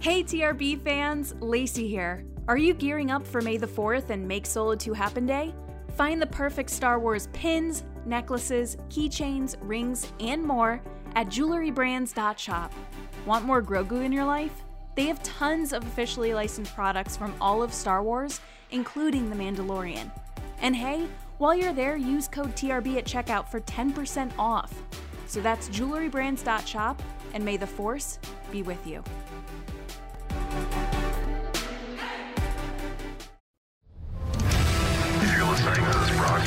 Hey 0.00 0.22
TRB 0.24 0.82
fans, 0.82 1.34
Lacey 1.40 1.86
here. 1.86 2.24
Are 2.48 2.56
you 2.56 2.72
gearing 2.72 3.10
up 3.10 3.26
for 3.26 3.42
May 3.42 3.58
the 3.58 3.66
4th 3.66 4.08
and 4.08 4.26
Make 4.26 4.46
Solo 4.46 4.74
2 4.74 4.94
Happen 4.94 5.26
Day? 5.26 5.54
Find 5.94 6.22
the 6.22 6.26
perfect 6.26 6.70
Star 6.70 6.98
Wars 6.98 7.28
pins, 7.34 7.84
necklaces, 8.06 8.78
keychains, 8.88 9.56
rings, 9.60 10.10
and 10.18 10.42
more 10.42 10.80
at 11.16 11.26
jewelrybrands.shop. 11.26 12.72
Want 13.26 13.44
more 13.44 13.62
Grogu 13.62 14.02
in 14.02 14.10
your 14.10 14.24
life? 14.24 14.62
They 14.94 15.04
have 15.04 15.22
tons 15.22 15.74
of 15.74 15.82
officially 15.82 16.32
licensed 16.32 16.74
products 16.74 17.14
from 17.14 17.34
all 17.38 17.62
of 17.62 17.74
Star 17.74 18.02
Wars, 18.02 18.40
including 18.70 19.28
The 19.28 19.36
Mandalorian. 19.36 20.10
And 20.62 20.74
hey, 20.74 21.08
while 21.36 21.54
you're 21.54 21.74
there, 21.74 21.98
use 21.98 22.26
code 22.26 22.56
TRB 22.56 22.96
at 22.96 23.04
checkout 23.04 23.50
for 23.50 23.60
10% 23.60 24.32
off. 24.38 24.72
So 25.26 25.42
that's 25.42 25.68
jewelrybrands.shop, 25.68 27.02
and 27.34 27.44
may 27.44 27.58
the 27.58 27.66
Force 27.66 28.18
be 28.50 28.62
with 28.62 28.86
you. 28.86 29.04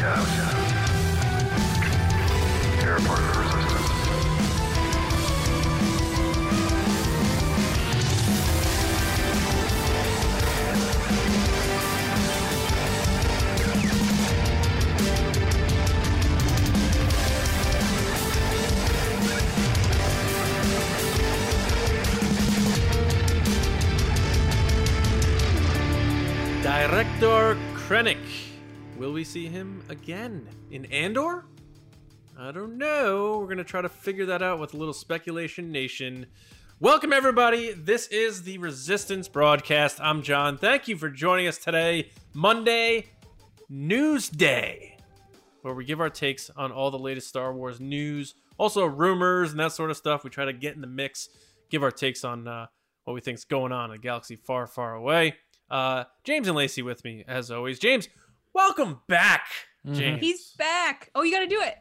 To 0.03 0.52
see 29.23 29.47
him 29.47 29.83
again 29.89 30.47
in 30.71 30.85
Andor? 30.85 31.45
I 32.37 32.51
don't 32.51 32.77
know. 32.77 33.37
We're 33.39 33.45
going 33.45 33.57
to 33.57 33.63
try 33.63 33.81
to 33.81 33.89
figure 33.89 34.25
that 34.25 34.41
out 34.41 34.59
with 34.59 34.73
a 34.73 34.77
little 34.77 34.93
speculation 34.93 35.71
nation. 35.71 36.25
Welcome, 36.79 37.13
everybody. 37.13 37.71
This 37.71 38.07
is 38.07 38.43
the 38.43 38.57
Resistance 38.57 39.27
broadcast. 39.27 40.01
I'm 40.01 40.23
John. 40.23 40.57
Thank 40.57 40.87
you 40.87 40.97
for 40.97 41.09
joining 41.09 41.47
us 41.47 41.57
today, 41.57 42.09
Monday, 42.33 43.05
News 43.69 44.29
Day, 44.29 44.97
where 45.61 45.73
we 45.73 45.85
give 45.85 46.01
our 46.01 46.09
takes 46.09 46.49
on 46.57 46.71
all 46.71 46.91
the 46.91 46.99
latest 46.99 47.27
Star 47.27 47.53
Wars 47.53 47.79
news, 47.79 48.33
also 48.57 48.85
rumors 48.85 49.51
and 49.51 49.59
that 49.59 49.71
sort 49.71 49.91
of 49.91 49.97
stuff. 49.97 50.23
We 50.23 50.29
try 50.29 50.45
to 50.45 50.53
get 50.53 50.75
in 50.75 50.81
the 50.81 50.87
mix, 50.87 51.29
give 51.69 51.83
our 51.83 51.91
takes 51.91 52.23
on 52.23 52.47
uh, 52.47 52.65
what 53.05 53.13
we 53.13 53.21
think's 53.21 53.45
going 53.45 53.71
on 53.71 53.91
in 53.91 53.95
a 53.95 53.99
galaxy 53.99 54.35
far, 54.35 54.67
far 54.67 54.95
away. 54.95 55.35
Uh, 55.69 56.03
James 56.23 56.47
and 56.47 56.57
Lacey 56.57 56.81
with 56.81 57.03
me 57.03 57.23
as 57.27 57.49
always. 57.49 57.79
James, 57.79 58.09
welcome 58.53 59.01
back. 59.07 59.47
James, 59.91 60.19
He's 60.21 60.51
back. 60.53 61.09
Oh, 61.15 61.23
you 61.23 61.31
got 61.31 61.41
to 61.41 61.47
do 61.47 61.61
it. 61.61 61.75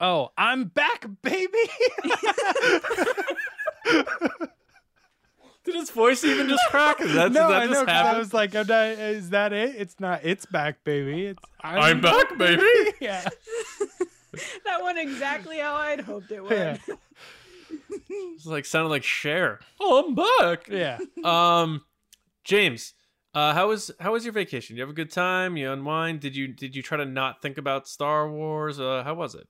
Oh, 0.00 0.30
I'm 0.36 0.64
back, 0.64 1.06
baby. 1.22 1.48
did 5.64 5.74
his 5.76 5.90
voice 5.90 6.24
even 6.24 6.48
just 6.48 6.62
crack? 6.70 7.00
Is 7.00 7.14
that, 7.14 7.32
no, 7.32 7.48
did 7.48 7.50
that 7.54 7.62
I 7.62 7.64
know. 7.66 7.72
just 7.72 7.80
'cause 7.86 7.88
happen? 7.94 8.14
I 8.14 8.18
was 8.18 8.34
like, 8.34 8.54
I'm 8.54 8.66
not, 8.66 8.86
is 8.86 9.30
that 9.30 9.52
it? 9.52 9.74
It's 9.76 9.98
not. 10.00 10.20
It's 10.24 10.46
back, 10.46 10.84
baby. 10.84 11.26
It's 11.26 11.42
I'm 11.62 12.00
back, 12.00 12.36
baby. 12.38 12.62
Yeah. 13.00 13.26
That 14.64 14.82
went 14.82 14.98
exactly 14.98 15.58
how 15.58 15.76
I'd 15.76 16.00
hoped 16.00 16.32
it 16.32 16.42
would. 16.42 16.50
Yeah. 16.50 16.76
It's 18.10 18.44
like 18.44 18.64
sounded 18.64 18.88
like 18.88 19.04
Cher. 19.04 19.60
Oh, 19.80 20.04
I'm 20.04 20.16
back. 20.16 20.66
Yeah. 20.68 20.98
Um, 21.22 21.82
James, 22.42 22.94
uh, 23.34 23.52
how 23.54 23.68
was 23.68 23.90
how 24.00 24.12
was 24.12 24.24
your 24.24 24.32
vacation? 24.32 24.76
You 24.76 24.82
have 24.82 24.90
a 24.90 24.94
good 24.94 25.10
time? 25.10 25.56
You 25.56 25.72
unwind? 25.72 26.20
Did 26.20 26.36
you 26.36 26.48
did 26.48 26.74
you 26.76 26.82
try 26.82 26.98
to 26.98 27.04
not 27.06 27.42
think 27.42 27.58
about 27.58 27.88
Star 27.88 28.28
Wars? 28.30 28.78
Uh, 28.80 29.02
how 29.04 29.14
was 29.14 29.34
it? 29.34 29.48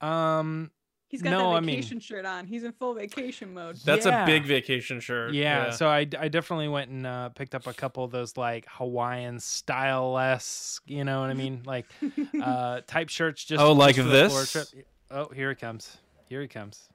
Um. 0.00 0.70
He's 1.08 1.22
got 1.22 1.30
No, 1.30 1.50
I 1.50 1.54
that 1.56 1.66
mean- 1.66 1.74
vacation 1.74 1.98
shirt 1.98 2.24
on. 2.24 2.46
He's 2.46 2.62
in 2.62 2.70
full 2.70 2.94
vacation 2.94 3.52
mode. 3.52 3.78
That's 3.84 4.06
Yeah. 4.06 4.22
a 4.22 4.26
big 4.26 4.44
vacation 4.44 5.00
shirt. 5.00 5.34
Yeah, 5.34 5.70
so 5.70 5.88
I, 5.88 6.06
I 6.16 6.28
definitely 6.28 6.68
went 6.68 6.88
and 6.92 7.04
uh, 7.04 7.30
picked 7.30 7.56
up 7.56 7.66
a 7.66 7.72
couple 7.72 8.04
of 8.04 8.12
those 8.12 8.36
like 8.36 8.64
Hawaiian 8.68 9.40
style 9.40 10.12
less, 10.12 10.80
you 10.86 11.02
know 11.02 11.20
what 11.20 11.30
I 11.30 11.34
mean, 11.34 11.62
like 11.66 11.86
uh, 12.40 12.82
type 12.86 13.08
shirts. 13.08 13.44
Just 13.44 13.60
Oh, 13.60 13.72
like 13.72 13.96
just 13.96 14.06
for 14.06 14.12
this? 14.12 14.52
trip. 14.52 14.86
Oh, 15.10 15.26
here 15.34 15.48
he 15.48 15.56
comes. 15.56 15.96
Here 16.28 16.40
he 16.42 16.46
comes. 16.46 16.88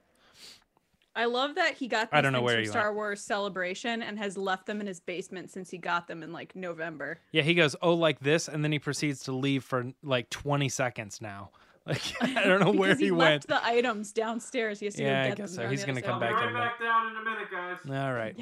I 1.16 1.26
love 1.26 1.56
that 1.56 1.76
he 1.76 1.88
got 1.88 2.12
these 2.12 2.18
I 2.18 2.22
don't 2.22 2.34
know 2.34 2.42
where 2.42 2.56
from 2.56 2.64
you 2.64 2.70
Star 2.70 2.94
Wars 2.94 3.22
Celebration 3.22 4.02
and 4.02 4.18
has 4.20 4.38
left 4.38 4.66
them 4.66 4.82
in 4.82 4.88
his 4.88 5.00
basement 5.00 5.50
since 5.50 5.70
he 5.70 5.78
got 5.78 6.08
them 6.08 6.24
in 6.24 6.34
like 6.34 6.56
November. 6.56 7.20
Yeah, 7.32 7.44
he 7.44 7.54
goes, 7.54 7.76
oh, 7.82 7.94
like 7.94 8.20
this, 8.20 8.48
and 8.48 8.64
then 8.64 8.72
he 8.72 8.80
proceeds 8.80 9.24
to 9.24 9.32
leave 9.32 9.64
for 9.64 9.92
like 10.04 10.30
20 10.30 10.70
seconds 10.70 11.22
now. 11.22 11.52
Like 11.88 12.02
I 12.20 12.46
don't 12.46 12.62
know 12.62 12.72
where 12.80 12.96
he, 12.96 13.06
he, 13.06 13.12
went. 13.12 13.48
left 13.48 13.48
the 13.48 13.64
items 13.64 14.12
downstairs. 14.12 14.80
He 14.80 14.88
has 14.88 14.96
to 14.96 15.04
Yeah, 15.04 15.22
I 15.22 15.24
go 15.26 15.30
get 15.30 15.38
guess 15.38 15.56
them. 15.56 15.66
so. 15.66 15.70
He's 15.70 15.86
gonna 15.86 16.00
other 16.00 16.08
come 16.08 16.20
side. 16.20 16.32
back 16.32 16.42
in 16.42 16.50
a 16.50 16.52
minute. 16.52 16.72
down 16.82 17.12
in 17.12 17.16
a 17.16 17.24
minute, 17.24 17.52
guys. 17.52 18.06
All 18.08 18.14
right. 18.14 18.36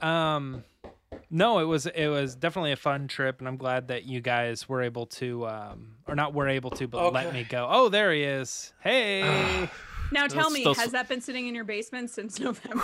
Well, 0.00 0.08
um, 0.08 0.64
no, 1.30 1.58
it 1.58 1.64
was 1.64 1.86
it 1.86 2.06
was 2.06 2.36
definitely 2.36 2.70
a 2.70 2.76
fun 2.76 3.08
trip, 3.08 3.40
and 3.40 3.48
I'm 3.48 3.56
glad 3.56 3.88
that 3.88 4.04
you 4.04 4.20
guys 4.20 4.68
were 4.68 4.82
able 4.82 5.06
to, 5.06 5.48
um, 5.48 5.96
or 6.06 6.14
not 6.14 6.32
were 6.32 6.48
able 6.48 6.70
to, 6.70 6.86
but 6.86 7.12
let 7.12 7.32
me 7.32 7.42
go. 7.42 7.66
Oh, 7.68 7.88
there 7.88 8.12
he 8.12 8.22
is. 8.22 8.72
Hey. 8.82 9.68
Now 10.12 10.26
tell 10.26 10.44
That's 10.44 10.54
me, 10.54 10.60
still 10.60 10.74
has 10.74 10.92
that 10.92 11.08
been 11.08 11.20
sitting 11.20 11.46
in 11.48 11.54
your 11.54 11.64
basement 11.64 12.10
since 12.10 12.38
November? 12.40 12.82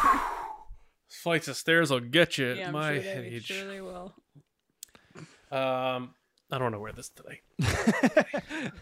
Flights 1.09 1.49
of 1.49 1.57
stairs 1.57 1.91
will 1.91 2.01
get 2.01 2.39
you 2.39 2.53
yeah, 2.53 2.63
at 2.63 2.67
I'm 2.69 2.73
my 2.73 2.95
sure 2.95 3.03
they, 3.03 3.27
age. 3.27 3.45
sure 3.47 3.67
they 3.69 3.81
will. 3.81 4.13
Um, 5.51 6.15
I 6.51 6.59
don't 6.59 6.63
want 6.63 6.75
to 6.75 6.79
wear 6.81 6.93
this 6.93 7.11
today. 7.11 7.41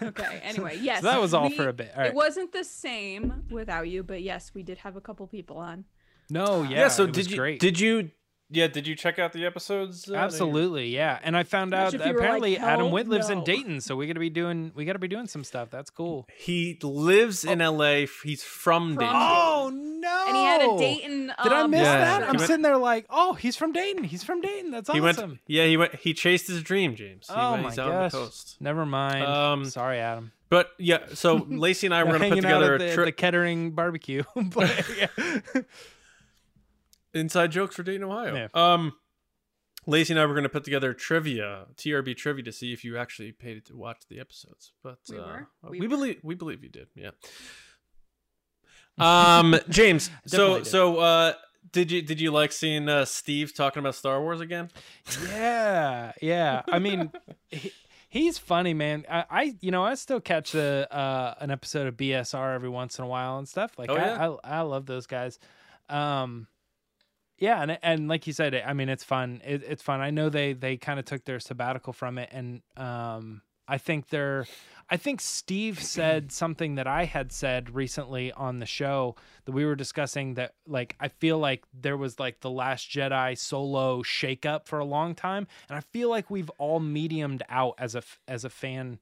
Okay. 0.02 0.40
Anyway, 0.42 0.78
yes. 0.80 1.02
that 1.02 1.20
was 1.20 1.32
all 1.32 1.48
we- 1.48 1.56
for 1.56 1.68
a 1.68 1.72
bit. 1.72 1.92
All 1.94 2.00
right. 2.02 2.08
It 2.10 2.14
wasn't 2.14 2.52
the 2.52 2.64
same 2.64 3.44
without 3.50 3.88
you, 3.88 4.02
but 4.02 4.22
yes, 4.22 4.52
we 4.54 4.62
did 4.62 4.78
have 4.78 4.96
a 4.96 5.00
couple 5.00 5.26
people 5.26 5.58
on. 5.58 5.84
no, 6.30 6.62
yeah. 6.62 6.70
Yeah. 6.80 6.88
so 6.88 7.04
it 7.04 7.08
was 7.08 7.16
did 7.26 7.30
you 7.30 7.36
great. 7.36 7.60
did 7.60 7.78
you 7.78 8.10
yeah 8.52 8.66
did 8.68 8.86
you 8.86 8.94
check 8.94 9.18
out 9.18 9.32
the 9.32 9.44
episodes? 9.46 10.08
uh, 10.10 10.14
Absolutely, 10.14 10.88
yeah. 10.88 11.18
And 11.22 11.36
I 11.36 11.42
found 11.42 11.74
out 11.74 11.94
Imagine 11.94 12.00
if 12.00 12.04
that 12.04 12.08
you 12.10 12.14
like, 12.16 12.22
apparently 12.24 12.58
Adam 12.58 12.90
Witt 12.90 13.08
lives 13.08 13.30
in. 13.30 13.42
Dayton, 13.44 13.80
so 13.80 13.96
we 13.96 14.06
got 14.06 14.12
to 14.14 14.20
be 14.20 14.30
doing 14.30 14.72
we 14.74 14.84
got 14.84 14.92
to 14.92 14.98
be 14.98 15.08
doing 15.08 15.26
some 15.26 15.42
stuff. 15.44 15.70
That's 15.70 15.90
cool. 15.90 16.28
He 16.36 16.78
lives 16.82 17.44
in 17.44 17.60
L.A. 17.60 18.06
He's 18.22 18.42
from, 18.44 18.94
From 18.94 18.98
Dayton. 18.98 19.16
Oh 19.18 19.70
no! 19.72 20.24
And 20.28 20.36
he 20.36 20.44
had 20.44 20.60
a 20.62 20.78
Dayton. 20.78 21.32
Did 21.42 21.52
I 21.52 21.60
um, 21.62 21.70
miss 21.70 21.80
Yeah, 21.80 21.98
that? 21.98 22.20
he 22.22 22.26
I'm 22.28 22.36
went- 22.36 22.46
sitting 22.46 22.62
there 22.62 22.76
like, 22.76 23.06
oh, 23.10 23.32
he's 23.34 23.56
from 23.56 23.72
Dayton. 23.72 24.04
He's 24.04 24.22
from 24.22 24.40
Dayton. 24.40 24.70
That's 24.70 24.90
He 24.90 25.00
awesome. 25.00 25.30
went. 25.30 25.40
Yeah, 25.46 25.66
he 25.66 25.76
went. 25.76 25.94
He 25.96 26.14
chased 26.14 26.46
his 26.46 26.62
dream, 26.62 26.94
James. 26.94 27.26
He 27.28 27.34
oh 27.36 27.52
went, 27.52 27.62
my 27.64 27.68
he's 27.70 27.78
out 27.78 27.86
on 27.88 27.92
gosh! 27.94 28.12
the 28.12 28.18
coast. 28.18 28.56
Never 28.60 28.84
mind. 28.86 29.24
Um, 29.24 29.64
Sorry, 29.64 29.98
Adam. 29.98 30.32
But 30.48 30.70
yeah, 30.78 30.98
so 31.14 31.34
Lacey 31.48 31.86
and 31.86 31.94
I 31.94 32.02
were 32.04 32.10
going 32.10 32.20
to 32.22 32.28
put 32.28 32.38
hanging 32.44 32.44
out 32.44 32.58
together 32.58 32.74
at 32.74 32.82
a 32.82 32.84
the, 32.88 32.94
trip. 32.94 33.06
the 33.06 33.12
Kettering 33.12 33.70
barbecue. 33.72 34.22
But, 34.34 34.84
yeah. 34.98 35.06
Inside 37.14 37.52
jokes 37.52 37.76
for 37.76 37.82
Dayton, 37.82 38.04
Ohio. 38.04 38.34
Yeah. 38.34 38.48
Um, 38.54 38.94
Lacey 39.86 40.12
and 40.12 40.20
I 40.20 40.26
were 40.26 40.34
going 40.34 40.44
to 40.44 40.48
put 40.48 40.64
together 40.64 40.94
trivia, 40.94 41.66
TRB 41.76 42.16
trivia, 42.16 42.44
to 42.44 42.52
see 42.52 42.72
if 42.72 42.84
you 42.84 42.96
actually 42.96 43.32
paid 43.32 43.64
to 43.66 43.76
watch 43.76 44.02
the 44.08 44.20
episodes. 44.20 44.72
But 44.82 44.98
We 45.10 45.18
uh, 45.18 45.22
were. 45.26 45.48
we, 45.70 45.80
We 45.80 45.86
were. 45.86 45.88
believe 45.96 46.20
we 46.22 46.34
believe 46.36 46.62
you 46.62 46.70
did. 46.70 46.88
Yeah. 46.94 47.10
Um, 48.98 49.56
James. 49.70 50.10
so 50.26 50.58
did. 50.58 50.66
so 50.66 50.98
uh, 50.98 51.32
did 51.72 51.90
you 51.90 52.02
did 52.02 52.20
you 52.20 52.30
like 52.30 52.52
seeing 52.52 52.88
uh, 52.90 53.04
Steve 53.06 53.54
talking 53.54 53.80
about 53.80 53.94
Star 53.94 54.20
Wars 54.20 54.40
again? 54.40 54.70
yeah, 55.30 56.12
yeah. 56.20 56.62
I 56.70 56.78
mean, 56.78 57.10
he, 57.48 57.72
he's 58.10 58.36
funny, 58.36 58.74
man. 58.74 59.06
I, 59.10 59.24
I, 59.30 59.54
you 59.60 59.70
know, 59.70 59.82
I 59.82 59.94
still 59.94 60.20
catch 60.20 60.52
the 60.52 60.86
uh, 60.90 61.34
an 61.40 61.50
episode 61.50 61.86
of 61.86 61.96
BSR 61.96 62.54
every 62.54 62.68
once 62.68 62.98
in 62.98 63.04
a 63.04 63.08
while 63.08 63.38
and 63.38 63.48
stuff. 63.48 63.78
Like, 63.78 63.88
Oh, 63.90 63.94
I, 63.94 63.98
yeah? 63.98 64.28
I, 64.44 64.58
I 64.58 64.60
love 64.60 64.84
those 64.84 65.06
guys. 65.06 65.38
Um, 65.88 66.46
yeah, 67.42 67.60
and 67.60 67.76
and 67.82 68.06
like 68.06 68.28
you 68.28 68.32
said, 68.32 68.54
I 68.54 68.72
mean, 68.72 68.88
it's 68.88 69.02
fun. 69.02 69.42
It, 69.44 69.64
it's 69.66 69.82
fun. 69.82 70.00
I 70.00 70.10
know 70.10 70.28
they 70.28 70.52
they 70.52 70.76
kind 70.76 71.00
of 71.00 71.04
took 71.04 71.24
their 71.24 71.40
sabbatical 71.40 71.92
from 71.92 72.16
it, 72.16 72.28
and 72.30 72.62
um, 72.76 73.42
I 73.66 73.78
think 73.78 74.10
they're. 74.10 74.46
I 74.88 74.96
think 74.96 75.20
Steve 75.20 75.82
said 75.82 76.30
something 76.32 76.76
that 76.76 76.86
I 76.86 77.04
had 77.04 77.32
said 77.32 77.74
recently 77.74 78.30
on 78.30 78.60
the 78.60 78.66
show 78.66 79.16
that 79.44 79.50
we 79.50 79.64
were 79.64 79.74
discussing 79.74 80.34
that 80.34 80.54
like 80.68 80.94
I 81.00 81.08
feel 81.08 81.36
like 81.36 81.64
there 81.74 81.96
was 81.96 82.20
like 82.20 82.42
the 82.42 82.50
last 82.50 82.88
Jedi 82.88 83.36
solo 83.36 84.04
shakeup 84.04 84.66
for 84.66 84.78
a 84.78 84.84
long 84.84 85.16
time 85.16 85.48
and 85.68 85.76
I 85.76 85.80
feel 85.80 86.10
like 86.10 86.30
we've 86.30 86.50
all 86.58 86.78
mediumed 86.78 87.42
out 87.48 87.74
as 87.76 87.96
a 87.96 88.04
as 88.28 88.44
a 88.44 88.50
fan 88.50 89.00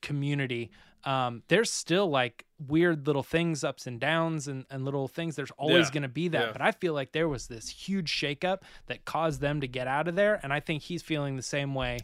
community 0.00 0.70
um 1.04 1.42
there's 1.48 1.70
still 1.70 2.08
like 2.10 2.44
weird 2.68 3.06
little 3.06 3.22
things 3.22 3.64
ups 3.64 3.86
and 3.86 3.98
downs 4.00 4.46
and, 4.48 4.66
and 4.70 4.84
little 4.84 5.08
things 5.08 5.34
there's 5.36 5.50
always 5.52 5.86
Yeah. 5.88 5.92
going 5.94 6.02
to 6.02 6.08
be 6.08 6.28
that 6.28 6.46
Yeah. 6.48 6.52
but 6.52 6.60
i 6.60 6.72
feel 6.72 6.92
like 6.94 7.12
there 7.12 7.28
was 7.28 7.46
this 7.46 7.68
huge 7.68 8.12
shakeup 8.12 8.58
that 8.86 9.04
caused 9.04 9.40
them 9.40 9.60
to 9.62 9.66
get 9.68 9.86
out 9.86 10.08
of 10.08 10.14
there 10.16 10.38
and 10.42 10.52
i 10.52 10.60
think 10.60 10.82
he's 10.82 11.02
feeling 11.02 11.36
the 11.36 11.42
same 11.42 11.74
way 11.74 12.00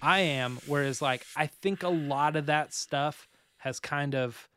i 0.00 0.20
am 0.20 0.58
whereas 0.66 1.02
like 1.02 1.26
i 1.36 1.46
think 1.46 1.82
a 1.82 1.88
lot 1.88 2.36
of 2.36 2.46
that 2.46 2.72
stuff 2.72 3.28
has 3.58 3.78
kind 3.80 4.14
of 4.14 4.48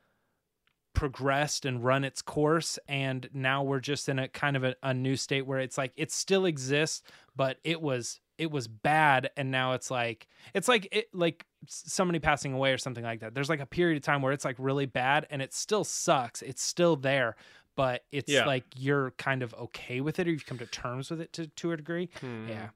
progressed 0.94 1.66
and 1.66 1.84
run 1.84 2.04
its 2.04 2.22
course 2.22 2.78
and 2.88 3.30
now 3.34 3.64
we're 3.64 3.80
just 3.80 4.10
in 4.10 4.20
a 4.20 4.28
kind 4.28 4.58
of 4.58 4.64
a, 4.64 4.76
a 4.84 4.94
new 4.94 5.16
state 5.16 5.46
where 5.48 5.60
it's 5.60 5.78
like 5.78 5.94
it 5.96 6.12
still 6.12 6.46
exists 6.46 7.02
but 7.36 7.58
it 7.64 7.82
was 7.82 8.20
it 8.42 8.50
was 8.52 8.68
bad 8.68 9.30
and 9.38 9.52
now 9.52 9.74
it's 9.74 9.92
like 9.92 10.28
it's 10.56 10.68
like 10.68 10.88
it 10.92 11.06
like 11.14 11.46
somebody 11.68 12.18
passing 12.20 12.54
away 12.54 12.74
or 12.74 12.78
something 12.80 13.04
like 13.04 13.20
that 13.20 13.34
there's 13.36 13.50
like 13.50 13.60
a 13.60 13.66
period 13.68 13.96
of 13.98 14.04
time 14.04 14.22
where 14.24 14.34
it's 14.34 14.44
like 14.44 14.56
really 14.58 14.88
bad 14.88 15.28
and 15.30 15.42
it 15.42 15.54
still 15.54 15.84
sucks 15.84 16.42
it's 16.42 16.62
still 16.64 16.96
there 16.96 17.36
but 17.76 18.04
it's 18.12 18.32
Yeah. 18.32 18.46
like 18.46 18.64
you're 18.76 19.12
kind 19.12 19.44
of 19.44 19.54
okay 19.54 20.02
with 20.02 20.18
it 20.20 20.28
or 20.28 20.32
you've 20.32 20.46
come 20.48 20.58
to 20.58 20.66
terms 20.66 21.10
with 21.12 21.22
it 21.22 21.32
to, 21.34 21.48
to 21.48 21.72
a 21.72 21.78
degree 21.78 22.10
Hmm. 22.20 22.48
yeah 22.50 22.70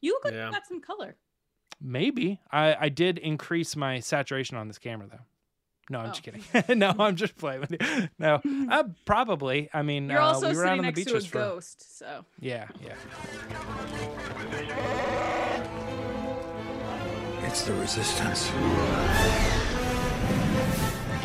You 0.00 0.12
look 0.12 0.24
like 0.26 0.34
Yeah. 0.34 0.46
you 0.46 0.52
got 0.52 0.66
some 0.66 0.80
color. 0.80 1.16
maybe 1.80 2.38
i 2.52 2.76
i 2.86 2.88
did 2.88 3.18
increase 3.18 3.74
my 3.74 3.98
saturation 4.00 4.56
on 4.56 4.68
this 4.68 4.78
camera 4.78 5.08
though 5.10 5.24
no 5.90 5.98
i'm 5.98 6.06
Oh. 6.06 6.08
just 6.08 6.22
kidding. 6.22 6.42
No 6.78 6.94
i'm 6.98 7.16
just 7.16 7.36
playing 7.36 7.60
with 7.60 7.72
you. 7.72 8.08
No. 8.18 8.40
Uh, 8.70 8.84
probably. 9.04 9.68
I 9.74 9.82
mean 9.82 10.08
You're 10.08 10.20
uh, 10.20 10.24
also 10.32 10.48
we 10.50 10.56
were 10.56 10.64
out 10.64 10.68
sitting 10.68 10.70
on 10.70 10.76
the 10.78 10.82
next 10.84 10.96
to 11.04 11.10
a 11.10 11.14
beaches 11.14 11.26
for 11.26 11.38
ghost, 11.38 11.98
so. 11.98 12.24
Yeah 12.38 12.68
yeah. 12.82 12.94
It's 17.46 17.62
the 17.62 17.74
resistance. 17.74 18.50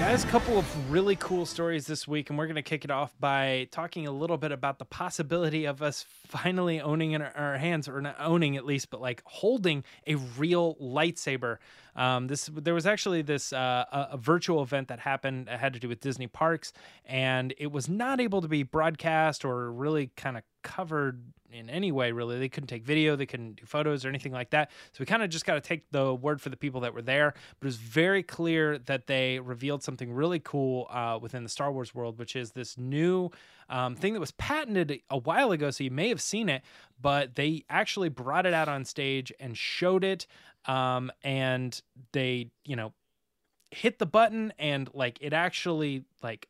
Guys, 0.06 0.24
a 0.24 0.28
couple 0.28 0.60
of 0.60 0.92
really 0.92 1.16
cool 1.16 1.48
stories 1.48 1.88
this 1.88 2.08
week, 2.08 2.30
and 2.30 2.38
we're 2.38 2.46
going 2.46 2.58
to 2.58 2.62
kick 2.62 2.86
it 2.86 2.92
off 2.92 3.16
by 3.20 3.68
talking 3.72 4.06
a 4.06 4.12
little 4.12 4.38
bit 4.38 4.52
about 4.52 4.78
the 4.78 4.86
possibility 4.86 5.66
of 5.66 5.82
us 5.82 6.06
finally 6.28 6.80
owning 6.80 7.14
in 7.14 7.24
our, 7.24 7.58
hands, 7.58 7.90
or 7.90 8.00
not 8.02 8.16
owning 8.20 8.56
at 8.56 8.68
least, 8.68 8.92
but 8.92 9.02
like 9.02 9.24
holding 9.26 9.84
a 10.06 10.14
real 10.14 10.76
lightsaber. 10.76 11.58
Um, 11.96 12.28
this 12.28 12.52
there 12.54 12.76
was 12.76 12.86
actually 12.86 13.24
this 13.24 13.52
uh, 13.52 13.86
a, 14.12 14.16
virtual 14.16 14.62
event 14.62 14.90
that 14.90 15.00
happened 15.00 15.50
had 15.50 15.74
to 15.74 15.80
do 15.80 15.90
with 15.90 16.02
Disney 16.02 16.28
parks, 16.28 16.72
and 17.06 17.56
it 17.58 17.72
was 17.72 17.90
not 17.90 18.22
able 18.22 18.44
to 18.44 18.48
be 18.48 18.62
broadcast 18.62 19.44
or 19.44 19.72
really 19.72 20.12
kind 20.16 20.38
of 20.38 20.44
covered 20.62 21.20
in 21.52 21.70
any 21.70 21.92
way 21.92 22.12
really. 22.12 22.40
They 22.40 22.50
couldn't 22.50 22.68
take 22.68 22.84
video 22.84 23.16
they 23.16 23.26
couldn't 23.26 23.58
do 23.58 23.66
photos 23.66 24.06
or 24.06 24.10
anything 24.10 24.32
like 24.32 24.52
that. 24.52 24.72
So 24.92 24.98
we 25.00 25.06
kind 25.06 25.24
of 25.24 25.30
just 25.30 25.46
got 25.46 25.56
to 25.56 25.62
take 25.62 25.90
the 25.92 26.14
word 26.14 26.42
for 26.42 26.50
the 26.50 26.58
people 26.58 26.82
that 26.82 26.94
were 26.94 27.02
there. 27.02 27.34
But 27.60 27.66
it 27.66 27.70
was 27.70 27.78
very 27.78 28.24
clear 28.24 28.78
that 28.80 29.08
they 29.08 29.40
revealed 29.40 29.84
something 29.84 30.12
really 30.12 30.40
cool 30.40 30.88
uh, 30.90 31.20
within 31.22 31.44
the 31.44 31.50
star 31.50 31.72
wars 31.72 31.94
world 31.94 32.18
which 32.18 32.36
is 32.36 32.52
this 32.52 32.78
new 32.78 33.30
um, 33.70 33.96
thing 33.96 34.14
that 34.14 34.20
was 34.20 34.32
patented 34.32 35.02
a 35.10 35.18
while 35.18 35.52
ago 35.52 35.72
so 35.72 35.84
you 35.84 35.92
may 35.92 36.10
have 36.10 36.22
seen 36.22 36.50
it 36.50 36.62
but 37.02 37.36
they 37.36 37.64
actually 37.70 38.10
brought 38.10 38.46
it 38.46 38.54
out 38.54 38.68
on 38.68 38.86
stage 38.86 39.32
and 39.40 39.58
showed 39.58 40.04
it 40.04 40.28
um, 40.66 41.12
and 41.24 41.82
they 42.12 42.50
you 42.64 42.76
know 42.76 42.94
hit 43.72 44.00
the 44.00 44.06
button 44.06 44.54
and 44.58 44.90
like 44.94 45.18
it 45.22 45.34
actually 45.34 46.04
like 46.22 46.48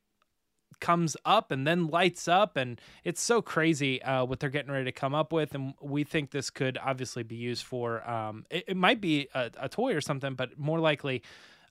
comes 0.80 1.18
up 1.26 1.52
and 1.52 1.66
then 1.66 1.88
lights 1.88 2.28
up 2.28 2.58
and 2.58 2.80
it's 3.04 3.22
so 3.22 3.42
crazy 3.42 4.02
uh, 4.04 4.24
what 4.26 4.40
they're 4.40 4.50
getting 4.50 4.72
ready 4.72 4.86
to 4.86 4.92
come 4.92 5.16
up 5.16 5.32
with 5.32 5.56
and 5.56 5.74
we 5.82 6.04
think 6.04 6.32
this 6.32 6.50
could 6.50 6.78
obviously 6.84 7.24
be 7.24 7.36
used 7.36 7.64
for 7.66 8.08
um, 8.10 8.46
it, 8.50 8.66
it 8.68 8.78
might 8.78 9.02
be 9.02 9.28
a, 9.34 9.52
a 9.60 9.70
toy 9.70 9.94
or 9.94 10.02
something 10.02 10.34
but 10.34 10.58
more 10.58 10.80
likely 10.80 11.22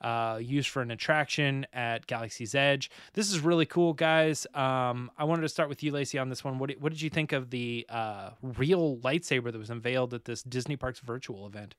uh, 0.01 0.39
used 0.41 0.69
for 0.69 0.83
an 0.83 0.91
attraction 0.91 1.67
at 1.73 2.07
Galaxy's 2.07 2.55
Edge. 2.55 2.91
This 3.15 3.33
is 3.33 3.41
really 3.41 3.65
cool, 3.65 3.95
guys. 3.95 4.47
Um, 4.53 5.11
I 5.17 5.25
wanted 5.25 5.43
to 5.43 5.49
start 5.49 5.71
with 5.71 5.83
you, 5.83 5.93
Lacey, 5.93 6.19
on 6.19 6.29
this 6.29 6.45
one. 6.45 6.59
What 6.59 6.73
what 6.79 6.93
did 6.93 7.01
you 7.01 7.09
think 7.09 7.33
of 7.33 7.49
the 7.49 7.87
uh, 7.89 8.31
real 8.43 8.99
lightsaber 8.99 9.51
that 9.51 9.59
was 9.59 9.71
unveiled 9.71 10.13
at 10.13 10.27
this 10.27 10.43
Disney 10.43 10.77
Parks 10.77 11.01
virtual 11.01 11.47
event? 11.47 11.75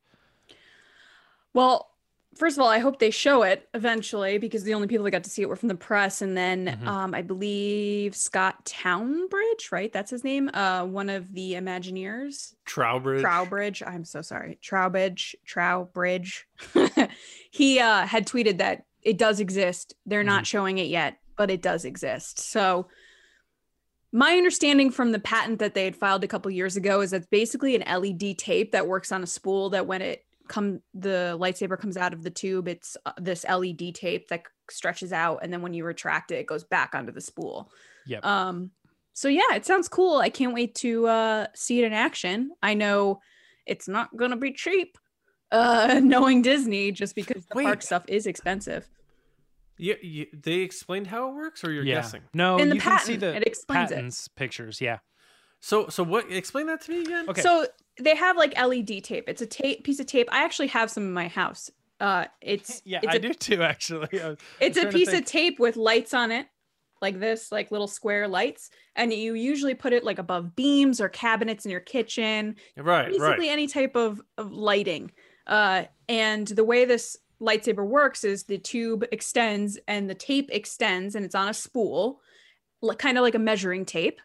Well, 1.54 1.92
first 2.36 2.58
of 2.58 2.62
all, 2.62 2.68
I 2.70 2.80
hope 2.80 3.00
they 3.00 3.12
show 3.12 3.44
it 3.44 3.68
eventually 3.74 4.38
because 4.38 4.64
the 4.64 4.74
only 4.74 4.88
people 4.88 5.04
that 5.06 5.12
got 5.12 5.24
to 5.24 5.30
see 5.30 5.42
it 5.42 5.50
were 5.50 5.56
from 5.56 5.70
the 5.70 5.76
press. 5.76 6.22
And 6.22 6.36
then 6.38 6.78
Mhm. 6.82 6.88
um, 6.88 7.14
I 7.16 7.22
believe 7.22 8.16
Scott 8.16 8.66
Townbridge, 8.66 9.72
right? 9.72 9.92
That's 9.92 10.12
his 10.12 10.24
name. 10.24 10.50
Uh, 10.54 10.86
one 10.86 11.10
of 11.10 11.34
the 11.34 11.54
Imagineers. 11.54 12.56
Trowbridge. 12.66 13.22
Trowbridge. 13.22 13.82
I'm 13.86 14.04
so 14.06 14.22
sorry. 14.22 14.60
Trowbridge. 14.62 15.36
Trowbridge. 15.46 16.46
he 17.52 17.80
uh, 17.80 18.06
had 18.06 18.28
tweeted 18.28 18.58
that 18.58 18.86
it 19.02 19.18
does 19.18 19.40
exist. 19.40 19.96
They're 20.06 20.24
not 20.24 20.46
showing 20.48 20.78
it 20.78 20.88
yet, 20.88 21.18
but 21.38 21.50
it 21.52 21.62
does 21.62 21.86
exist. 21.86 22.40
So 22.40 22.88
my 24.12 24.36
understanding 24.38 24.90
from 24.92 25.12
the 25.12 25.20
patent 25.20 25.60
that 25.60 25.74
they 25.74 25.84
had 25.86 25.96
filed 25.96 26.24
a 26.24 26.28
couple 26.28 26.50
years 26.52 26.78
ago 26.78 27.02
is 27.02 27.12
that's 27.12 27.28
basically 27.28 27.76
an 27.76 27.82
LED 27.84 28.34
tape 28.38 28.72
that 28.72 28.88
works 28.88 29.12
on 29.12 29.22
a 29.24 29.28
spool 29.28 29.70
that 29.72 29.88
when 29.88 30.02
it 30.02 30.26
come 30.47 30.81
the 30.94 31.38
lightsaber 31.39 31.77
comes 31.80 31.97
out 31.97 32.13
of 32.13 32.24
the 32.24 32.30
tube 32.30 32.68
it's 32.68 32.97
uh, 33.06 33.12
this 33.18 33.45
LED 33.50 33.94
tape 33.95 34.27
that 34.30 34.44
stretches 34.69 35.13
out 35.13 35.39
and 35.42 35.51
then 35.51 35.62
when 35.62 35.74
you 35.74 35.83
retract 35.86 36.31
it 36.31 36.36
it 36.36 36.47
goes 36.47 36.63
back 36.63 36.95
onto 36.95 37.12
the 37.12 37.21
spool. 37.21 37.71
Yep. 38.07 38.25
Um 38.25 38.71
so 39.13 39.27
yeah, 39.30 39.53
it 39.56 39.65
sounds 39.65 39.88
cool. 39.88 40.18
I 40.18 40.30
can't 40.30 40.53
wait 40.53 40.75
to 40.75 41.07
uh 41.07 41.47
see 41.56 41.80
it 41.81 41.86
in 41.86 41.94
action. 41.94 42.51
I 42.62 42.74
know 42.74 43.21
it's 43.65 43.88
not 43.88 44.15
going 44.15 44.31
to 44.31 44.38
be 44.38 44.51
cheap 44.51 44.97
uh 45.51 46.00
knowing 46.03 46.42
Disney 46.42 46.91
just 46.91 47.15
because 47.15 47.45
the 47.45 47.56
Wait. 47.56 47.63
park 47.65 47.81
stuff 47.81 48.03
is 48.07 48.27
expensive. 48.27 48.88
Yeah, 49.77 49.95
you, 50.01 50.27
they 50.33 50.59
explained 50.59 51.07
how 51.07 51.30
it 51.30 51.36
works, 51.36 51.63
or 51.63 51.71
you're 51.71 51.83
yeah. 51.83 51.95
guessing. 51.95 52.21
No, 52.33 52.57
In 52.57 52.69
the 52.69 52.75
you 52.75 52.81
can 52.81 53.00
see 53.00 53.18
patent, 53.18 53.19
the 53.21 53.36
it 53.36 53.45
explains 53.48 53.91
it. 53.91 54.36
pictures. 54.36 54.80
Yeah. 54.80 55.00
So, 55.59 55.89
so 55.89 56.03
what? 56.03 56.31
Explain 56.31 56.68
that 56.68 56.81
to 56.81 56.91
me 56.91 57.01
again. 57.01 57.30
Okay. 57.30 57.41
So 57.41 57.65
they 58.00 58.15
have 58.15 58.38
like 58.38 58.57
LED 58.59 59.03
tape. 59.03 59.25
It's 59.27 59.42
a 59.42 59.45
tape 59.45 59.83
piece 59.83 60.00
of 60.00 60.06
tape. 60.06 60.27
I 60.31 60.44
actually 60.44 60.68
have 60.68 60.89
some 60.92 61.03
in 61.03 61.13
my 61.13 61.27
house. 61.27 61.69
Uh 62.00 62.25
it's 62.42 62.81
Yeah, 62.86 63.00
it's 63.03 63.13
I 63.13 63.15
a, 63.15 63.19
do 63.19 63.33
too, 63.33 63.63
actually. 63.63 64.09
Was- 64.12 64.38
It's 64.59 64.77
a 64.77 64.88
piece 64.88 65.13
of 65.13 65.25
tape 65.25 65.59
with 65.59 65.75
lights 65.77 66.13
on 66.13 66.31
it, 66.31 66.47
like 67.01 67.19
this, 67.19 67.51
like 67.51 67.71
little 67.71 67.88
square 67.88 68.27
lights. 68.27 68.69
And 68.95 69.13
you 69.13 69.33
usually 69.33 69.75
put 69.75 69.94
it 69.94 70.03
like 70.03 70.19
above 70.19 70.56
beams 70.56 71.00
or 71.00 71.07
cabinets 71.09 71.65
in 71.65 71.71
your 71.71 71.80
kitchen, 71.80 72.56
Right, 72.77 73.07
basically 73.07 73.47
right. 73.47 73.50
any 73.50 73.68
type 73.68 73.95
of, 73.95 74.21
of 74.38 74.51
lighting. 74.51 75.12
Uh, 75.48 75.83
and 76.09 76.48
the 76.48 76.63
way 76.63 76.86
this 76.86 77.18
lightsaber 77.41 77.86
works 77.86 78.24
is 78.24 78.44
the 78.44 78.57
tube 78.57 79.06
extends 79.12 79.77
and 79.88 80.09
the 80.09 80.15
tape 80.15 80.50
extends 80.51 81.15
and 81.15 81.24
it's 81.25 81.36
on 81.36 81.48
a 81.50 81.53
spool, 81.53 82.19
like, 82.81 82.98
kind 82.98 83.18
of 83.18 83.21
like 83.24 83.36
a 83.36 83.39
measuring 83.39 83.86
tape. 83.86 84.19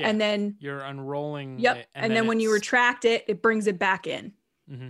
Yeah. 0.00 0.08
And 0.08 0.20
then, 0.20 0.56
You're 0.60 0.80
unrolling. 0.80 1.58
yep. 1.58 1.76
it, 1.78 1.86
And, 1.94 2.14
then, 2.16 2.26
when 2.26 2.40
you 2.40 2.52
retract 2.52 3.04
it, 3.04 3.24
it 3.28 3.40
brings 3.42 3.66
it 3.66 3.78
back 3.78 4.06
in. 4.06 4.32
Mm-hmm. 4.70 4.88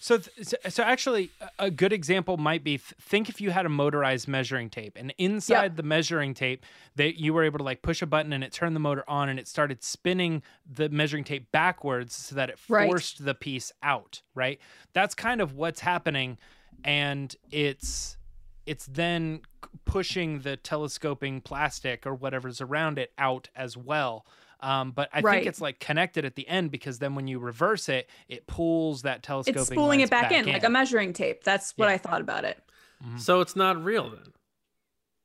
So, 0.00 0.18
th- 0.18 0.46
so- 0.48 0.56
so 0.68 0.82
actually, 0.82 1.30
a- 1.58 1.70
good 1.70 1.92
example 1.92 2.36
might 2.36 2.62
be 2.62 2.72
th- 2.76 2.92
think 3.00 3.30
if 3.30 3.40
you 3.40 3.50
had 3.52 3.64
a 3.64 3.70
motorized 3.70 4.28
measuring 4.28 4.68
tape, 4.68 4.98
and 5.00 5.14
inside 5.16 5.78
the 5.78 5.82
measuring 5.82 6.34
tape, 6.34 6.66
that 6.96 7.18
you 7.18 7.32
were 7.32 7.42
able 7.42 7.56
to 7.56 7.64
like 7.64 7.80
push 7.80 8.02
a 8.02 8.06
button 8.06 8.34
and 8.34 8.44
it 8.44 8.52
turned 8.52 8.76
the 8.76 8.80
motor 8.80 9.02
on, 9.08 9.30
and 9.30 9.38
it 9.38 9.48
started 9.48 9.82
spinning 9.82 10.42
the 10.70 10.90
measuring 10.90 11.24
tape 11.24 11.50
backwards 11.52 12.14
so 12.14 12.34
that 12.34 12.50
it 12.50 12.58
Right. 12.68 12.86
forced 12.86 13.24
the 13.24 13.34
piece 13.34 13.72
out. 13.82 14.20
Right. 14.34 14.60
That's 14.92 15.14
kind 15.14 15.40
of 15.40 15.54
what's 15.54 15.80
happening, 15.80 16.36
and 16.84 17.34
it's 17.50 18.18
it's 18.66 18.86
then 18.86 19.40
pushing 19.84 20.40
the 20.40 20.56
telescoping 20.56 21.40
plastic 21.40 22.06
or 22.06 22.14
whatever's 22.14 22.60
around 22.60 22.98
it 22.98 23.12
out 23.18 23.48
as 23.56 23.76
well. 23.76 24.26
Um, 24.60 24.92
but 24.92 25.10
I 25.12 25.20
Right. 25.20 25.34
think 25.36 25.46
it's 25.48 25.60
like 25.60 25.78
connected 25.80 26.24
at 26.24 26.36
the 26.36 26.48
end 26.48 26.70
because 26.70 26.98
then 26.98 27.14
when 27.14 27.26
you 27.28 27.38
reverse 27.38 27.88
it, 27.88 28.08
it 28.28 28.46
pulls 28.46 29.02
that 29.02 29.22
telescoping. 29.22 29.60
It's 29.60 29.70
spooling 29.70 29.98
lens 30.00 30.08
it 30.08 30.10
back, 30.10 30.32
in, 30.32 30.46
like 30.46 30.64
a 30.64 30.70
measuring 30.70 31.12
tape. 31.12 31.44
That's 31.44 31.72
what 31.76 31.88
Yeah. 31.88 31.94
I 31.94 31.98
thought 31.98 32.20
about 32.22 32.44
it. 32.44 32.58
So 33.18 33.40
it's 33.42 33.54
not 33.54 33.82
real 33.84 34.08
then. 34.08 34.32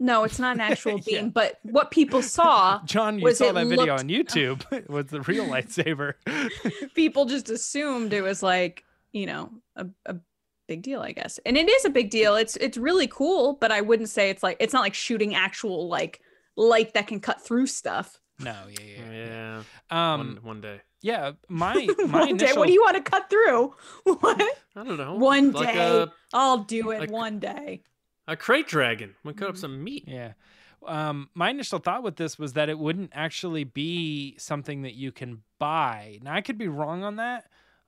No, 0.01 0.23
it's 0.25 0.39
not 0.39 0.55
an 0.55 0.61
actual 0.61 0.97
beam, 1.05 1.15
Yeah. 1.25 1.31
but 1.33 1.59
what 1.63 1.91
people 1.91 2.21
saw, 2.21 2.81
John, 2.85 3.19
you 3.19 3.23
was 3.25 3.37
saw 3.37 3.49
it 3.49 3.53
that 3.53 3.67
video 3.67 3.85
looked- 3.85 3.99
on 4.01 4.09
YouTube. 4.09 4.71
It 4.73 4.89
was 4.89 5.05
the 5.07 5.21
real 5.21 5.45
lightsaber. 5.45 6.13
people 6.93 7.25
just 7.25 7.49
assumed 7.49 8.11
it 8.13 8.21
was 8.21 8.43
like, 8.43 8.83
you 9.13 9.25
know, 9.25 9.51
a, 9.77 9.87
a 10.05 10.15
big 10.69 10.81
deal, 10.83 11.01
I 11.01 11.11
guess. 11.11 11.39
And 11.45 11.57
it 11.57 11.67
is 11.69 11.83
a 11.85 11.89
big 11.89 12.09
deal. 12.09 12.35
It's 12.35 12.55
it's 12.57 12.77
really 12.77 13.07
cool, 13.07 13.57
but 13.61 13.71
I 13.71 13.81
wouldn't 13.81 14.09
say 14.09 14.29
it's 14.29 14.43
like 14.43 14.57
it's 14.59 14.73
not 14.73 14.81
like 14.81 14.93
shooting 14.93 15.35
actual 15.35 15.87
like 15.89 16.21
light 16.55 16.93
that 16.93 17.07
can 17.07 17.19
cut 17.19 17.41
through 17.45 17.67
stuff. 17.67 18.19
no, 18.39 18.55
yeah, 18.69 18.85
yeah. 18.85 19.11
Yeah. 19.11 19.25
yeah. 19.25 19.55
one, 19.89 20.19
Um, 20.21 20.39
one 20.43 20.61
day. 20.61 20.81
yeah. 21.01 21.31
My 21.49 21.73
my 22.07 22.19
one 22.27 22.37
day, 22.37 22.53
what 22.53 22.67
do 22.67 22.73
you 22.73 22.81
want 22.81 22.95
to 22.97 23.03
cut 23.11 23.29
through? 23.29 23.73
What? 24.21 24.41
I 24.75 24.83
don't 24.83 24.97
know. 24.97 25.15
One 25.15 25.51
like 25.51 25.73
day. 25.73 25.79
A, 26.03 26.13
I'll 26.33 26.59
do 26.59 26.91
it 26.91 26.99
like- 27.01 27.11
one 27.11 27.39
day. 27.39 27.81
a 28.27 28.35
crate 28.37 28.67
dragon. 28.67 29.15
We 29.25 29.33
cut 29.33 29.49
up 29.49 29.55
Mm-hmm. 29.55 29.61
some 29.61 29.83
meat. 29.83 30.05
Yeah. 30.07 30.33
Um, 30.87 31.29
my 31.33 31.49
initial 31.49 31.79
thought 31.79 32.03
with 32.03 32.15
this 32.15 32.39
was 32.39 32.53
that 32.53 32.69
it 32.69 32.79
wouldn't 32.79 33.11
actually 33.13 33.65
be 33.65 34.37
something 34.37 34.83
that 34.83 34.93
you 34.95 35.11
can 35.11 35.41
buy. 35.59 36.19
Now 36.21 36.33
I 36.35 36.41
could 36.41 36.57
be 36.57 36.69
wrong 36.69 37.03
on 37.03 37.17
that, 37.17 37.45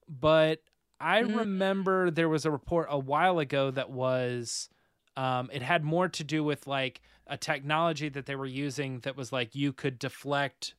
but 0.09 0.59
I 1.01 1.23
Mhm. 1.23 1.35
remember 1.35 2.11
there 2.11 2.29
was 2.29 2.45
a 2.45 2.51
report 2.51 2.87
a 2.89 2.99
while 2.99 3.39
ago 3.39 3.71
that 3.71 3.89
was 3.89 4.69
um, 5.17 5.49
it 5.51 5.61
had 5.61 5.83
more 5.83 6.07
to 6.07 6.23
do 6.23 6.41
with 6.43 6.67
like 6.67 7.01
a 7.27 7.35
technology 7.37 8.07
that 8.09 8.25
they 8.25 8.35
were 8.35 8.45
using 8.45 8.99
that 9.01 9.17
was 9.17 9.33
like 9.33 9.53
you 9.53 9.73
could 9.73 9.99
deflect 9.99 10.73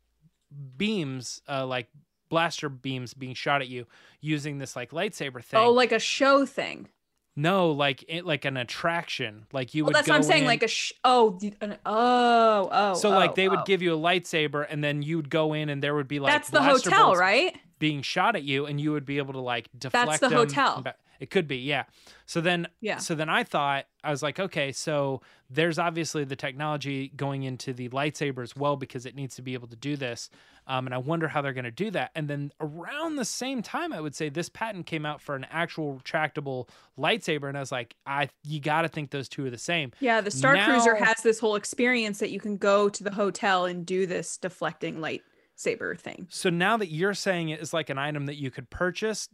beams, 0.77 1.43
uh, 1.49 1.67
like 1.67 1.89
blaster 2.29 2.69
beams 2.71 3.13
being 3.13 3.35
shot 3.35 3.61
at 3.61 3.69
you 3.69 3.87
using 4.21 4.57
this 4.59 4.75
like 4.75 4.91
lightsaber 4.91 5.45
thing. 5.45 5.61
Oh, 5.61 5.71
like 5.71 5.93
a 5.93 5.99
show 5.99 6.47
thing. 6.47 6.89
No, 7.35 7.71
like 7.71 8.05
it, 8.09 8.27
like 8.27 8.45
an 8.45 8.57
attraction. 8.57 9.47
Like 9.53 9.75
you 9.75 9.85
Well, 9.85 9.89
would. 9.89 9.97
that's 9.97 10.09
what 10.09 10.17
I'm 10.17 10.23
saying. 10.23 10.43
in- 10.43 10.49
Like 10.49 10.63
a 10.63 10.69
sh- 10.69 10.93
oh 11.03 11.39
an, 11.61 11.79
oh 11.87 12.69
oh. 12.71 12.95
So 12.95 13.11
like 13.11 13.31
oh, 13.31 13.35
they 13.35 13.49
would 13.49 13.61
oh. 13.61 13.65
give 13.65 13.81
you 13.81 13.95
a 13.95 13.99
lightsaber, 13.99 14.67
and 14.69 14.85
then 14.85 15.03
you'd 15.03 15.31
go 15.31 15.55
in, 15.55 15.69
and 15.69 15.83
there 15.83 15.95
would 15.95 16.09
be 16.09 16.21
like 16.21 16.33
That's 16.33 16.51
the 16.51 16.63
hotel, 16.63 17.15
right? 17.17 17.57
being 17.79 18.03
shot 18.03 18.37
at 18.37 18.43
you, 18.45 18.67
and 18.67 18.81
you 18.81 18.93
would 18.93 19.07
be 19.07 19.19
able 19.19 19.33
to 19.33 19.41
like 19.41 19.69
deflect. 19.77 20.07
That's 20.11 20.21
the 20.21 20.29
hotel. 20.29 20.75
and 20.77 20.85
ba- 20.85 20.95
It 21.23 21.31
could 21.31 21.47
be, 21.47 21.59
yeah. 21.59 21.85
So 22.27 22.41
then, 22.41 22.67
Yeah. 22.81 22.97
So 22.97 23.15
then 23.15 23.29
I 23.29 23.45
thought 23.45 23.87
I 24.03 24.11
was 24.11 24.25
like, 24.25 24.41
okay, 24.41 24.73
so 24.73 25.23
there's 25.49 25.79
obviously 25.79 26.25
the 26.25 26.35
technology 26.35 27.13
going 27.15 27.45
into 27.45 27.73
the 27.73 27.89
lightsaber 27.91 28.43
as 28.43 28.57
well 28.57 28.75
because 28.75 29.07
it 29.07 29.15
needs 29.15 29.37
to 29.37 29.43
be 29.43 29.55
able 29.55 29.69
to 29.69 29.77
do 29.77 29.97
this, 29.97 30.31
um, 30.67 30.87
and 30.87 30.93
I 30.93 30.99
wonder 30.99 31.29
how 31.29 31.41
they're 31.41 31.53
going 31.53 31.63
to 31.63 31.71
do 31.71 31.93
that. 31.93 32.11
And 32.17 32.27
then 32.27 32.51
around 32.61 33.15
the 33.15 33.25
same 33.25 33.63
time, 33.63 33.93
I 33.93 34.01
would 34.01 34.17
say 34.17 34.31
this 34.31 34.49
patent 34.49 34.87
came 34.87 35.07
out 35.07 35.21
for 35.21 35.37
an 35.37 35.47
actual 35.49 35.95
retractable 36.03 36.69
lightsaber, 36.99 37.49
and 37.49 37.57
I 37.57 37.61
was 37.61 37.71
like, 37.71 37.95
I 38.05 38.29
you 38.43 38.59
got 38.59 38.83
to 38.83 38.89
think 38.89 39.13
those 39.13 39.29
two 39.29 39.47
are 39.47 39.51
the 39.51 39.57
same. 39.57 39.93
Yeah, 40.01 40.23
the 40.23 40.33
Star 40.33 40.57
Cruiser 40.57 40.97
has 40.97 41.23
this 41.23 41.39
whole 41.39 41.55
experience 41.55 42.19
that 42.19 42.33
you 42.33 42.41
can 42.41 42.57
go 42.57 42.89
to 42.89 43.05
the 43.05 43.13
hotel 43.13 43.67
and 43.67 43.87
do 43.87 44.07
this 44.07 44.39
deflecting 44.39 44.97
lightsaber 44.97 45.97
thing. 45.97 46.27
So 46.31 46.51
now 46.51 46.77
that 46.79 46.91
you're 46.91 47.15
saying 47.15 47.51
it 47.51 47.61
is 47.61 47.73
like 47.73 47.91
an 47.91 47.99
item 47.99 48.27
that 48.27 48.39
you 48.39 48.51
could 48.51 48.71
purchase, 48.71 49.29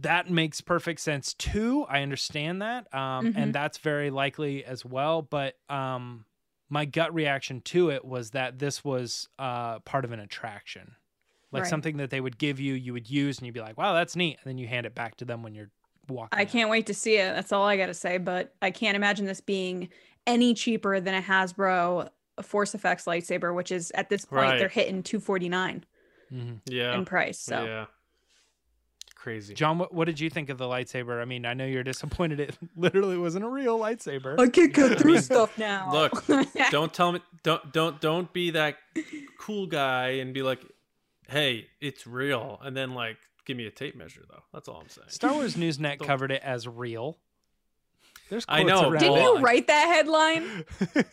that 0.00 0.30
makes 0.30 0.60
perfect 0.60 1.00
sense 1.00 1.34
too. 1.34 1.84
I 1.88 2.02
understand 2.02 2.62
that. 2.62 2.92
Um, 2.94 3.32
Mhm. 3.32 3.36
and 3.36 3.54
that's 3.54 3.78
very 3.78 4.10
likely 4.10 4.64
as 4.64 4.84
well. 4.84 5.20
But 5.22 5.56
um, 5.68 6.24
my 6.68 6.84
gut 6.84 7.12
reaction 7.12 7.60
to 7.62 7.90
it 7.90 8.04
was 8.04 8.30
that 8.30 8.58
this 8.58 8.84
was 8.84 9.28
uh, 9.38 9.80
part 9.80 10.04
of 10.04 10.12
an 10.12 10.20
attraction. 10.20 10.94
Like 11.52 11.64
Right. 11.64 11.70
something 11.70 11.96
that 11.96 12.10
they 12.10 12.20
would 12.20 12.38
give 12.38 12.60
you, 12.60 12.74
you 12.74 12.92
would 12.92 13.10
use, 13.10 13.38
and 13.38 13.46
you'd 13.46 13.54
be 13.54 13.60
like, 13.60 13.76
wow, 13.76 13.92
that's 13.92 14.14
neat. 14.14 14.38
And 14.42 14.48
then 14.48 14.56
you 14.58 14.68
hand 14.68 14.86
it 14.86 14.94
back 14.94 15.16
to 15.16 15.24
them 15.24 15.42
when 15.42 15.54
you're 15.54 15.70
walking. 16.08 16.38
I 16.38 16.42
out. 16.42 16.48
can't 16.48 16.70
wait 16.70 16.86
to 16.86 16.94
see 16.94 17.16
it. 17.16 17.34
That's 17.34 17.50
all 17.52 17.64
I 17.66 17.76
got 17.76 17.86
to 17.86 17.94
say. 17.94 18.18
But 18.18 18.54
I 18.62 18.70
can't 18.70 18.94
imagine 18.96 19.26
this 19.26 19.40
being 19.40 19.88
any 20.26 20.54
cheaper 20.54 21.00
than 21.00 21.14
a 21.14 21.20
Hasbro 21.22 22.08
Force 22.42 22.72
FX 22.74 23.04
lightsaber, 23.04 23.52
which 23.54 23.72
is 23.72 23.90
at 23.96 24.08
this 24.08 24.24
point 24.24 24.42
Right. 24.42 24.58
they're 24.60 24.68
hitting 24.68 25.02
249 25.02 25.84
Mhm. 26.32 26.60
Yeah. 26.66 26.94
in 26.96 27.04
price. 27.04 27.38
So 27.40 27.64
Yeah. 27.64 27.86
Crazy. 29.20 29.52
John, 29.52 29.76
what, 29.76 29.92
what 29.92 30.06
did 30.06 30.18
you 30.18 30.30
think 30.30 30.48
of 30.48 30.56
the 30.56 30.64
lightsaber? 30.64 31.20
I 31.20 31.26
mean, 31.26 31.44
I 31.44 31.52
know 31.52 31.66
you're 31.66 31.82
disappointed 31.84 32.40
it 32.40 32.56
literally 32.74 33.18
wasn't 33.18 33.44
a 33.44 33.48
real 33.48 33.78
lightsaber. 33.78 34.40
I 34.40 34.48
can 34.48 34.72
cut 34.72 34.98
through 34.98 35.12
mean, 35.12 35.22
stuff 35.22 35.58
now. 35.58 35.92
Look, 35.92 36.24
don't 36.70 36.92
tell 36.94 37.12
me 37.12 37.20
don't 37.42 37.70
don't 37.70 38.00
don't 38.00 38.32
be 38.32 38.52
that 38.52 38.78
cool 39.38 39.66
guy 39.66 40.20
and 40.20 40.32
be 40.32 40.40
like, 40.42 40.64
"Hey, 41.28 41.66
it's 41.82 42.06
real." 42.06 42.58
And 42.62 42.74
then 42.74 42.94
like 42.94 43.18
give 43.44 43.58
me 43.58 43.66
a 43.66 43.70
tape 43.70 43.94
measure 43.94 44.22
though. 44.26 44.42
That's 44.54 44.68
all 44.68 44.80
I'm 44.80 44.88
saying. 44.88 45.08
Star 45.10 45.34
Wars 45.34 45.54
Newsnet 45.54 45.98
Don't- 45.98 46.06
covered 46.06 46.32
it 46.32 46.40
as 46.42 46.66
real. 46.66 47.18
There's 48.30 48.44
I 48.48 48.62
know, 48.62 48.88
around 48.88 49.00
Didn't 49.00 49.16
you 49.22 49.38
write 49.38 49.66
that 49.66 49.86
headline? 49.88 50.64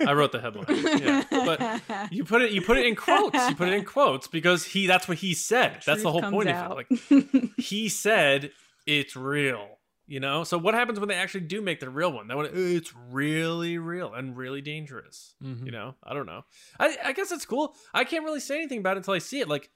I 0.07 0.13
wrote 0.13 0.31
the 0.31 0.39
headline. 0.39 0.65
Yeah. 1.01 1.23
But 1.29 2.11
you 2.11 2.23
put 2.23 2.43
it 2.43 2.51
you 2.51 2.61
put 2.61 2.77
it 2.77 2.85
in 2.85 2.95
quotes. 2.95 3.49
You 3.49 3.55
put 3.55 3.67
it 3.69 3.73
in 3.73 3.83
quotes 3.85 4.27
because 4.27 4.63
he 4.63 4.87
that's 4.87 5.07
what 5.07 5.17
he 5.17 5.33
said. 5.33 5.81
That's 5.85 6.03
the 6.03 6.11
whole 6.11 6.21
point 6.21 6.49
comes 6.49 6.71
of 6.71 6.79
it. 7.11 7.11
Like 7.11 7.51
he 7.57 7.89
said 7.89 8.51
it's 8.85 9.15
real. 9.15 9.67
You 10.09 10.21
know? 10.21 10.45
So 10.45 10.57
what 10.57 10.73
happens 10.73 10.99
when 11.01 11.09
they 11.09 11.15
actually 11.15 11.41
do 11.41 11.59
make 11.61 11.81
the 11.81 11.89
real 11.89 12.13
one? 12.13 12.27
That 12.29 12.37
one 12.37 12.47
it's 12.53 12.93
really 13.11 13.77
real 13.77 14.13
and 14.13 14.37
really 14.37 14.61
dangerous. 14.61 15.35
Mhm. 15.43 15.65
You 15.65 15.71
know? 15.71 15.95
I 16.03 16.13
don't 16.13 16.27
know. 16.27 16.43
I 16.79 16.97
I 17.03 17.13
guess 17.13 17.31
it's 17.31 17.45
cool. 17.45 17.75
I 17.93 18.03
can't 18.03 18.23
really 18.23 18.39
say 18.39 18.57
anything 18.57 18.79
about 18.79 18.95
it 18.95 18.99
until 18.99 19.15
I 19.15 19.19
see 19.19 19.39
it. 19.41 19.49
Like 19.49 19.69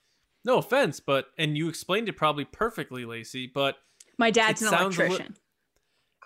no 0.45 0.57
offense, 0.57 0.99
but 0.99 1.25
and 1.37 1.57
you 1.57 1.69
explained 1.69 2.07
it 2.07 2.13
probably 2.17 2.45
perfectly, 2.45 3.03
Lacey, 3.05 3.45
but 3.53 3.75
My 4.17 4.31
dad's 4.31 4.61
It 4.61 4.65
an 4.65 4.71
sounds 4.71 4.97
a 4.97 5.01
li- 5.01 5.05
electrician. 5.07 5.35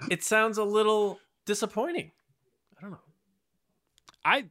It 0.09 0.23
sounds 0.23 0.57
a 0.57 0.63
little 0.63 1.19
disappointing. 1.45 2.11
I 2.77 2.81
don't 2.81 2.91
know. 2.91 2.99
I 4.23 4.45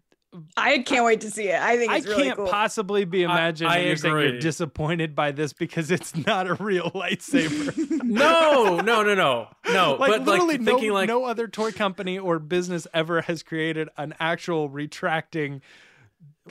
I 0.56 0.78
can't 0.78 1.04
wait 1.04 1.20
to 1.20 1.30
see 1.30 1.48
it. 1.48 1.60
I 1.60 1.76
think 1.76 1.92
I 1.92 1.98
really 1.98 2.24
can't 2.24 2.36
cool. 2.36 2.48
possibly 2.48 3.04
be 3.04 3.22
imagined 3.22 3.70
I 3.70 3.78
that 3.78 3.86
you're 3.86 3.96
saying 3.96 4.16
you're 4.16 4.38
disappointed 4.38 5.14
by 5.14 5.30
this 5.30 5.52
because 5.52 5.90
it's 5.90 6.16
not 6.26 6.48
a 6.48 6.54
real 6.54 6.90
lightsaber. 6.90 7.72
No, 8.04 8.76
no, 8.80 9.02
no, 9.02 9.14
no, 9.14 9.48
no. 9.72 9.94
like 9.98 10.10
but 10.10 10.22
literally 10.24 10.54
like 10.54 10.60
no, 10.60 10.72
thinking 10.72 10.92
like 10.92 11.08
no 11.08 11.24
other 11.24 11.48
toy 11.48 11.72
company 11.72 12.18
or 12.18 12.38
business 12.38 12.86
ever 12.94 13.22
has 13.22 13.42
created 13.42 13.88
an 13.96 14.14
actual 14.20 14.68
retracting 14.68 15.62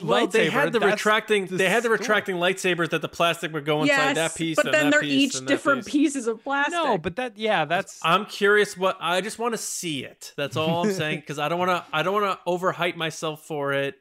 well, 0.02 0.26
lightsaber. 0.26 0.32
they 0.32 0.50
had 0.50 0.72
the 0.72 0.78
That's 0.80 0.92
retracting. 0.92 1.46
the 1.46 1.56
They 1.56 1.68
had 1.68 1.82
the 1.82 1.86
score. 1.86 1.96
retracting 1.98 2.36
lightsabers 2.36 2.90
that 2.90 3.02
the 3.02 3.08
plastic 3.08 3.52
would 3.52 3.64
go 3.64 3.82
inside 3.82 3.94
yes, 3.96 4.14
that 4.16 4.34
piece. 4.34 4.56
but 4.56 4.66
and 4.66 4.74
then 4.74 4.84
that 4.86 4.90
they're 4.92 5.00
piece, 5.00 5.36
each 5.36 5.46
different 5.46 5.84
piece. 5.84 5.92
pieces 5.92 6.26
of 6.26 6.42
plastic. 6.42 6.72
No, 6.74 6.98
but 6.98 7.16
that 7.16 7.38
yeah, 7.38 7.64
that's 7.64 8.00
I'm 8.02 8.26
curious 8.26 8.76
what 8.76 8.96
I 9.00 9.20
just 9.20 9.38
want 9.38 9.54
to 9.54 9.58
see 9.58 10.04
it. 10.04 10.32
That's 10.36 10.56
all 10.56 10.84
I'm 10.84 10.92
saying 10.92 11.20
because 11.20 11.38
I 11.38 11.48
don't 11.48 11.58
want 11.58 11.70
to. 11.70 11.84
I 11.92 12.02
don't 12.02 12.20
want 12.20 12.38
to 12.38 12.50
overhype 12.50 12.96
myself 12.96 13.42
for 13.46 13.72
it 13.72 13.94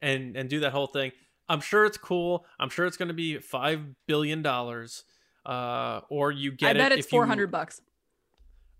and 0.00 0.36
and 0.36 0.48
do 0.48 0.60
that 0.60 0.72
whole 0.72 0.86
thing. 0.86 1.12
I'm 1.48 1.60
sure 1.60 1.84
it's 1.84 1.98
cool. 1.98 2.44
I'm 2.60 2.70
sure 2.70 2.86
it's 2.86 2.96
going 2.96 3.08
to 3.08 3.14
be 3.14 3.38
five 3.38 3.80
billion 4.06 4.42
dollars. 4.42 5.02
Uh, 5.44 6.02
or 6.10 6.30
you 6.30 6.52
get 6.52 6.76
it. 6.76 6.80
I 6.80 6.86
it. 6.86 6.90
bet 6.90 6.98
it's 6.98 7.08
400 7.08 7.50
bucks. 7.50 7.80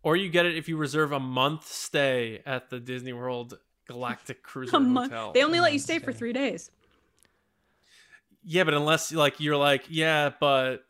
Or 0.03 0.15
you 0.15 0.29
get 0.29 0.47
it 0.47 0.57
if 0.57 0.69
you 0.69 0.77
reserve 0.77 1.11
a 1.11 1.19
month 1.19 1.67
stay 1.67 2.43
at 2.47 2.71
the 2.71 2.79
Disney 2.79 3.13
World 3.13 3.59
Galactic 3.91 4.43
Cruiser 4.43 4.77
A 4.77 4.81
month. 4.81 5.13
Hotel. 5.13 5.33
They 5.33 5.43
only 5.43 5.61
let 5.61 5.73
you 5.73 5.79
stay 5.79 5.99
for 5.99 6.13
three 6.13 6.33
days. 6.33 6.71
Yeah, 8.45 8.65
but 8.65 8.75
unless 8.75 9.13
like 9.13 9.41
you're 9.41 9.57
like, 9.57 9.85
yeah, 9.89 10.31
but 10.41 10.85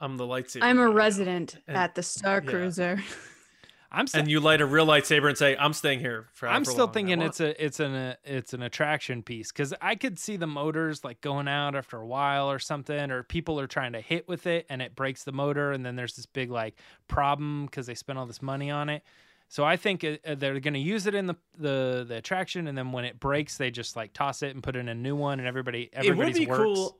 I'm 0.00 0.16
the 0.16 0.24
lightsaber. 0.24 0.62
I'm 0.62 0.78
a 0.78 0.86
guy." 0.86 0.92
resident 0.92 1.56
And- 1.66 1.76
at 1.76 1.94
the 1.94 2.02
Star 2.02 2.40
yeah. 2.44 2.50
Cruiser. 2.50 3.02
I'm 3.92 4.06
still 4.08 4.20
And 4.20 4.30
you 4.30 4.40
light 4.40 4.60
a 4.60 4.66
real 4.66 4.86
lightsaber 4.86 5.28
and 5.28 5.38
say, 5.38 5.56
"I'm 5.56 5.72
staying 5.72 6.00
here." 6.00 6.26
For 6.34 6.48
I'm 6.48 6.64
still 6.64 6.86
long 6.86 6.92
thinking 6.92 7.22
it's 7.22 7.40
a 7.40 7.64
it's 7.64 7.80
an 7.80 7.94
uh, 7.94 8.14
it's 8.24 8.52
an 8.52 8.62
attraction 8.62 9.22
piece 9.22 9.52
because 9.52 9.72
I 9.80 9.94
could 9.94 10.18
see 10.18 10.36
the 10.36 10.46
motors 10.46 11.04
like 11.04 11.20
going 11.20 11.48
out 11.48 11.74
after 11.76 11.96
a 11.96 12.06
while 12.06 12.50
or 12.50 12.58
something, 12.58 13.10
or 13.10 13.22
people 13.22 13.58
are 13.60 13.68
trying 13.68 13.92
to 13.92 14.00
hit 14.00 14.28
with 14.28 14.46
it 14.46 14.66
and 14.68 14.82
it 14.82 14.96
breaks 14.96 15.22
the 15.24 15.32
motor, 15.32 15.70
and 15.72 15.86
then 15.86 15.96
there's 15.96 16.16
this 16.16 16.26
big 16.26 16.50
like 16.50 16.76
problem 17.08 17.66
because 17.66 17.86
they 17.86 17.94
spent 17.94 18.18
all 18.18 18.26
this 18.26 18.42
money 18.42 18.70
on 18.70 18.88
it. 18.90 19.02
So 19.48 19.64
I 19.64 19.76
think 19.76 20.02
uh, 20.02 20.16
uh, 20.26 20.34
they're 20.34 20.58
going 20.58 20.74
to 20.74 20.80
use 20.80 21.06
it 21.06 21.14
in 21.14 21.26
the, 21.26 21.36
the 21.56 22.04
the 22.08 22.16
attraction, 22.16 22.66
and 22.66 22.76
then 22.76 22.92
when 22.92 23.04
it 23.04 23.20
breaks, 23.20 23.56
they 23.56 23.70
just 23.70 23.94
like 23.96 24.12
toss 24.12 24.42
it 24.42 24.54
and 24.54 24.62
put 24.62 24.76
in 24.76 24.88
a 24.88 24.94
new 24.94 25.14
one, 25.14 25.38
and 25.38 25.46
everybody 25.46 25.84
It 25.92 25.98
would 25.98 26.06
everybody's 26.06 26.38
be 26.38 26.46
works. 26.46 26.62
cool 26.62 26.98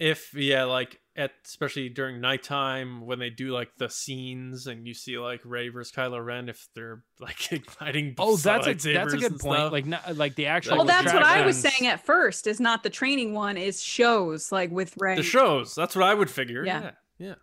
if 0.00 0.32
yeah, 0.34 0.64
like 0.64 0.98
at 1.14 1.32
especially 1.44 1.90
during 1.90 2.20
nighttime 2.20 3.02
when 3.04 3.18
they 3.18 3.28
do 3.28 3.52
like 3.52 3.70
the 3.76 3.90
scenes 3.90 4.66
and 4.66 4.86
you 4.86 4.94
see 4.94 5.18
like 5.18 5.42
Rey 5.44 5.68
versus 5.68 5.92
Kylo 5.94 6.24
Ren 6.24 6.48
if 6.48 6.68
they're 6.74 7.02
like 7.20 7.52
igniting. 7.52 8.14
Oh, 8.18 8.36
that's 8.36 8.66
a 8.66 8.72
that's 8.74 9.12
a 9.12 9.18
good 9.18 9.38
point. 9.38 9.58
stuff. 9.58 9.72
Like 9.72 9.86
not, 9.86 10.16
like 10.16 10.34
the 10.34 10.46
actual. 10.46 10.78
Well, 10.78 10.86
that's 10.86 11.12
what 11.12 11.22
I 11.22 11.44
was 11.44 11.58
saying 11.58 11.86
at 11.86 12.04
first. 12.04 12.46
Is 12.46 12.58
not 12.58 12.82
the 12.82 12.90
training 12.90 13.34
one. 13.34 13.58
Is 13.58 13.82
shows 13.82 14.50
like 14.50 14.70
with 14.70 14.94
Rey. 14.98 15.16
the 15.16 15.22
shows. 15.22 15.74
That's 15.74 15.94
what 15.94 16.04
I 16.06 16.14
would 16.14 16.30
figure. 16.30 16.64
Yeah. 16.64 16.80
Yeah, 16.80 16.90
yeah, 17.18 17.34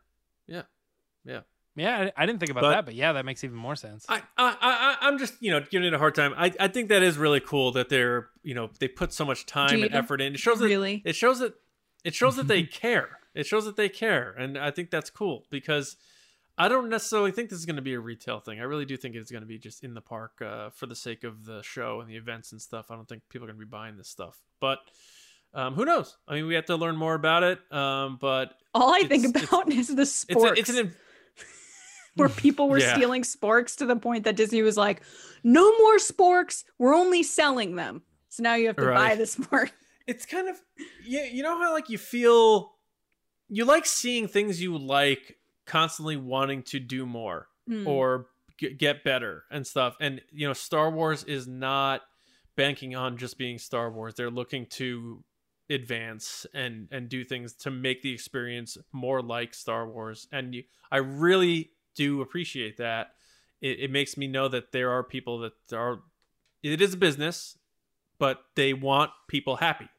yeah, 0.47 0.61
yeah. 1.23 1.39
Yeah, 1.77 2.09
I, 2.17 2.23
I 2.23 2.25
didn't 2.25 2.39
think 2.39 2.51
about 2.51 2.61
But- 2.61 2.71
that, 2.71 2.85
but 2.85 2.95
yeah, 2.95 3.13
that 3.13 3.23
makes 3.23 3.43
even 3.43 3.55
more 3.55 3.75
sense. 3.75 4.05
I, 4.09 4.17
I, 4.37 4.55
I, 4.61 4.97
I'm 5.01 5.17
just, 5.19 5.35
you 5.39 5.51
know, 5.51 5.61
giving 5.61 5.87
it 5.87 5.93
a 5.93 5.97
hard 5.99 6.15
time. 6.15 6.33
I, 6.35 6.51
I 6.59 6.67
think 6.67 6.89
that 6.89 7.03
is 7.03 7.17
really 7.17 7.39
cool 7.39 7.71
that 7.73 7.87
they're, 7.89 8.27
you 8.43 8.55
know, 8.55 8.69
they 8.79 8.87
put 8.87 9.13
so 9.13 9.23
much 9.23 9.45
time 9.45 9.69
Do 9.77 9.83
and 9.83 9.93
effort 9.93 10.19
in. 10.19 10.33
It 10.33 10.39
shows 10.39 10.59
that 10.59 10.65
Really? 10.65 11.01
it 11.05 11.15
shows 11.15 11.39
that 11.39 11.53
it 12.03 12.13
shows 12.15 12.35
that 12.35 12.47
they 12.47 12.63
care. 12.83 13.19
It 13.35 13.45
shows 13.45 13.65
that 13.65 13.75
they 13.75 13.87
care, 13.89 14.31
and 14.37 14.57
I 14.57 14.71
think 14.71 14.89
that's 14.89 15.11
cool 15.11 15.45
because 15.51 15.95
I 16.57 16.67
don't 16.69 16.89
necessarily 16.89 17.29
think 17.31 17.51
this 17.51 17.59
is 17.59 17.67
going 17.67 17.75
to 17.75 17.83
be 17.83 17.93
a 17.93 17.99
retail 17.99 18.39
thing. 18.39 18.59
I 18.59 18.63
really 18.63 18.85
do 18.85 18.97
think 18.97 19.13
it's 19.13 19.29
going 19.29 19.43
to 19.43 19.47
be 19.47 19.59
just 19.59 19.83
in 19.83 19.93
the 19.93 20.01
park 20.01 20.41
uh, 20.41 20.71
for 20.71 20.87
the 20.87 20.95
sake 20.95 21.23
of 21.23 21.45
the 21.45 21.61
show 21.61 22.01
and 22.01 22.09
the 22.09 22.15
events 22.15 22.51
and 22.51 22.59
stuff. 22.59 22.89
I 22.89 22.95
don't 22.95 23.07
think 23.07 23.21
people 23.29 23.45
are 23.45 23.49
going 23.51 23.59
to 23.59 23.65
be 23.65 23.69
buying 23.69 23.95
this 23.95 24.09
stuff, 24.09 24.39
but 24.59 24.79
um, 25.53 25.75
who 25.75 25.85
knows? 25.85 26.17
I 26.27 26.33
mean, 26.33 26.47
we 26.47 26.55
have 26.55 26.65
to 26.65 26.75
learn 26.75 26.95
more 26.97 27.13
about 27.13 27.43
it. 27.43 27.59
Um, 27.71 28.17
but 28.19 28.53
All 28.73 28.91
I 28.91 29.03
think 29.03 29.27
about 29.27 29.71
is 29.71 29.87
the 29.95 30.01
it's 30.01 30.25
a, 30.33 30.53
it's 30.53 30.69
an 30.69 30.95
where 32.17 32.29
people 32.45 32.69
were 32.69 32.79
Yeah. 32.79 32.95
stealing 32.95 33.21
sporks 33.23 33.75
to 33.77 33.85
the 33.85 33.95
point 33.95 34.23
that 34.25 34.35
Disney 34.35 34.61
was 34.61 34.77
like, 34.77 35.01
"No 35.43 35.71
more 35.77 35.97
sporks. 35.97 36.63
We're 36.77 36.95
only 36.95 37.23
selling 37.23 37.75
them." 37.75 38.01
So 38.29 38.43
now 38.43 38.55
you 38.55 38.67
have 38.67 38.75
to 38.77 38.91
buy 38.93 39.15
the 39.15 39.23
spork. 39.23 39.71
it's 40.07 40.25
kind 40.25 40.47
of 40.49 40.55
yeah 41.05 41.25
you 41.25 41.43
know 41.43 41.57
how 41.59 41.73
like 41.73 41.89
you 41.89 41.97
feel 41.97 42.73
you 43.49 43.65
like 43.65 43.85
seeing 43.85 44.27
things 44.27 44.61
you 44.61 44.77
like 44.77 45.37
constantly 45.65 46.15
wanting 46.17 46.63
to 46.63 46.79
do 46.79 47.05
more 47.05 47.47
Hmm. 47.67 47.85
or 47.85 48.27
g- 48.57 48.73
get 48.73 49.03
better 49.03 49.43
and 49.51 49.67
stuff 49.67 49.97
and 49.99 50.21
you 50.31 50.47
know 50.47 50.53
star 50.53 50.89
wars 50.89 51.25
is 51.25 51.45
not 51.47 52.01
banking 52.55 52.95
on 52.95 53.17
just 53.17 53.37
being 53.37 53.57
star 53.57 53.91
wars 53.91 54.13
they're 54.15 54.29
looking 54.31 54.65
to 54.67 55.23
advance 55.69 56.45
and 56.53 56.87
and 56.91 57.09
do 57.09 57.23
things 57.25 57.53
to 57.53 57.69
make 57.71 58.01
the 58.01 58.13
experience 58.13 58.77
more 58.93 59.21
like 59.21 59.53
star 59.53 59.85
wars 59.89 60.27
and 60.31 60.55
you, 60.55 60.63
i 60.91 60.97
really 60.97 61.71
do 61.97 62.21
appreciate 62.21 62.77
that 62.77 63.07
it, 63.61 63.79
it 63.81 63.91
makes 63.91 64.15
me 64.15 64.27
know 64.27 64.47
that 64.47 64.71
there 64.71 64.91
are 64.91 65.03
people 65.03 65.39
that 65.39 65.53
are 65.73 65.99
it 66.63 66.81
is 66.81 66.93
a 66.93 66.97
business 66.97 67.57
but 68.19 68.41
they 68.55 68.73
want 68.73 69.11
people 69.27 69.57
happy 69.57 69.89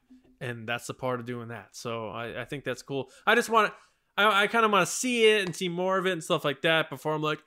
and 0.40 0.66
that's 0.68 0.86
the 0.86 0.94
part 0.94 1.20
of 1.20 1.26
doing 1.26 1.48
that 1.48 1.68
so 1.72 2.08
i, 2.08 2.42
I 2.42 2.44
think 2.46 2.64
that's 2.64 2.82
cool 2.82 3.10
i 3.26 3.34
just 3.34 3.50
want 3.50 3.68
to 3.68 3.74
i, 4.22 4.44
I 4.44 4.46
kind 4.46 4.64
of 4.64 4.70
want 4.72 4.86
to 4.88 4.92
see 4.92 5.26
it 5.26 5.44
and 5.44 5.54
see 5.54 5.68
more 5.68 5.98
of 5.98 6.06
it 6.06 6.12
and 6.12 6.24
stuff 6.24 6.44
like 6.44 6.62
that 6.62 6.88
before 6.88 7.12
i'm 7.12 7.22
like 7.22 7.42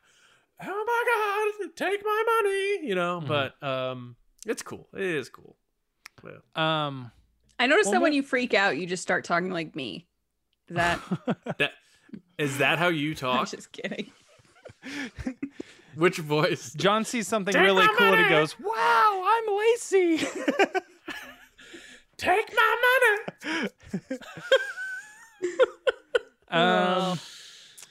oh 0.64 0.84
my 0.86 1.58
god, 1.64 1.76
take 1.76 2.02
my 2.06 2.24
money, 2.44 2.88
you 2.88 2.94
know. 2.94 3.20
Mhm. 3.24 3.28
But 3.28 3.64
um, 3.68 4.16
it's 4.46 4.62
cool. 4.62 4.88
It 4.94 5.02
is 5.02 5.28
cool. 5.28 5.58
Well, 6.22 6.42
Um, 6.64 7.12
I 7.58 7.66
noticed 7.66 7.88
Well, 7.88 7.94
that 7.94 8.02
when 8.04 8.14
you 8.14 8.22
freak 8.22 8.54
out, 8.54 8.78
you 8.78 8.86
just 8.86 9.02
start 9.02 9.24
talking 9.26 9.50
like 9.50 9.76
me. 9.76 10.06
Is 10.68 10.76
that? 10.76 11.00
that 11.58 11.72
is 12.38 12.60
that 12.60 12.78
how 12.78 12.90
you 12.90 13.16
talk? 13.16 13.32
I'm 13.40 13.46
talk? 13.46 13.50
just 13.56 13.72
kidding. 13.72 14.12
Which 15.96 16.18
voice? 16.18 16.74
John 16.74 17.06
sees 17.06 17.28
something 17.28 17.54
Take 17.54 17.64
really 17.64 17.86
my 17.86 17.96
cool 17.98 18.14
and 18.14 18.24
he 18.24 18.30
goes, 18.30 18.60
"Wow, 18.60 19.24
I'm 19.26 19.58
Lacey." 19.58 20.18
Take 22.18 22.54
my 22.56 22.76
money. 23.44 23.70
um, 26.50 27.20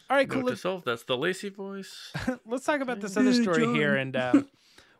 all 0.08 0.16
right, 0.16 0.28
cool. 0.28 0.42
Note 0.42 0.50
to 0.50 0.56
self, 0.56 0.84
that's 0.84 1.02
the 1.02 1.16
Lacey 1.16 1.48
voice. 1.48 2.12
let's 2.46 2.64
talk 2.64 2.80
about 2.80 3.00
this 3.00 3.16
other 3.16 3.32
story 3.32 3.66
here 3.66 3.96
and 3.96 4.16
um, 4.16 4.48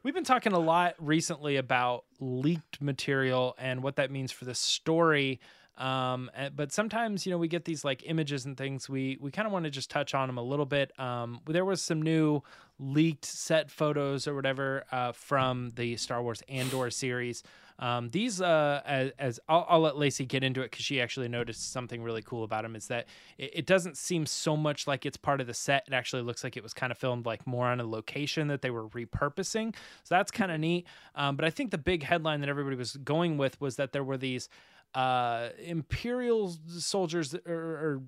we've 0.02 0.14
been 0.14 0.24
talking 0.24 0.52
a 0.52 0.58
lot 0.58 0.94
recently 0.98 1.56
about 1.56 2.04
leaked 2.18 2.80
material 2.80 3.54
and 3.58 3.82
what 3.82 3.96
that 3.96 4.10
means 4.10 4.32
for 4.32 4.44
the 4.44 4.54
story 4.54 5.40
um, 5.80 6.30
eh, 6.34 6.50
but 6.54 6.72
sometimes 6.72 7.26
you 7.26 7.32
know 7.32 7.38
we 7.38 7.48
get 7.48 7.64
these 7.64 7.84
like 7.84 8.02
images 8.06 8.44
and 8.44 8.56
things 8.56 8.88
we 8.88 9.18
we 9.20 9.30
kind 9.30 9.46
of 9.46 9.52
want 9.52 9.64
to 9.64 9.70
just 9.70 9.90
touch 9.90 10.14
on 10.14 10.28
them 10.28 10.38
a 10.38 10.42
little 10.42 10.66
bit. 10.66 10.98
Um, 11.00 11.40
there 11.46 11.64
was 11.64 11.82
some 11.82 12.02
new 12.02 12.42
leaked 12.78 13.24
set 13.24 13.70
photos 13.70 14.28
or 14.28 14.34
whatever 14.34 14.84
uh, 14.92 15.12
from 15.12 15.70
the 15.76 15.96
star 15.96 16.22
wars 16.22 16.42
andor 16.48 16.90
series. 16.90 17.42
Um, 17.78 18.10
these 18.10 18.42
uh, 18.42 18.82
as, 18.84 19.12
as 19.18 19.40
I'll, 19.48 19.64
I'll 19.66 19.80
let 19.80 19.96
lacey 19.96 20.26
get 20.26 20.44
into 20.44 20.60
it 20.60 20.70
because 20.70 20.84
she 20.84 21.00
actually 21.00 21.28
noticed 21.28 21.72
something 21.72 22.02
really 22.02 22.20
cool 22.20 22.44
about 22.44 22.62
them 22.62 22.76
is 22.76 22.88
that 22.88 23.06
it, 23.38 23.50
it 23.54 23.66
doesn't 23.66 23.96
seem 23.96 24.26
so 24.26 24.54
much 24.54 24.86
like 24.86 25.06
it's 25.06 25.16
part 25.16 25.40
of 25.40 25.46
the 25.46 25.54
set. 25.54 25.84
It 25.86 25.94
actually 25.94 26.20
looks 26.20 26.44
like 26.44 26.58
it 26.58 26.62
was 26.62 26.74
kind 26.74 26.92
of 26.92 26.98
filmed 26.98 27.24
like 27.24 27.46
more 27.46 27.66
on 27.66 27.80
a 27.80 27.86
location 27.86 28.48
that 28.48 28.60
they 28.60 28.70
were 28.70 28.86
repurposing. 28.90 29.74
So 30.04 30.14
that's 30.14 30.30
kind 30.30 30.52
of 30.52 30.60
neat. 30.60 30.86
Um, 31.14 31.36
but 31.36 31.46
i 31.46 31.50
think 31.50 31.70
the 31.70 31.78
big 31.78 32.02
headline 32.02 32.40
that 32.40 32.48
everybody 32.50 32.76
was 32.76 32.96
going 32.96 33.38
with 33.38 33.58
was 33.60 33.76
that 33.76 33.92
there 33.92 34.04
were 34.04 34.18
these 34.18 34.48
uh, 34.94 35.48
imperial 35.64 36.56
soldiers 36.66 37.34
or, 37.46 38.02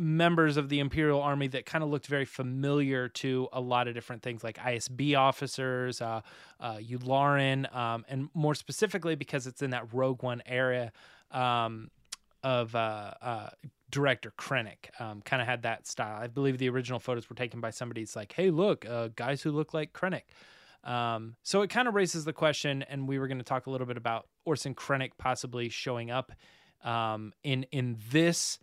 members 0.00 0.56
of 0.56 0.70
the 0.70 0.80
imperial 0.80 1.20
army 1.20 1.46
that 1.46 1.66
kind 1.66 1.84
of 1.84 1.90
looked 1.90 2.06
very 2.06 2.24
familiar 2.24 3.06
to 3.06 3.46
a 3.52 3.60
lot 3.60 3.86
of 3.86 3.92
different 3.92 4.22
things 4.22 4.42
like 4.42 4.56
isb 4.56 5.14
officers 5.14 6.00
uh, 6.00 6.22
uh, 6.58 6.78
um, 7.78 8.04
and 8.08 8.30
more 8.32 8.54
specifically 8.54 9.14
because 9.14 9.46
it's 9.46 9.60
in 9.60 9.70
that 9.70 9.92
rogue 9.92 10.22
one 10.22 10.42
area 10.46 10.90
um, 11.32 11.90
of 12.42 12.74
uh, 12.74 13.12
uh, 13.20 13.50
director 13.90 14.32
krennic 14.38 14.88
um, 15.00 15.20
kind 15.20 15.42
of 15.42 15.46
had 15.46 15.64
that 15.64 15.86
style. 15.86 16.18
I 16.18 16.28
believe 16.28 16.56
the 16.56 16.70
original 16.70 16.98
photos 16.98 17.28
were 17.28 17.36
taken 17.36 17.60
by 17.60 17.68
somebody 17.68 18.00
it's 18.00 18.16
like 18.16 18.32
hey 18.32 18.48
look 18.48 18.86
uh, 18.88 19.08
guys 19.14 19.42
who 19.42 19.50
look 19.50 19.74
like 19.74 19.92
krennic 19.92 20.22
um, 20.84 21.36
so 21.42 21.62
it 21.62 21.70
kind 21.70 21.88
of 21.88 21.94
raises 21.94 22.24
the 22.24 22.32
question, 22.32 22.82
and 22.82 23.08
we 23.08 23.18
were 23.18 23.28
going 23.28 23.38
to 23.38 23.44
talk 23.44 23.66
a 23.66 23.70
little 23.70 23.86
bit 23.86 23.96
about 23.96 24.26
Orson 24.44 24.74
Krennic 24.74 25.12
possibly 25.18 25.68
showing 25.68 26.10
up 26.10 26.32
um, 26.84 27.32
in 27.42 27.64
in 27.70 27.98
this 28.10 28.58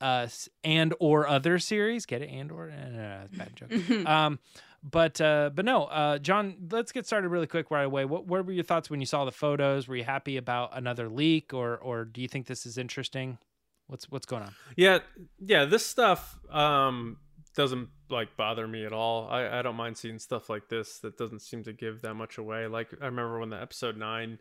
uh, 0.00 0.28
and 0.62 0.94
or 1.00 1.26
other 1.26 1.58
series. 1.58 2.06
Get 2.06 2.22
it? 2.22 2.30
And 2.30 2.52
or 2.52 2.68
eh, 2.68 2.88
no, 2.90 3.20
that's 3.20 3.34
bad 3.34 3.56
joke. 3.56 4.06
um, 4.06 4.38
but 4.82 5.20
uh, 5.20 5.50
but 5.54 5.64
no, 5.64 5.84
uh, 5.84 6.18
John. 6.18 6.68
Let's 6.70 6.92
get 6.92 7.06
started 7.06 7.28
really 7.28 7.46
quick 7.46 7.70
right 7.70 7.84
away. 7.84 8.04
What 8.04 8.26
what 8.26 8.44
were 8.44 8.52
your 8.52 8.64
thoughts 8.64 8.90
when 8.90 9.00
you 9.00 9.06
saw 9.06 9.24
the 9.24 9.32
photos? 9.32 9.88
Were 9.88 9.96
you 9.96 10.04
happy 10.04 10.36
about 10.36 10.76
another 10.76 11.08
leak, 11.08 11.54
or 11.54 11.76
or 11.78 12.04
do 12.04 12.20
you 12.20 12.28
think 12.28 12.46
this 12.46 12.66
is 12.66 12.78
interesting? 12.78 13.38
What's 13.86 14.10
what's 14.10 14.26
going 14.26 14.42
on? 14.42 14.54
Yeah, 14.76 14.98
yeah. 15.40 15.64
This 15.64 15.84
stuff 15.84 16.38
um 16.50 17.16
doesn't 17.56 17.88
like 18.10 18.36
bother 18.36 18.66
me 18.66 18.84
at 18.84 18.92
all. 18.92 19.28
I 19.28 19.58
I 19.58 19.62
don't 19.62 19.76
mind 19.76 19.96
seeing 19.96 20.18
stuff 20.18 20.48
like 20.48 20.68
this 20.68 20.98
that 21.00 21.16
doesn't 21.16 21.40
seem 21.40 21.64
to 21.64 21.72
give 21.72 22.02
that 22.02 22.14
much 22.14 22.38
away. 22.38 22.66
Like 22.66 22.88
I 23.00 23.06
remember 23.06 23.38
when 23.38 23.50
the 23.50 23.60
episode 23.60 23.96
nine 23.96 24.38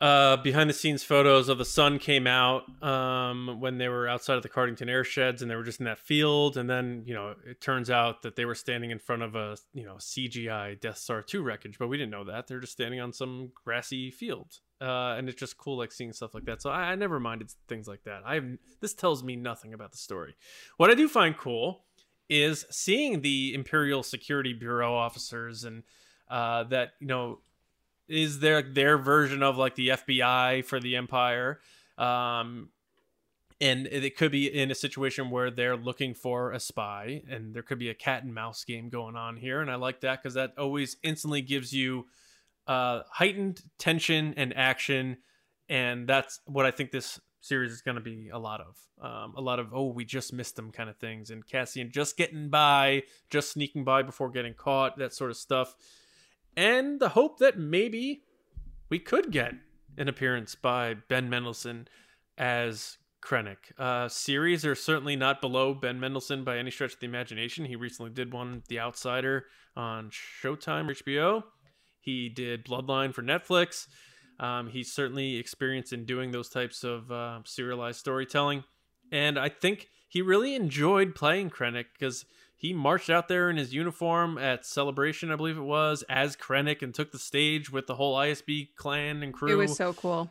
uh 0.00 0.36
behind 0.38 0.68
the 0.68 0.74
scenes 0.74 1.04
photos 1.04 1.48
of 1.48 1.58
the 1.58 1.64
sun 1.64 1.96
came 1.96 2.26
out 2.26 2.64
um 2.82 3.60
when 3.60 3.78
they 3.78 3.88
were 3.88 4.08
outside 4.08 4.34
of 4.34 4.42
the 4.42 4.48
Cardington 4.48 4.88
air 4.88 5.04
sheds 5.04 5.42
and 5.42 5.50
they 5.50 5.54
were 5.54 5.62
just 5.62 5.78
in 5.78 5.86
that 5.86 5.98
field. 5.98 6.56
And 6.56 6.68
then 6.68 7.04
you 7.06 7.14
know 7.14 7.34
it 7.46 7.60
turns 7.60 7.88
out 7.88 8.22
that 8.22 8.36
they 8.36 8.44
were 8.44 8.54
standing 8.54 8.90
in 8.90 8.98
front 8.98 9.22
of 9.22 9.36
a 9.36 9.56
you 9.72 9.84
know 9.84 9.94
CGI 9.94 10.80
Death 10.80 10.98
Star 10.98 11.22
2 11.22 11.42
wreckage 11.42 11.78
but 11.78 11.88
we 11.88 11.96
didn't 11.96 12.10
know 12.10 12.24
that. 12.24 12.46
They're 12.46 12.60
just 12.60 12.72
standing 12.72 13.00
on 13.00 13.12
some 13.12 13.52
grassy 13.64 14.10
field. 14.10 14.58
Uh 14.80 15.14
and 15.16 15.28
it's 15.28 15.38
just 15.38 15.56
cool 15.56 15.78
like 15.78 15.92
seeing 15.92 16.12
stuff 16.12 16.34
like 16.34 16.46
that. 16.46 16.62
So 16.62 16.70
I, 16.70 16.90
I 16.90 16.94
never 16.96 17.20
minded 17.20 17.52
things 17.68 17.86
like 17.86 18.02
that. 18.04 18.22
I 18.26 18.34
have, 18.34 18.46
this 18.80 18.94
tells 18.94 19.22
me 19.22 19.36
nothing 19.36 19.72
about 19.72 19.92
the 19.92 19.98
story. 19.98 20.34
What 20.78 20.90
I 20.90 20.94
do 20.94 21.06
find 21.06 21.36
cool 21.36 21.84
is 22.28 22.64
seeing 22.70 23.20
the 23.20 23.54
Imperial 23.54 24.02
Security 24.02 24.52
Bureau 24.52 24.94
officers 24.94 25.64
and 25.64 25.82
uh, 26.28 26.64
that 26.64 26.92
you 26.98 27.06
know 27.06 27.40
is 28.08 28.40
their 28.40 28.62
their 28.62 28.98
version 28.98 29.42
of 29.42 29.56
like 29.56 29.74
the 29.74 29.88
FBI 29.88 30.64
for 30.64 30.80
the 30.80 30.96
Empire, 30.96 31.60
um, 31.98 32.70
and 33.60 33.86
it 33.86 34.16
could 34.16 34.32
be 34.32 34.46
in 34.46 34.70
a 34.70 34.74
situation 34.74 35.30
where 35.30 35.50
they're 35.50 35.76
looking 35.76 36.14
for 36.14 36.52
a 36.52 36.60
spy, 36.60 37.22
and 37.28 37.54
there 37.54 37.62
could 37.62 37.78
be 37.78 37.90
a 37.90 37.94
cat 37.94 38.24
and 38.24 38.34
mouse 38.34 38.64
game 38.64 38.88
going 38.88 39.16
on 39.16 39.36
here, 39.36 39.60
and 39.60 39.70
I 39.70 39.76
like 39.76 40.00
that 40.00 40.22
because 40.22 40.34
that 40.34 40.54
always 40.58 40.96
instantly 41.02 41.42
gives 41.42 41.72
you 41.72 42.06
uh, 42.66 43.02
heightened 43.10 43.62
tension 43.78 44.34
and 44.36 44.56
action, 44.56 45.18
and 45.68 46.08
that's 46.08 46.40
what 46.46 46.66
I 46.66 46.70
think 46.70 46.90
this 46.90 47.20
series 47.42 47.72
is 47.72 47.82
going 47.82 47.96
to 47.96 48.00
be 48.00 48.30
a 48.32 48.38
lot 48.38 48.60
of. 48.60 48.78
Um, 49.00 49.34
a 49.36 49.40
lot 49.40 49.58
of 49.58 49.74
oh, 49.74 49.88
we 49.88 50.04
just 50.04 50.32
missed 50.32 50.56
them 50.56 50.72
kind 50.72 50.88
of 50.88 50.96
things, 50.96 51.30
and 51.30 51.46
Cassian 51.46 51.90
just 51.92 52.16
getting 52.16 52.48
by, 52.48 53.02
just 53.28 53.50
sneaking 53.52 53.84
by 53.84 54.02
before 54.02 54.30
getting 54.30 54.54
caught, 54.54 54.96
that 54.96 55.12
sort 55.12 55.30
of 55.30 55.36
stuff, 55.36 55.74
and 56.56 56.98
the 56.98 57.10
hope 57.10 57.38
that 57.40 57.58
maybe 57.58 58.22
we 58.88 58.98
could 58.98 59.30
get 59.30 59.52
an 59.98 60.08
appearance 60.08 60.54
by 60.54 60.94
Ben 61.08 61.28
Mendelsohn 61.28 61.88
as 62.38 62.96
Krennic. 63.22 63.78
Uh, 63.78 64.08
series 64.08 64.64
are 64.64 64.74
certainly 64.74 65.16
not 65.16 65.40
below 65.40 65.74
Ben 65.74 66.00
Mendelsohn 66.00 66.44
by 66.44 66.58
any 66.58 66.70
stretch 66.70 66.94
of 66.94 67.00
the 67.00 67.06
imagination. 67.06 67.64
He 67.64 67.76
recently 67.76 68.10
did 68.10 68.32
one, 68.32 68.62
The 68.68 68.80
Outsider, 68.80 69.46
on 69.76 70.10
Showtime 70.10 70.90
HBO. 70.90 71.44
He 72.00 72.28
did 72.28 72.64
Bloodline 72.64 73.14
for 73.14 73.22
Netflix. 73.22 73.86
Um, 74.42 74.68
he's 74.68 74.90
certainly 74.92 75.36
experienced 75.36 75.92
in 75.92 76.04
doing 76.04 76.32
those 76.32 76.48
types 76.48 76.82
of 76.82 77.10
uh, 77.12 77.38
serialized 77.44 78.00
storytelling. 78.00 78.64
And 79.12 79.38
I 79.38 79.48
think 79.48 79.88
he 80.08 80.20
really 80.20 80.54
enjoyed 80.56 81.14
playing 81.14 81.50
Krennic 81.50 81.84
because 81.92 82.24
he 82.56 82.72
marched 82.72 83.08
out 83.08 83.28
there 83.28 83.48
in 83.50 83.56
his 83.56 83.72
uniform 83.72 84.38
at 84.38 84.66
Celebration, 84.66 85.30
I 85.30 85.36
believe 85.36 85.56
it 85.56 85.62
was, 85.62 86.02
as 86.08 86.36
Krennic 86.36 86.82
and 86.82 86.92
took 86.92 87.12
the 87.12 87.18
stage 87.18 87.70
with 87.70 87.86
the 87.86 87.94
whole 87.94 88.16
ISB 88.16 88.70
clan 88.74 89.22
and 89.22 89.32
crew. 89.32 89.52
It 89.52 89.54
was 89.56 89.76
so 89.76 89.92
cool. 89.92 90.30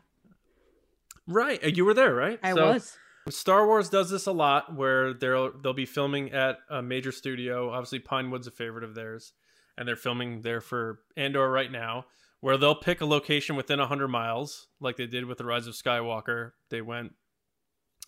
right. 1.28 1.64
You 1.64 1.86
were 1.86 1.94
there, 1.94 2.14
right? 2.14 2.40
I 2.44 2.54
So- 2.54 2.74
was. 2.74 2.98
Star 3.30 3.68
Wars 3.68 3.88
does 3.88 4.10
this 4.10 4.26
a 4.26 4.32
lot, 4.32 4.76
where 4.76 5.14
they'll 5.14 5.52
they'll 5.62 5.74
be 5.74 5.86
filming 5.86 6.32
at 6.32 6.58
a 6.72 6.82
major 6.82 7.12
studio. 7.12 7.70
Obviously, 7.70 8.00
Pinewood's 8.00 8.48
a 8.48 8.52
favorite 8.52 8.84
of 8.84 8.96
theirs, 8.96 9.34
and 9.78 9.88
they're 9.88 9.96
filming 9.96 10.42
there 10.42 10.60
for 10.60 11.02
Andor 11.16 11.48
right 11.52 11.72
now. 11.72 12.08
Where 12.42 12.58
they'll 12.58 12.76
pick 12.76 13.02
a 13.02 13.06
location 13.06 13.56
within 13.56 13.80
hundred 13.80 14.10
miles, 14.10 14.68
like 14.80 14.98
they 14.98 15.08
did 15.08 15.26
with 15.26 15.38
the 15.38 15.46
Rise 15.46 15.68
of 15.68 15.76
Skywalker. 15.76 16.52
They 16.70 16.82
went 16.82 17.14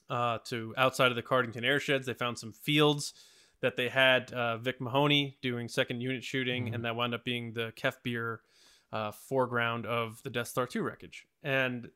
uh, 0.10 0.40
to 0.46 0.74
outside 0.78 1.12
of 1.12 1.16
the 1.16 1.24
Cardington 1.24 1.64
airsheds. 1.64 2.06
They 2.06 2.14
found 2.14 2.38
some 2.40 2.52
fields 2.52 3.14
that 3.62 3.78
they 3.78 3.90
had 3.90 4.34
uh, 4.34 4.58
Vic 4.58 4.82
Mahoney 4.82 5.38
doing 5.42 5.70
second 5.70 6.02
unit 6.02 6.24
shooting, 6.24 6.74
and 6.74 6.84
that 6.84 6.96
wound 6.96 7.14
up 7.14 7.24
being 7.24 7.54
the 7.54 7.72
Kef 7.78 7.96
Bir 8.04 8.42
uh, 8.92 9.12
foreground 9.12 9.86
of 9.86 10.22
the 10.24 10.30
Death 10.30 10.50
Star 10.50 10.68
2 10.68 10.82
wreckage. 10.82 11.26
And 11.44 11.90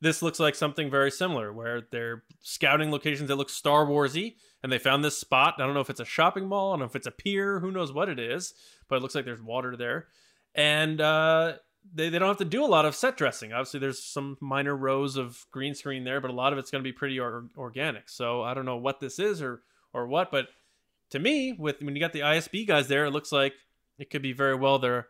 this 0.00 0.20
looks 0.20 0.38
like 0.38 0.54
something 0.54 0.90
very 0.90 1.10
similar 1.10 1.52
where 1.52 1.82
they're 1.90 2.24
scouting 2.40 2.90
locations 2.90 3.28
that 3.28 3.36
look 3.36 3.48
Star 3.48 3.86
Warsy, 3.86 4.34
and 4.62 4.70
they 4.70 4.78
found 4.78 5.02
this 5.02 5.16
spot. 5.16 5.54
I 5.58 5.64
don't 5.64 5.74
know 5.74 5.80
if 5.80 5.90
it's 5.90 6.00
a 6.00 6.04
shopping 6.04 6.46
mall, 6.46 6.70
I 6.70 6.72
don't 6.74 6.80
know 6.80 6.86
if 6.86 6.96
it's 6.96 7.06
a 7.06 7.10
pier, 7.10 7.58
who 7.58 7.72
knows 7.72 7.92
what 7.92 8.10
it 8.10 8.18
is, 8.18 8.52
but 8.88 8.96
it 8.96 9.02
looks 9.02 9.14
like 9.14 9.24
there's 9.24 9.40
water 9.40 9.76
there. 9.76 10.08
And 10.54 11.00
uh, 11.00 11.54
they, 11.92 12.08
they 12.08 12.18
don't 12.18 12.28
have 12.28 12.38
to 12.38 12.44
do 12.44 12.64
a 12.64 12.66
lot 12.66 12.84
of 12.84 12.94
set 12.94 13.16
dressing. 13.16 13.52
Obviously, 13.52 13.80
there's 13.80 14.02
some 14.02 14.36
minor 14.40 14.76
rows 14.76 15.16
of 15.16 15.44
green 15.50 15.74
screen 15.74 16.04
there, 16.04 16.20
but 16.20 16.30
a 16.30 16.34
lot 16.34 16.52
of 16.52 16.58
it's 16.58 16.70
going 16.70 16.82
to 16.82 16.88
be 16.88 16.92
pretty 16.92 17.18
or- 17.20 17.46
organic. 17.56 18.08
So 18.08 18.42
I 18.42 18.54
don't 18.54 18.64
know 18.64 18.76
what 18.76 19.00
this 19.00 19.18
is 19.18 19.42
or 19.42 19.62
or 19.92 20.06
what, 20.06 20.30
but 20.30 20.48
to 21.10 21.18
me, 21.18 21.52
with 21.52 21.80
when 21.80 21.94
you 21.94 22.00
got 22.00 22.12
the 22.12 22.20
ISB 22.20 22.66
guys 22.66 22.88
there, 22.88 23.04
it 23.04 23.12
looks 23.12 23.30
like 23.30 23.54
it 23.98 24.10
could 24.10 24.22
be 24.22 24.32
very 24.32 24.56
well 24.56 24.78
they're 24.78 25.06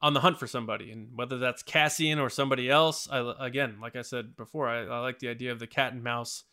on 0.00 0.14
the 0.14 0.20
hunt 0.20 0.38
for 0.38 0.46
somebody, 0.46 0.92
and 0.92 1.08
whether 1.16 1.38
that's 1.38 1.62
Cassian 1.62 2.20
or 2.20 2.30
somebody 2.30 2.70
else. 2.70 3.08
I 3.10 3.34
again, 3.40 3.78
like 3.80 3.96
I 3.96 4.02
said 4.02 4.36
before, 4.36 4.68
I, 4.68 4.84
I 4.84 5.00
like 5.00 5.18
the 5.18 5.28
idea 5.28 5.50
of 5.50 5.58
the 5.58 5.66
cat 5.66 5.92
and 5.92 6.04
mouse. 6.04 6.44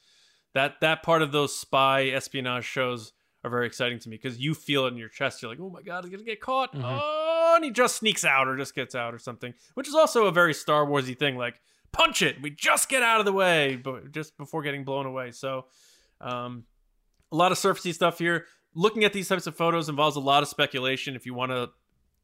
That 0.54 0.82
that 0.82 1.04
part 1.04 1.22
of 1.22 1.32
those 1.32 1.56
spy 1.56 2.08
espionage 2.08 2.66
shows 2.66 3.14
are 3.44 3.50
very 3.50 3.68
exciting 3.68 4.00
to 4.00 4.10
me 4.10 4.18
because 4.18 4.40
you 4.40 4.56
feel 4.56 4.86
it 4.86 4.94
in 4.94 4.98
your 4.98 5.10
chest. 5.10 5.42
You're 5.42 5.52
like, 5.52 5.60
oh 5.62 5.70
my 5.70 5.84
god, 5.84 6.06
I'm 6.06 6.12
gonna 6.12 6.24
get 6.24 6.42
caught. 6.42 6.74
Mm-hmm. 6.74 6.86
Oh, 6.86 7.25
and 7.56 7.66
he 7.66 7.72
just 7.72 7.98
sneaks 7.98 8.24
out 8.24 8.48
or 8.48 8.58
just 8.58 8.76
gets 8.76 8.96
out 8.96 9.14
or 9.14 9.20
something, 9.20 9.54
which 9.74 9.88
is 9.88 9.96
also 9.96 10.26
a 10.26 10.32
very 10.32 10.54
Star 10.54 10.86
Warsy 10.86 11.18
thing. 11.18 11.38
Like 11.38 11.60
punch 11.92 12.22
it, 12.22 12.42
we 12.42 12.50
just 12.50 12.90
get 12.90 13.04
out 13.04 13.20
of 13.20 13.26
the 13.26 13.34
way, 13.34 13.76
but 13.76 14.12
just 14.12 14.38
before 14.38 14.62
getting 14.62 14.84
blown 14.84 15.06
away. 15.06 15.32
So, 15.32 15.66
um, 16.22 16.66
a 17.32 17.36
lot 17.36 17.52
of 17.52 17.58
surfacey 17.58 17.94
stuff 17.94 18.20
here. 18.20 18.46
Looking 18.74 19.04
at 19.04 19.14
these 19.14 19.28
types 19.28 19.48
of 19.48 19.56
photos 19.56 19.90
involves 19.90 20.16
a 20.16 20.22
lot 20.22 20.44
of 20.44 20.50
speculation. 20.50 21.16
If 21.16 21.26
you 21.26 21.34
want 21.34 21.52
to 21.52 21.70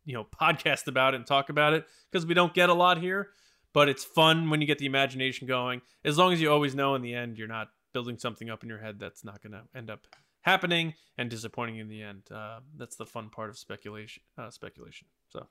you 0.05 0.13
know 0.13 0.25
podcast 0.39 0.87
about 0.87 1.13
it 1.13 1.17
and 1.17 1.25
talk 1.25 1.49
about 1.49 1.73
it 1.73 1.85
because 2.11 2.25
we 2.25 2.33
don't 2.33 2.53
get 2.53 2.69
a 2.69 2.73
lot 2.73 2.99
here. 2.99 3.29
But 3.73 3.87
it's 3.87 4.03
fun 4.03 4.49
when 4.49 4.59
you 4.59 4.67
get 4.67 4.79
the 4.79 4.85
imagination 4.85 5.47
going. 5.47 5.81
As 6.03 6.17
long 6.17 6.33
as 6.33 6.41
you 6.41 6.51
always 6.51 6.75
know 6.75 6.95
in 6.95 7.01
the 7.01 7.13
end 7.13 7.37
you're 7.37 7.47
not 7.47 7.69
building 7.93 8.17
something 8.17 8.49
up 8.49 8.63
in 8.63 8.69
your 8.69 8.79
head 8.79 8.99
that's 8.99 9.23
not 9.23 9.41
going 9.41 9.53
to 9.53 9.63
end 9.75 9.89
up 9.89 10.07
happening 10.41 10.93
and 11.17 11.29
disappointing 11.29 11.77
in 11.77 11.87
the 11.87 12.01
end. 12.01 12.23
Uh, 12.33 12.59
that's 12.77 12.95
the 12.95 13.05
fun 13.05 13.29
part 13.29 13.49
of 13.49 13.57
speculation. 13.57 14.23
Uh, 14.37 14.49
speculation. 14.49 15.07
So 15.31 15.47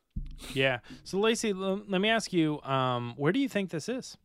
Yeah. 0.55 0.79
So 1.05 1.19
Lacey, 1.19 1.51
l- 1.51 1.83
let 1.89 2.01
me 2.01 2.09
ask 2.09 2.33
you, 2.33 2.61
um, 2.63 3.15
where 3.17 3.33
do 3.33 3.41
you 3.41 3.49
think 3.49 3.71
this 3.71 3.89
is? 3.89 4.17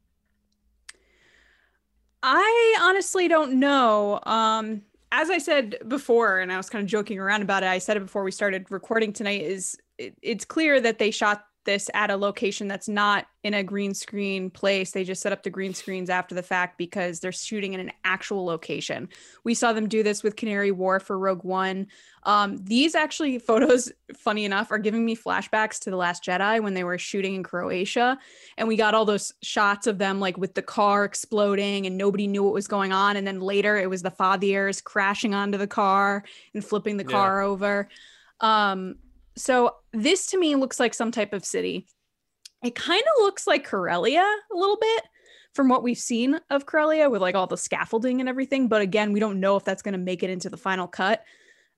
I 2.24 2.78
honestly 2.82 3.28
don't 3.28 3.60
know. 3.60 4.20
Um, 4.24 4.82
as 5.12 5.30
I 5.30 5.38
said 5.38 5.78
before, 5.88 6.40
and 6.40 6.52
I 6.52 6.58
was 6.58 6.70
kind 6.70 6.84
of 6.84 6.90
joking 6.90 7.20
around 7.20 7.42
about 7.44 7.64
it. 7.64 7.68
I 7.68 7.78
said 7.78 7.98
it 7.98 8.02
before 8.02 8.24
we 8.24 8.32
started 8.32 8.66
recording 8.70 9.14
tonight. 9.14 9.42
Is 9.42 9.78
it, 9.98 10.16
it's 10.22 10.44
clear 10.44 10.82
that 10.82 10.98
they 10.98 11.12
shot 11.12 11.46
this 11.66 11.90
at 11.94 12.10
a 12.10 12.16
location 12.16 12.68
that's 12.68 12.88
not 12.88 13.28
in 13.44 13.54
a 13.54 13.64
green 13.64 13.94
screen 13.94 14.50
place. 14.50 14.92
They 14.92 15.04
just 15.04 15.22
set 15.22 15.32
up 15.32 15.44
the 15.44 15.50
green 15.50 15.74
screens 15.74 16.10
after 16.10 16.34
the 16.34 16.42
fact 16.42 16.78
because 16.78 17.20
they're 17.20 17.32
shooting 17.32 17.74
in 17.74 17.80
an 17.80 17.92
actual 18.04 18.46
location. 18.46 19.10
We 19.44 19.54
saw 19.54 19.74
them 19.74 19.88
do 19.88 20.02
this 20.02 20.24
with 20.24 20.36
Canary 20.36 20.72
Wharf 20.72 21.04
for 21.04 21.18
Rogue 21.20 21.44
One. 21.44 21.88
Um, 22.24 22.58
these 22.64 22.96
actually 22.96 23.38
photos, 23.40 23.92
funny 24.16 24.46
enough, 24.46 24.72
are 24.72 24.78
giving 24.78 25.06
me 25.06 25.16
flashbacks 25.16 25.80
to 25.82 25.90
The 25.92 25.98
Last 25.98 26.24
Jedi 26.24 26.62
when 26.62 26.74
they 26.74 26.84
were 26.84 26.98
shooting 26.98 27.36
in 27.36 27.44
Croatia. 27.44 28.18
And 28.58 28.68
we 28.68 28.76
got 28.78 28.96
all 28.96 29.06
those 29.06 29.34
shots 29.42 29.86
of 29.88 29.98
them 29.98 30.20
like 30.20 30.38
with 30.38 30.56
the 30.56 30.62
car 30.62 31.06
exploding 31.06 31.86
and 31.86 31.98
nobody 31.98 32.28
knew 32.28 32.44
what 32.44 32.54
was 32.54 32.68
going 32.68 32.94
on. 32.94 33.18
And 33.18 33.28
then 33.28 33.42
later 33.42 33.78
it 33.78 33.90
was 33.90 34.02
the 34.02 34.12
Fathiers 34.12 34.84
crashing 34.84 35.34
onto 35.36 35.58
the 35.58 35.68
car 35.68 36.24
and 36.54 36.64
flipping 36.64 36.98
the 36.98 37.04
Yeah. 37.04 37.12
car 37.12 37.42
over. 37.42 37.90
Um, 38.40 38.96
so 39.36 39.76
this 39.94 40.28
to 40.28 40.40
me 40.40 40.56
looks 40.56 40.80
like 40.80 40.94
some 40.94 41.12
type 41.12 41.34
of 41.34 41.46
city. 41.46 41.88
It 42.64 42.76
kind 42.76 43.02
of 43.02 43.24
looks 43.24 43.46
like 43.46 43.66
Corellia 43.66 44.22
a 44.24 44.56
little 44.56 44.78
bit 44.80 45.04
from 45.54 45.70
what 45.70 45.84
we've 45.84 45.98
seen 45.98 46.40
of 46.50 46.66
Corellia 46.66 47.10
with 47.10 47.22
like 47.22 47.36
all 47.36 47.48
the 47.48 47.58
scaffolding 47.58 48.20
and 48.20 48.28
everything. 48.28 48.68
But 48.68 48.82
again, 48.82 49.14
we 49.14 49.20
don't 49.20 49.40
know 49.40 49.56
if 49.56 49.64
that's 49.64 49.82
going 49.82 49.94
to 49.94 49.98
make 50.00 50.24
it 50.24 50.30
into 50.30 50.50
the 50.50 50.58
final 50.58 50.88
cut. 50.88 51.24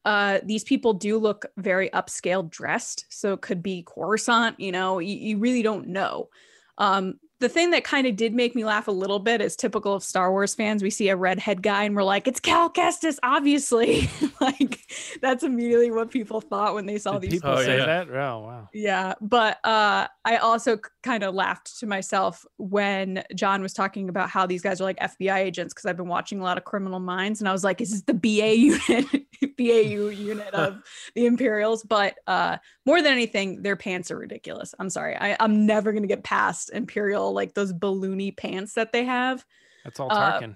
Uh, 0.05 0.39
these 0.43 0.63
people 0.63 0.93
do 0.93 1.17
look 1.17 1.45
very 1.57 1.89
upscale 1.89 2.49
dressed, 2.49 3.05
so 3.09 3.33
it 3.33 3.41
could 3.41 3.61
be 3.61 3.83
Coruscant. 3.83 4.59
You 4.59 4.71
know, 4.71 4.99
you, 4.99 5.15
you 5.15 5.37
really 5.37 5.61
don't 5.61 5.89
know. 5.89 6.29
Um, 6.77 7.19
the 7.39 7.49
thing 7.49 7.69
that 7.71 7.83
kind 7.83 8.07
of 8.07 8.15
did 8.15 8.33
make 8.33 8.55
me 8.55 8.65
laugh 8.65 8.87
a 8.87 8.91
little 8.91 9.19
bit 9.19 9.41
is 9.41 9.55
typical 9.55 9.93
of 9.93 10.03
Star 10.03 10.31
Wars 10.31 10.55
fans. 10.55 10.81
We 10.81 10.89
see 10.89 11.09
a 11.09 11.15
redhead 11.15 11.61
guy 11.61 11.83
and 11.83 11.95
we're 11.95 12.03
like, 12.03 12.27
"It's 12.27 12.39
Cal 12.39 12.69
Kestis, 12.69 13.17
obviously." 13.23 14.09
like 14.41 14.79
that's 15.21 15.43
immediately 15.43 15.91
what 15.91 16.09
people 16.11 16.41
thought 16.41 16.73
when 16.73 16.85
they 16.85 16.97
saw 16.97 17.13
Did 17.19 17.21
these 17.31 17.41
people 17.41 17.51
Oh, 17.51 17.63
say 17.63 17.77
yeah. 17.77 17.85
that? 17.85 18.09
Oh, 18.09 18.39
wow. 18.39 18.69
yeah, 18.73 19.13
but 19.21 19.57
uh, 19.65 20.07
I 20.25 20.37
also 20.37 20.77
kind 21.03 21.23
of 21.23 21.33
laughed 21.35 21.79
to 21.79 21.85
myself 21.87 22.45
when 22.57 23.23
John 23.35 23.61
was 23.61 23.73
talking 23.73 24.09
about 24.09 24.29
how 24.29 24.45
these 24.45 24.61
guys 24.61 24.81
are 24.81 24.85
like 24.85 24.99
FBI 24.99 25.37
agents 25.37 25.73
because 25.73 25.85
I've 25.85 25.97
been 25.97 26.07
watching 26.07 26.39
a 26.39 26.43
lot 26.43 26.57
of 26.57 26.63
Criminal 26.63 26.99
Minds, 26.99 27.39
and 27.39 27.47
I 27.47 27.51
was 27.51 27.63
like, 27.63 27.81
"Is 27.81 27.91
this 27.91 28.01
the 28.01 28.13
BA 28.13 28.55
unit, 28.57 29.05
BAU 29.57 30.09
unit 30.09 30.53
of 30.53 30.81
the 31.15 31.25
Imperials?" 31.25 31.83
But 31.83 32.15
uh, 32.25 32.57
more 32.87 33.01
than 33.01 33.11
anything, 33.11 33.61
their 33.61 33.75
pants 33.75 34.09
are 34.11 34.17
ridiculous. 34.17 34.73
I'm 34.79 34.89
sorry, 34.89 35.17
I, 35.17 35.35
I'm 35.41 35.65
never 35.65 35.91
gonna 35.91 36.07
get 36.07 36.23
past 36.23 36.71
Imperial 36.73 37.33
like 37.33 37.53
those 37.53 37.73
balloony 37.73 38.35
pants 38.35 38.73
that 38.75 38.93
they 38.93 39.03
have. 39.03 39.45
That's 39.83 39.99
all 39.99 40.09
Uh, 40.09 40.53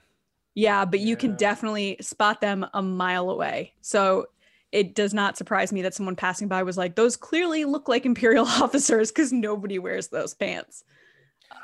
Yeah, 0.54 0.86
but 0.86 1.02
you 1.02 1.18
can 1.18 1.36
definitely 1.36 1.98
spot 2.00 2.40
them 2.40 2.66
a 2.74 2.82
mile 2.82 3.30
away. 3.30 3.74
So 3.82 4.28
it 4.72 4.96
does 4.96 5.14
not 5.14 5.38
surprise 5.38 5.74
me 5.74 5.82
that 5.82 5.94
someone 5.94 6.16
passing 6.16 6.48
by 6.48 6.64
was 6.64 6.78
like, 6.78 6.96
those 6.96 7.18
clearly 7.18 7.66
look 7.66 7.90
like 7.90 8.06
Imperial 8.06 8.46
officers 8.62 9.12
because 9.12 9.34
nobody 9.34 9.78
wears 9.78 10.08
those 10.08 10.34
pants. 10.34 10.86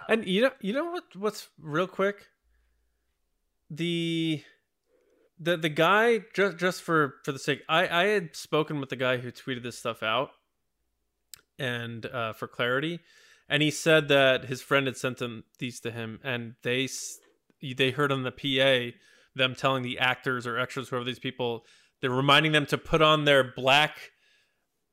And 0.10 0.26
you 0.26 0.42
know, 0.42 0.52
you 0.60 0.74
know 0.74 0.92
what? 0.92 1.04
What's 1.16 1.48
real 1.62 1.88
quick? 1.88 2.28
The 3.72 4.44
the 5.40 5.56
the 5.56 5.70
guy 5.70 6.26
just 6.34 6.58
just 6.58 6.82
for 6.82 7.16
for 7.24 7.32
the 7.32 7.40
sake, 7.40 7.62
I 7.70 7.88
I 7.88 8.04
had 8.08 8.36
spoken 8.36 8.82
with 8.82 8.90
the 8.90 8.98
guy 8.98 9.18
who 9.18 9.32
tweeted 9.32 9.64
this 9.64 9.78
stuff 9.78 10.04
out, 10.04 10.32
and 11.60 12.06
uh, 12.06 12.34
for 12.34 12.48
clarity, 12.48 13.00
and 13.50 13.64
he 13.64 13.72
said 13.72 14.08
that 14.10 14.46
his 14.46 14.62
friend 14.62 14.88
had 14.88 14.98
sent 14.98 15.18
them 15.18 15.44
these 15.60 15.80
to 15.82 15.92
him, 15.92 16.20
and 16.24 16.56
they 16.64 16.88
they 17.76 17.92
heard 17.92 18.12
on 18.12 18.24
the 18.24 18.32
PA 18.32 18.98
them 19.36 19.56
telling 19.56 19.84
the 19.84 20.00
actors 20.00 20.46
or 20.46 20.58
extras, 20.58 20.90
whoever 20.90 21.06
these 21.06 21.20
people, 21.20 21.66
they're 22.02 22.10
reminding 22.10 22.52
them 22.52 22.66
to 22.66 22.78
put 22.78 23.02
on 23.02 23.26
their 23.26 23.44
black 23.44 24.12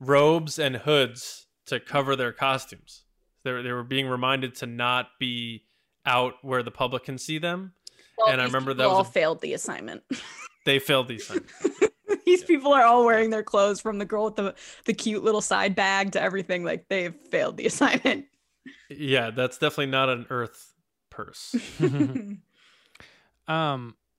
robes 0.01 0.59
and 0.59 0.77
hoods 0.77 1.47
to 1.67 1.81
cover 1.81 2.15
their 2.15 2.33
costumes. 2.33 3.05
They 3.43 3.53
were, 3.53 3.63
they 3.63 3.73
were 3.73 3.85
being 3.85 4.07
reminded 4.07 4.55
to 4.57 4.67
not 4.67 5.09
be 5.19 5.65
out 6.07 6.35
where 6.43 6.63
the 6.63 6.71
public 6.71 7.05
can 7.05 7.19
see 7.19 7.39
them. 7.39 7.73
And 8.29 8.41
I 8.41 8.45
remember 8.45 8.75
that 8.75 8.87
all 8.87 9.01
a- 9.01 9.05
failed 9.05 9.41
the 9.41 9.55
assignment. 9.55 10.03
They 10.65 10.79
failed 10.79 11.09
these 11.09 11.27
things. 11.27 11.51
these 12.35 12.45
people 12.45 12.73
are 12.73 12.85
all 12.85 13.05
wearing 13.05 13.31
their 13.31 13.43
clothes 13.43 13.81
from 13.81 13.99
the 13.99 14.05
girl 14.05 14.25
with 14.25 14.37
the, 14.37 14.55
the 14.87 14.95
cute 14.95 15.23
little 15.23 15.41
side 15.41 15.75
bag 15.75 16.13
to 16.13 16.23
everything. 16.23 16.65
Like 16.65 16.89
they've 16.89 17.15
failed 17.31 17.57
the 17.57 17.67
assignment. 17.67 18.27
yeah, 18.91 19.31
that's 19.31 19.59
definitely 19.59 19.87
not 19.87 20.09
an 20.09 20.27
Earth 20.31 20.73
purse. 21.11 21.55
um, 21.81 22.41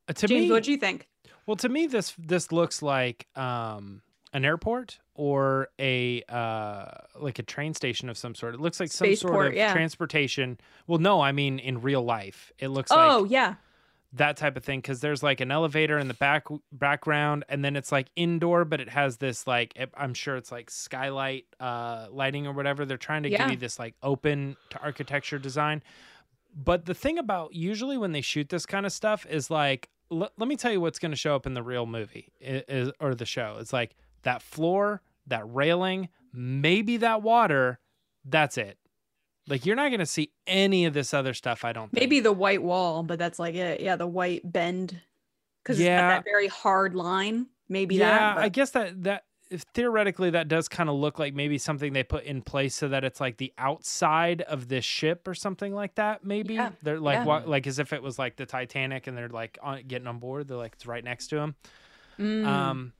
uh, 0.08 0.14
to 0.14 0.28
James, 0.28 0.44
me, 0.44 0.52
what 0.52 0.64
do 0.64 0.72
you 0.72 0.78
think? 0.78 1.08
well, 1.46 1.58
to 1.58 1.70
me, 1.70 1.88
this 1.88 2.14
this 2.18 2.52
looks 2.52 2.82
like 2.82 3.28
um 3.36 4.02
an 4.34 4.46
airport 4.46 5.00
or 5.14 5.70
a 5.80 6.22
uh 6.28 6.86
like 7.20 7.40
a 7.40 7.44
train 7.44 7.74
station 7.74 8.10
of 8.10 8.18
some 8.18 8.36
sort. 8.36 8.54
It 8.54 8.62
looks 8.62 8.80
like 8.80 8.92
some 8.92 9.16
sort 9.16 9.48
of 9.48 9.54
yeah. 9.54 9.74
transportation. 9.74 10.60
Well, 10.88 11.00
no, 11.00 11.22
I 11.22 11.32
mean 11.32 11.60
in 11.60 11.82
real 11.82 12.04
life, 12.04 12.52
it 12.60 12.70
looks 12.70 12.92
like 12.92 13.12
Oh, 13.12 13.20
like 13.20 13.32
yeah. 13.32 13.56
That 14.14 14.38
type 14.38 14.56
of 14.56 14.64
thing 14.64 14.80
because 14.80 15.02
there's 15.02 15.22
like 15.22 15.42
an 15.42 15.52
elevator 15.52 15.98
in 15.98 16.08
the 16.08 16.14
back 16.14 16.46
background 16.72 17.44
and 17.50 17.66
then 17.66 17.76
it's 17.76 17.92
like 17.92 18.08
indoor 18.16 18.64
but 18.64 18.80
it 18.80 18.88
has 18.90 19.18
this 19.18 19.46
like 19.46 19.74
it- 19.76 19.92
i'm 19.98 20.14
sure 20.14 20.38
it's 20.38 20.52
like 20.54 20.70
skylight 20.70 21.46
uh 21.60 22.08
lighting 22.12 22.48
or 22.48 22.54
whatever. 22.54 22.86
They're 22.86 22.98
trying 22.98 23.24
to 23.24 23.30
Yeah. 23.30 23.40
give 23.44 23.52
you 23.52 23.58
this 23.58 23.78
like 23.80 23.94
open 24.02 24.56
to 24.70 24.80
architecture 24.82 25.38
design. 25.40 25.84
But 26.56 26.86
the 26.86 26.94
thing 26.94 27.18
about 27.18 27.54
usually 27.54 27.98
when 27.98 28.14
they 28.14 28.22
shoot 28.22 28.48
this 28.50 28.66
kind 28.66 28.86
of 28.86 28.94
stuff 28.94 29.26
is 29.30 29.50
like 29.52 29.90
l- 30.12 30.32
let 30.38 30.48
me 30.48 30.56
tell 30.56 30.72
you 30.72 30.80
what's 30.80 31.00
going 31.00 31.12
to 31.12 31.18
show 31.18 31.36
up 31.36 31.46
in 31.46 31.54
the 31.54 31.64
real 31.64 31.86
movie 31.86 32.32
is, 32.40 32.92
or 33.02 33.14
the 33.16 33.26
show. 33.26 33.58
It's 33.60 33.74
like 33.74 33.96
that 34.22 34.42
floor 34.42 35.02
that 35.28 35.44
railing 35.54 36.08
maybe 36.32 36.98
that 36.98 37.22
water 37.22 37.80
that's 38.24 38.58
it 38.58 38.78
like 39.48 39.66
you're 39.66 39.76
not 39.76 39.90
going 39.90 40.00
to 40.00 40.06
see 40.06 40.32
any 40.48 40.86
of 40.86 40.94
this 40.94 41.14
other 41.14 41.34
stuff 41.34 41.64
i 41.66 41.72
don't 41.72 41.92
think. 41.92 42.02
Maybe 42.02 42.20
the 42.20 42.32
white 42.32 42.64
wall, 42.64 43.04
but 43.04 43.20
that's 43.20 43.38
like 43.40 43.56
it. 43.56 43.80
Yeah, 43.82 43.96
the 43.96 44.08
white 44.08 44.42
bend. 44.52 45.00
Because 45.64 45.80
it's 45.80 45.86
Yeah. 45.86 46.02
got 46.02 46.10
that 46.10 46.24
very 46.24 46.48
hard 46.48 46.96
line. 46.96 47.48
Maybe 47.70 47.96
yeah, 47.96 48.10
that. 48.10 48.38
I 48.38 48.42
but- 48.44 48.54
guess 48.54 48.70
that 48.72 49.04
that 49.04 49.24
if 49.52 49.62
theoretically 49.76 50.32
that 50.32 50.48
does 50.48 50.68
kind 50.68 50.90
of 50.90 50.96
look 50.96 51.20
like 51.20 51.36
maybe 51.36 51.60
something 51.60 51.94
they 51.94 52.02
put 52.04 52.24
in 52.24 52.42
place 52.42 52.74
so 52.74 52.88
that 52.88 53.04
it's 53.04 53.22
like 53.22 53.38
the 53.38 53.54
outside 53.60 54.42
of 54.42 54.68
this 54.70 54.84
ship 54.84 55.28
or 55.28 55.36
something 55.36 55.74
like 55.74 55.94
that. 55.96 56.24
Maybe 56.26 56.56
Yeah, 56.56 56.72
they're 56.82 57.00
like 57.00 57.18
yeah. 57.20 57.26
wa- 57.26 57.44
like 57.46 57.68
as 57.68 57.78
if 57.78 57.94
it 57.94 58.02
was 58.02 58.18
like 58.18 58.38
the 58.38 58.48
Titanic 58.48 59.06
and 59.06 59.16
they're 59.16 59.30
like 59.30 59.60
on, 59.62 59.84
getting 59.88 60.08
on 60.08 60.18
board. 60.18 60.48
They're 60.48 60.58
like 60.58 60.74
it's 60.74 60.88
right 60.88 61.04
next 61.04 61.28
to 61.28 61.36
them. 61.36 61.56
Mm. 62.20 62.46
Um, 62.46 62.94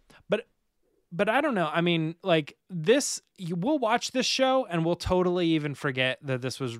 but 1.16 1.30
I 1.30 1.42
don't 1.42 1.56
know. 1.56 1.70
I 1.74 1.82
mean, 1.82 2.16
like 2.24 2.58
this, 2.70 3.22
you, 3.38 3.56
we'll 3.56 3.80
watch 3.80 4.12
this 4.12 4.26
show 4.26 4.66
and 4.70 4.84
we'll 4.86 4.96
totally 4.96 5.48
even 5.50 5.76
forget 5.76 6.20
that 6.24 6.42
this 6.42 6.60
was 6.60 6.78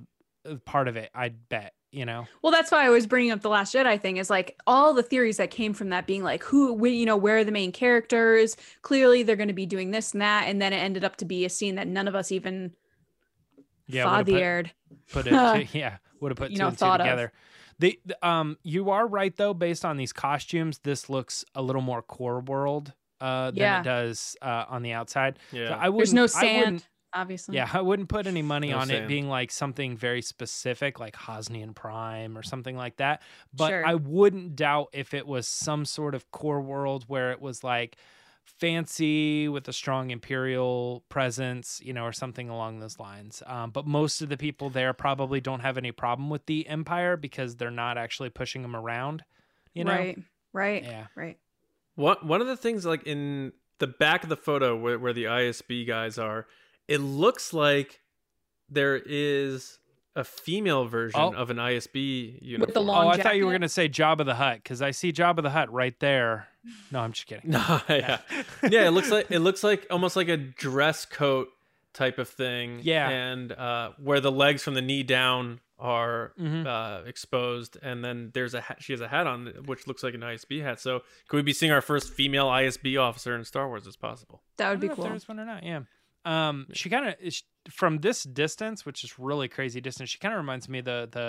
uh, 0.50 0.56
part 0.66 0.88
of 0.88 0.96
it. 0.98 1.10
I 1.14 1.30
bet. 1.30 1.74
You 1.92 2.06
know. 2.06 2.28
Well, 2.42 2.52
that's 2.52 2.72
why 2.72 2.86
I 2.86 2.90
was 2.90 3.08
bringing 3.08 3.32
up 3.32 3.40
the 3.40 3.48
Last 3.50 3.74
Jedi 3.74 4.02
thing. 4.02 4.18
Is 4.18 4.30
like 4.30 4.60
all 4.68 4.94
the 4.94 5.02
theories 5.04 5.38
that 5.38 5.50
came 5.50 5.74
from 5.74 5.90
that 5.90 6.06
being 6.06 6.24
like, 6.24 6.44
who, 6.44 6.78
wh- 6.78 6.92
you 6.92 7.06
know, 7.06 7.16
where 7.16 7.38
are 7.38 7.44
the 7.46 7.54
main 7.54 7.72
characters? 7.72 8.58
Clearly, 8.82 9.24
they're 9.24 9.38
going 9.38 9.48
to 9.48 9.54
be 9.54 9.66
doing 9.66 9.92
this 9.92 10.12
and 10.12 10.22
that, 10.22 10.50
and 10.50 10.62
then 10.62 10.74
it 10.74 10.78
ended 10.78 11.06
up 11.06 11.16
to 11.18 11.26
be 11.26 11.46
a 11.46 11.50
scene 11.50 11.76
that 11.76 11.88
none 11.88 12.10
of 12.10 12.14
us 12.16 12.34
even 12.34 12.74
Yeah. 13.88 14.12
would've 14.18 14.26
put- 14.26 14.72
put 15.12 15.28
it 15.28 15.30
to, 15.72 15.78
yeah 15.78 15.98
would 16.20 16.32
have 16.32 16.38
put 16.38 16.52
You 16.52 16.58
two 16.58 16.64
know, 16.64 16.68
and 16.70 16.78
two 16.78 16.86
of. 16.86 16.98
together 16.98 17.32
the, 17.80 18.00
the- 18.06 18.28
um 18.28 18.58
you 18.64 18.90
are 18.90 19.06
right 19.08 19.36
though 19.36 19.54
based 19.54 19.86
on 19.86 19.96
these 19.98 20.12
costumes 20.14 20.80
this 20.80 21.10
looks 21.10 21.46
a 21.54 21.62
little 21.62 21.82
more 21.82 22.02
core 22.02 22.40
world 22.40 22.94
uh 23.26 23.52
than 23.52 23.58
Yeah. 23.58 23.80
it 23.80 23.84
does 23.84 24.36
uh 24.42 24.66
on 24.76 24.82
the 24.84 24.94
outside 24.94 25.34
So 25.52 25.58
Yeah. 25.58 25.78
I 25.86 25.90
There's 25.90 26.14
no 26.14 26.24
wouldn't- 26.24 26.38
I 26.38 26.42
sand, 26.64 26.88
obviously. 27.14 27.56
yeah 27.56 27.70
i 27.74 27.82
wouldn't 27.82 28.10
put 28.10 28.28
any 28.28 28.42
money 28.42 28.70
No 28.72 28.80
on 28.80 28.92
it 28.92 29.08
being 29.08 29.28
like 29.30 29.50
something 29.52 29.96
very 30.08 30.22
specific 30.22 31.00
like 31.00 31.16
Hosnian 31.16 31.74
Prime 31.74 32.38
or 32.38 32.44
something 32.44 32.76
like 32.84 32.96
that 32.98 33.22
but 33.54 33.70
Sure. 33.70 33.86
I 33.86 33.96
wouldn't 33.96 34.56
doubt 34.58 34.88
if 34.94 35.14
it 35.14 35.26
was 35.26 35.48
some 35.48 35.86
sort 35.86 36.14
of 36.16 36.30
core 36.32 36.62
world 36.62 37.06
where 37.08 37.32
it 37.32 37.40
was 37.42 37.64
like 37.64 37.96
fancy 38.60 39.48
with 39.48 39.68
a 39.68 39.74
strong 39.74 40.12
imperial 40.12 41.04
presence, 41.10 41.82
you 41.84 41.94
know, 41.94 42.04
or 42.04 42.14
something 42.14 42.50
along 42.50 42.80
those 42.80 43.00
lines. 43.00 43.42
Um, 43.46 43.72
but 43.72 43.86
most 43.86 44.22
of 44.22 44.30
the 44.30 44.38
people 44.38 44.70
there 44.70 44.94
probably 44.94 45.42
don't 45.42 45.62
have 45.62 45.78
any 45.78 45.92
problem 45.92 46.30
with 46.30 46.46
the 46.46 46.68
empire 46.68 47.18
because 47.18 47.56
they're 47.56 47.72
not 47.72 47.98
actually 47.98 48.30
pushing 48.30 48.62
them 48.62 48.76
around. 48.76 49.24
You 49.74 49.84
know, 49.84 49.92
Right. 49.92 50.18
Right. 50.54 50.84
Yeah. 50.84 51.08
Right. 51.16 51.38
One 51.96 52.18
one 52.22 52.42
of 52.42 52.48
the 52.48 52.58
things 52.58 52.86
like 52.86 53.04
in 53.08 53.54
the 53.80 53.88
back 53.88 54.24
of 54.24 54.30
the 54.30 54.38
photo 54.38 54.76
where, 54.76 54.98
where 55.00 55.14
the 55.14 55.26
ISB 55.26 55.86
guys 55.88 56.18
are, 56.18 56.48
it 56.88 57.00
looks 57.00 57.54
like 57.54 58.02
there 58.70 58.96
is 59.06 59.80
a 60.16 60.24
female 60.24 60.86
version 60.86 61.20
Oh. 61.20 61.34
of 61.34 61.50
an 61.50 61.58
ISB 61.58 62.40
uniform. 62.42 62.68
With 62.68 62.74
the 62.74 62.82
long 62.82 63.06
oh, 63.06 63.10
I 63.10 63.22
thought 63.22 63.36
you 63.36 63.46
were 63.46 63.52
gonna 63.52 63.68
say 63.70 63.90
Jabba 63.90 64.26
the 64.26 64.36
Hutt 64.36 64.58
because 64.64 64.82
I 64.82 64.92
see 64.92 65.12
Jabba 65.12 65.44
the 65.44 65.50
Hutt 65.50 65.72
right 65.72 65.98
there. 66.00 66.48
No, 66.92 67.02
I'm 67.02 67.12
just 67.12 67.28
kidding. 67.28 67.52
No, 67.52 67.82
yeah, 67.90 68.20
yeah. 68.64 68.88
It 68.88 68.92
looks 68.92 69.12
like 69.18 69.30
it 69.30 69.40
looks 69.40 69.64
like 69.64 69.86
almost 69.92 70.16
like 70.16 70.30
a 70.30 70.38
dress 70.38 71.06
coat 71.06 71.50
type 71.94 72.18
of 72.18 72.28
thing. 72.30 72.80
Yeah. 72.84 73.10
and 73.10 73.52
uh, 73.52 73.92
where 74.02 74.20
the 74.20 74.32
legs 74.32 74.64
from 74.64 74.74
the 74.74 74.82
knee 74.82 75.04
down 75.04 75.60
are 75.78 76.34
Mhm. 76.40 76.66
uh, 76.66 77.04
exposed, 77.06 77.78
and 77.82 78.04
then 78.04 78.32
there's 78.34 78.54
a 78.54 78.62
hat, 78.62 78.78
she 78.82 78.94
has 78.94 79.02
a 79.02 79.08
hat 79.10 79.28
on 79.28 79.48
which 79.66 79.88
looks 79.88 80.04
like 80.04 80.14
an 80.14 80.22
ISB 80.24 80.62
hat. 80.62 80.80
So 80.80 81.02
could 81.28 81.38
we 81.38 81.44
be 81.44 81.54
seeing 81.54 81.72
our 81.72 81.82
first 81.82 82.14
female 82.14 82.48
ISB 82.48 82.98
officer 82.98 83.36
in 83.36 83.44
Star 83.44 83.68
Wars? 83.68 83.86
As 83.88 83.98
possible. 83.98 84.42
That 84.58 84.68
I 84.68 84.70
would 84.72 84.76
don't 84.76 84.82
be 84.82 84.88
know 84.88 84.94
if 84.94 84.98
cool. 84.98 85.06
there's 85.10 85.28
one 85.28 85.40
or 85.40 85.46
not. 85.46 85.64
Yeah. 85.64 85.82
Um, 86.24 86.68
she 86.74 86.90
kind 86.90 87.08
of 87.10 87.16
from 87.70 88.00
this 88.00 88.24
distance, 88.24 88.86
which 88.86 89.04
is 89.04 89.20
really 89.20 89.48
crazy 89.48 89.80
distance. 89.82 90.10
She 90.10 90.18
kind 90.18 90.34
of 90.34 90.40
reminds 90.40 90.68
me 90.70 90.80
of 90.80 90.86
the 90.86 91.10
the 91.12 91.20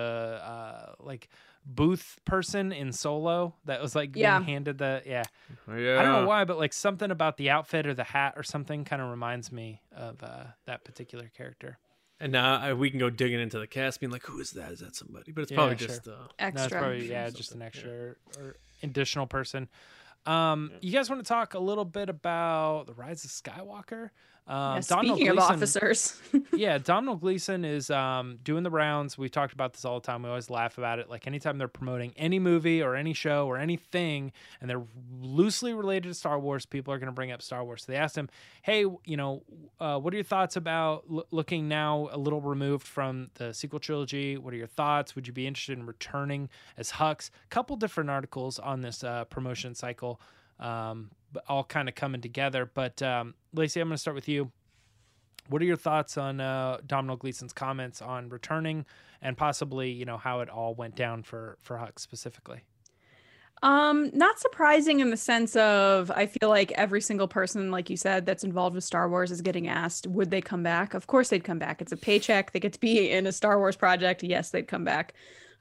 uh 0.43 0.95
like 1.01 1.29
booth 1.67 2.19
person 2.25 2.73
in 2.73 2.93
Solo 2.93 3.57
that 3.65 3.83
was 3.83 3.95
like 3.97 4.13
being 4.13 4.25
handed 4.25 4.79
the 4.79 5.03
yeah. 5.05 5.25
Yeah, 5.69 5.99
I 5.99 6.03
don't 6.03 6.23
know 6.23 6.27
why, 6.29 6.45
but 6.45 6.57
like 6.57 6.73
something 6.73 7.11
about 7.11 7.37
the 7.37 7.51
outfit 7.51 7.87
or 7.87 7.93
the 7.95 8.05
hat 8.05 8.35
or 8.37 8.43
something 8.43 8.85
kind 8.85 9.03
of 9.03 9.11
reminds 9.11 9.51
me 9.53 9.83
of 9.93 10.23
uh, 10.23 10.45
that 10.67 10.85
particular 10.85 11.29
character. 11.37 11.79
And 12.19 12.33
now 12.33 12.71
uh, 12.71 12.75
we 12.75 12.89
can 12.91 12.99
go 12.99 13.11
digging 13.11 13.41
into 13.41 13.59
the 13.59 13.67
cast, 13.67 14.01
being 14.01 14.11
like, 14.11 14.23
"Who 14.23 14.41
is 14.41 14.53
that? 14.53 14.73
Is 14.73 14.81
that 14.81 14.97
somebody?" 14.97 15.33
But 15.33 15.43
it's 15.43 15.51
Yeah, 15.51 15.57
probably 15.57 15.77
sure. 15.77 15.89
just 15.89 16.09
uh, 16.09 16.13
No, 16.13 16.25
it's 16.25 16.39
Extra. 16.39 16.79
probably 16.81 17.11
yeah, 17.11 17.29
just 17.31 17.53
an 17.53 17.63
extra 17.63 17.91
or, 17.91 18.17
or 18.39 18.57
additional 18.83 19.27
person. 19.27 19.69
Um, 20.25 20.73
you 20.81 20.93
guys 20.93 21.09
want 21.09 21.23
to 21.23 21.29
talk 21.29 21.55
a 21.55 21.59
little 21.59 21.85
bit 21.85 22.09
about 22.09 22.87
the 22.87 22.95
Rise 22.95 23.25
of 23.25 23.31
Skywalker? 23.31 24.11
Um, 24.49 24.77
Yeah, 24.77 24.81
Domhnall 24.87 25.17
speaking 25.17 25.29
of 25.31 25.37
Gleeson- 25.37 25.55
officers, 25.55 26.21
yeah, 26.53 26.79
Domhnall 26.79 27.17
Gleeson 27.17 27.65
is 27.65 27.91
um, 27.91 28.39
doing 28.45 28.63
the 28.63 28.71
rounds. 28.71 29.19
We've 29.19 29.31
talked 29.31 29.53
about 29.53 29.73
this 29.73 29.85
all 29.85 29.99
the 29.99 30.07
time. 30.07 30.23
We 30.23 30.29
always 30.29 30.51
laugh 30.51 30.79
about 30.79 31.01
it. 31.01 31.11
Like 31.11 31.27
anytime 31.27 31.59
they're 31.59 31.67
promoting 31.67 32.13
any 32.17 32.39
movie 32.39 32.81
or 32.81 32.95
any 32.95 33.13
show 33.13 33.49
or 33.49 33.57
anything, 33.59 34.31
and 34.61 34.71
they're 34.71 34.85
loosely 35.21 35.75
related 35.75 36.09
to 36.09 36.15
Star 36.15 36.39
Wars, 36.39 36.65
people 36.65 36.95
are 36.95 36.99
going 36.99 37.09
to 37.09 37.13
bring 37.13 37.33
up 37.33 37.43
Star 37.43 37.65
Wars. 37.65 37.83
So 37.85 37.91
they 37.93 37.99
asked 37.99 38.17
him, 38.17 38.29
"Hey, 38.63 38.85
you 39.05 39.17
know, 39.17 39.43
uh, 39.81 39.99
what 39.99 40.13
are 40.15 40.17
your 40.17 40.23
thoughts 40.25 40.55
about 40.55 41.03
l- 41.11 41.27
looking 41.33 41.67
now 41.67 42.09
a 42.13 42.19
little 42.19 42.41
removed 42.41 42.87
from 42.87 43.31
the 43.35 43.53
sequel 43.53 43.81
trilogy? 43.81 44.39
What 44.39 44.55
are 44.55 44.57
your 44.59 44.69
thoughts? 44.69 45.17
Would 45.17 45.27
you 45.27 45.33
be 45.33 45.49
interested 45.49 45.77
in 45.77 45.87
returning 45.87 46.49
as 46.77 46.93
Hux?" 46.93 47.31
Couple 47.51 47.75
different 47.75 48.11
articles 48.11 48.61
on 48.61 48.81
this 48.81 49.03
uh, 49.03 49.25
promotion 49.25 49.75
cycle. 49.75 50.21
Um, 50.61 51.11
all 51.49 51.65
kind 51.65 51.89
of 51.89 51.95
coming 51.95 52.21
together. 52.21 52.71
But 52.73 53.03
um, 53.03 53.35
Lacey, 53.53 53.81
I'm 53.81 53.89
going 53.89 53.95
to 53.95 54.01
start 54.01 54.15
with 54.15 54.29
you. 54.29 54.51
What 55.49 55.63
are 55.63 55.65
your 55.65 55.77
thoughts 55.77 56.19
on 56.19 56.41
uh, 56.41 56.79
Domhnall 56.87 57.17
Gleeson's 57.17 57.53
comments 57.53 58.03
on 58.03 58.29
returning 58.29 58.85
and 59.23 59.37
possibly, 59.37 59.91
you 59.91 60.05
know, 60.05 60.19
how 60.19 60.41
it 60.41 60.49
all 60.49 60.75
went 60.75 60.97
down 60.97 61.23
for 61.23 61.57
for 61.61 61.77
Hux 61.77 62.01
specifically? 62.01 62.63
um, 63.63 64.11
not 64.13 64.39
surprising 64.39 65.01
in 65.01 65.11
the 65.11 65.17
sense 65.17 65.57
of 65.57 66.11
I 66.11 66.27
feel 66.27 66.51
like 66.51 66.73
every 66.73 67.01
single 67.01 67.27
person, 67.27 67.71
like 67.71 67.89
you 67.89 67.97
said, 67.97 68.27
that's 68.27 68.45
involved 68.45 68.75
with 68.75 68.85
Star 68.85 69.09
Wars 69.09 69.31
is 69.31 69.41
getting 69.41 69.67
asked, 69.67 70.07
would 70.07 70.31
they 70.31 70.43
come 70.43 70.63
back? 70.63 70.93
Of 70.95 71.07
course 71.07 71.31
they'd 71.31 71.45
come 71.45 71.59
back. 71.59 71.81
It's 71.81 71.93
a 71.93 71.97
paycheck. 71.97 72.53
They 72.53 72.61
get 72.61 72.75
to 72.75 72.81
be 72.81 73.11
in 73.11 73.27
a 73.27 73.33
Star 73.33 73.59
Wars 73.59 73.77
project. 73.77 74.23
Yes, 74.23 74.51
they'd 74.51 74.69
come 74.69 74.85
back. 74.85 75.15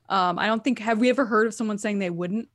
Um, 0.09 0.37
I 0.37 0.47
don't 0.47 0.63
think 0.63 0.79
have 0.79 0.99
we 0.99 1.09
ever 1.09 1.25
heard 1.25 1.47
of 1.47 1.53
someone 1.53 1.77
saying 1.77 1.99
they 1.99 2.09
wouldn't? 2.09 2.49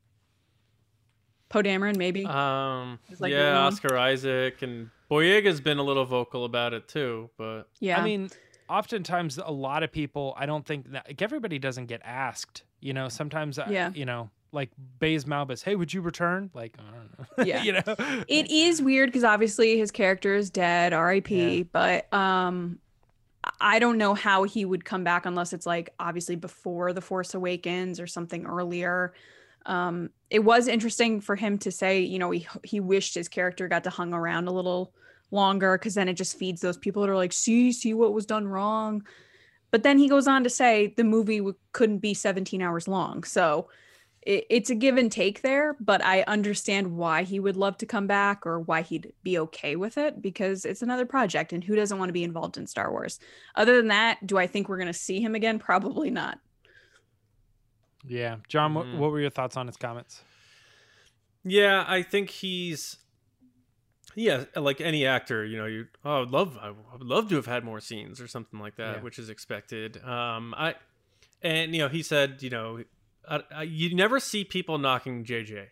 Poe 1.50 1.62
Dameron, 1.62 1.96
maybe. 1.96 2.24
um, 2.24 2.98
like 3.18 3.32
yeah, 3.32 3.56
a- 3.58 3.66
Oscar 3.66 3.98
Isaac 3.98 4.62
and 4.62 4.88
Boyega's 5.10 5.60
been 5.60 5.76
a 5.78 5.82
little 5.82 6.06
vocal 6.06 6.44
about 6.46 6.72
it 6.72 6.88
too, 6.88 7.28
but 7.36 7.64
yeah. 7.80 8.00
I 8.00 8.04
mean, 8.04 8.30
oftentimes 8.68 9.38
a 9.44 9.50
lot 9.52 9.82
of 9.82 9.92
people, 9.92 10.34
I 10.38 10.46
don't 10.46 10.64
think 10.64 10.90
that 10.92 11.06
like, 11.08 11.20
everybody 11.20 11.58
doesn't 11.58 11.86
get 11.86 12.00
asked. 12.04 12.62
You 12.80 12.94
know, 12.94 13.08
sometimes, 13.08 13.58
uh, 13.58 13.66
Yeah. 13.68 13.90
you 13.94 14.06
know, 14.06 14.30
like 14.52 14.70
Baze 15.00 15.24
Malbus, 15.26 15.62
hey, 15.62 15.74
would 15.76 15.92
you 15.92 16.00
return? 16.00 16.50
Like, 16.54 16.76
I 16.78 16.96
don't 16.96 17.18
know. 17.38 17.44
Yeah. 17.44 17.62
you 17.62 17.72
know, 17.72 17.82
it 18.28 18.50
is 18.50 18.80
weird 18.80 19.08
because 19.08 19.24
obviously 19.24 19.76
his 19.76 19.90
character 19.90 20.34
is 20.34 20.50
dead 20.50 20.92
rip 20.92 21.28
Yeah. 21.30 21.62
but 21.72 22.12
um 22.14 22.78
i 23.60 23.78
don't 23.78 23.96
know 23.96 24.12
how 24.12 24.42
he 24.44 24.66
would 24.66 24.84
come 24.84 25.02
back 25.02 25.24
unless 25.24 25.54
it's 25.54 25.64
like 25.64 25.88
obviously 25.98 26.36
before 26.36 26.92
the 26.92 27.00
force 27.00 27.32
awakens 27.32 27.98
or 27.98 28.06
something 28.06 28.44
earlier 28.44 29.14
um 29.66 30.10
it 30.30 30.40
was 30.40 30.68
interesting 30.68 31.20
for 31.20 31.36
him 31.36 31.58
to 31.58 31.70
say 31.70 32.00
you 32.00 32.18
know 32.18 32.30
he 32.30 32.46
he 32.64 32.80
wished 32.80 33.14
his 33.14 33.28
character 33.28 33.68
got 33.68 33.84
to 33.84 33.90
hung 33.90 34.12
around 34.12 34.48
a 34.48 34.52
little 34.52 34.92
longer 35.30 35.78
because 35.78 35.94
then 35.94 36.08
it 36.08 36.14
just 36.14 36.38
feeds 36.38 36.60
those 36.60 36.76
people 36.76 37.02
that 37.02 37.10
are 37.10 37.16
like 37.16 37.32
see 37.32 37.72
see 37.72 37.94
what 37.94 38.12
was 38.12 38.26
done 38.26 38.48
wrong 38.48 39.04
but 39.70 39.82
then 39.82 39.98
he 39.98 40.08
goes 40.08 40.26
on 40.26 40.42
to 40.42 40.50
say 40.50 40.92
the 40.96 41.04
movie 41.04 41.38
w- 41.38 41.56
couldn't 41.72 41.98
be 41.98 42.14
17 42.14 42.60
hours 42.62 42.88
long 42.88 43.22
so 43.22 43.68
it, 44.22 44.46
it's 44.50 44.70
a 44.70 44.74
give 44.74 44.96
and 44.96 45.10
take 45.10 45.42
there, 45.42 45.76
but 45.80 46.04
I 46.04 46.22
understand 46.22 46.96
why 46.96 47.22
he 47.22 47.40
would 47.40 47.56
love 47.56 47.78
to 47.78 47.86
come 47.86 48.06
back 48.06 48.46
or 48.46 48.60
why 48.60 48.82
he'd 48.82 49.12
be 49.22 49.38
okay 49.38 49.76
with 49.76 49.98
it 49.98 50.20
because 50.20 50.64
it's 50.64 50.82
another 50.82 51.06
project 51.06 51.52
and 51.52 51.64
who 51.64 51.74
doesn't 51.74 51.98
want 51.98 52.08
to 52.08 52.14
be 52.14 52.24
involved 52.24 52.56
in 52.56 52.66
Star 52.66 52.90
Wars? 52.90 53.18
Other 53.54 53.76
than 53.76 53.88
that, 53.88 54.26
do 54.26 54.38
I 54.38 54.46
think 54.46 54.68
we're 54.68 54.76
going 54.76 54.86
to 54.88 54.92
see 54.92 55.20
him 55.20 55.34
again? 55.34 55.58
Probably 55.58 56.10
not. 56.10 56.38
Yeah. 58.06 58.36
John, 58.48 58.74
what, 58.74 58.86
Mhm. 58.86 58.98
what 58.98 59.10
were 59.10 59.20
your 59.20 59.30
thoughts 59.30 59.56
on 59.56 59.66
his 59.66 59.76
comments? 59.76 60.22
Yeah, 61.44 61.84
I 61.88 62.02
think 62.02 62.30
he's 62.30 62.96
yeah, 64.16 64.44
like 64.56 64.80
any 64.80 65.06
actor, 65.06 65.44
you 65.44 65.56
know, 65.56 65.66
you 65.66 65.86
oh, 66.04 66.16
I 66.16 66.20
would 66.20 66.30
love 66.30 66.58
I 66.60 66.70
would 66.70 67.02
love 67.04 67.28
to 67.30 67.36
have 67.36 67.46
had 67.46 67.64
more 67.64 67.80
scenes 67.80 68.20
or 68.20 68.26
something 68.26 68.58
like 68.58 68.76
that, 68.76 68.96
Yeah. 68.96 69.02
which 69.02 69.18
is 69.18 69.30
expected. 69.30 70.02
Um 70.04 70.54
I 70.56 70.74
and 71.42 71.74
you 71.74 71.80
know, 71.82 71.88
he 71.88 72.02
said, 72.02 72.42
you 72.42 72.50
know, 72.50 72.84
I, 73.28 73.42
I, 73.54 73.62
you 73.62 73.94
never 73.94 74.18
see 74.20 74.44
people 74.44 74.78
knocking 74.78 75.24
JJ. 75.24 75.66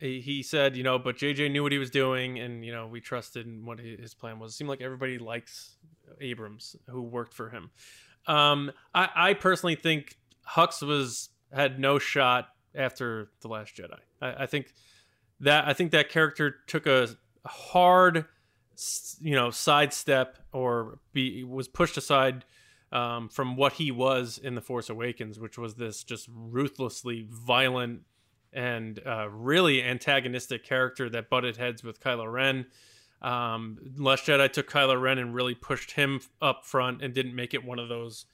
He 0.00 0.20
he 0.20 0.42
said, 0.42 0.76
you 0.76 0.82
know, 0.82 0.98
but 0.98 1.16
JJ 1.16 1.50
knew 1.52 1.62
what 1.62 1.72
he 1.72 1.78
was 1.78 1.90
doing 1.90 2.38
and 2.38 2.64
you 2.64 2.72
know, 2.72 2.86
we 2.88 3.00
trusted 3.00 3.46
in 3.46 3.64
what 3.64 3.78
his 3.78 4.12
plan 4.12 4.38
was. 4.40 4.52
It 4.52 4.56
seemed 4.56 4.68
like 4.70 4.80
everybody 4.82 5.18
likes 5.18 5.76
Abrams 6.20 6.76
who 6.88 7.00
worked 7.02 7.32
for 7.32 7.48
him. 7.50 7.70
Um 8.26 8.72
I 8.94 9.08
I 9.14 9.34
personally 9.34 9.76
think 9.76 10.16
Hux 10.56 10.82
was 10.86 11.30
had 11.54 11.78
no 11.78 11.98
shot 11.98 12.48
after 12.74 13.30
the 13.40 13.48
last 13.48 13.74
Jedi. 13.76 13.98
I, 14.20 14.44
I 14.44 14.46
think 14.46 14.74
that 15.40 15.66
I 15.66 15.72
think 15.72 15.92
that 15.92 16.08
character 16.08 16.56
took 16.66 16.86
a 16.86 17.08
hard, 17.46 18.26
you 19.20 19.34
know, 19.34 19.50
sidestep 19.50 20.38
or 20.52 20.98
be 21.12 21.44
was 21.44 21.68
pushed 21.68 21.96
aside 21.96 22.44
um, 22.92 23.28
from 23.28 23.56
what 23.56 23.74
he 23.74 23.90
was 23.90 24.38
in 24.38 24.54
the 24.54 24.60
Force 24.60 24.88
Awakens, 24.88 25.38
which 25.38 25.58
was 25.58 25.74
this 25.74 26.04
just 26.04 26.28
ruthlessly 26.32 27.26
violent 27.30 28.02
and 28.52 29.00
uh, 29.04 29.28
really 29.28 29.82
antagonistic 29.82 30.64
character 30.64 31.10
that 31.10 31.28
butted 31.28 31.56
heads 31.56 31.82
with 31.82 32.00
Kylo 32.00 32.32
Ren. 32.32 32.66
Um, 33.20 33.78
Last 33.96 34.26
Jedi 34.26 34.52
took 34.52 34.70
Kylo 34.70 35.00
Ren 35.00 35.18
and 35.18 35.34
really 35.34 35.54
pushed 35.54 35.92
him 35.92 36.20
up 36.40 36.64
front 36.64 37.02
and 37.02 37.12
didn't 37.12 37.34
make 37.34 37.52
it 37.52 37.64
one 37.64 37.78
of 37.78 37.88
those 37.88 38.26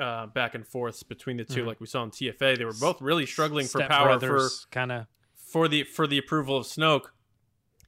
uh, 0.00 0.26
back 0.26 0.54
and 0.54 0.66
forths 0.66 1.02
between 1.02 1.36
the 1.36 1.44
2 1.44 1.62
Mhm. 1.62 1.66
like 1.66 1.80
we 1.80 1.86
saw 1.86 2.02
in 2.02 2.10
TFA. 2.10 2.56
They 2.56 2.64
were 2.64 2.72
both 2.72 3.00
really 3.02 3.26
struggling 3.26 3.66
for 3.66 3.80
power 3.86 4.18
for 4.18 4.48
kind 4.70 4.92
of. 4.92 5.06
for 5.34 5.68
the 5.68 5.84
for 5.84 6.06
the 6.06 6.18
approval 6.18 6.56
of 6.56 6.64
Snoke, 6.66 7.06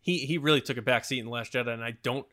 he 0.02 0.18
he 0.26 0.38
really 0.38 0.60
took 0.60 0.76
a 0.76 0.82
back 0.82 1.04
seat 1.04 1.20
in 1.20 1.26
Last 1.26 1.52
Jedi, 1.52 1.72
and 1.72 1.82
I 1.84 1.92
don't 2.02 2.26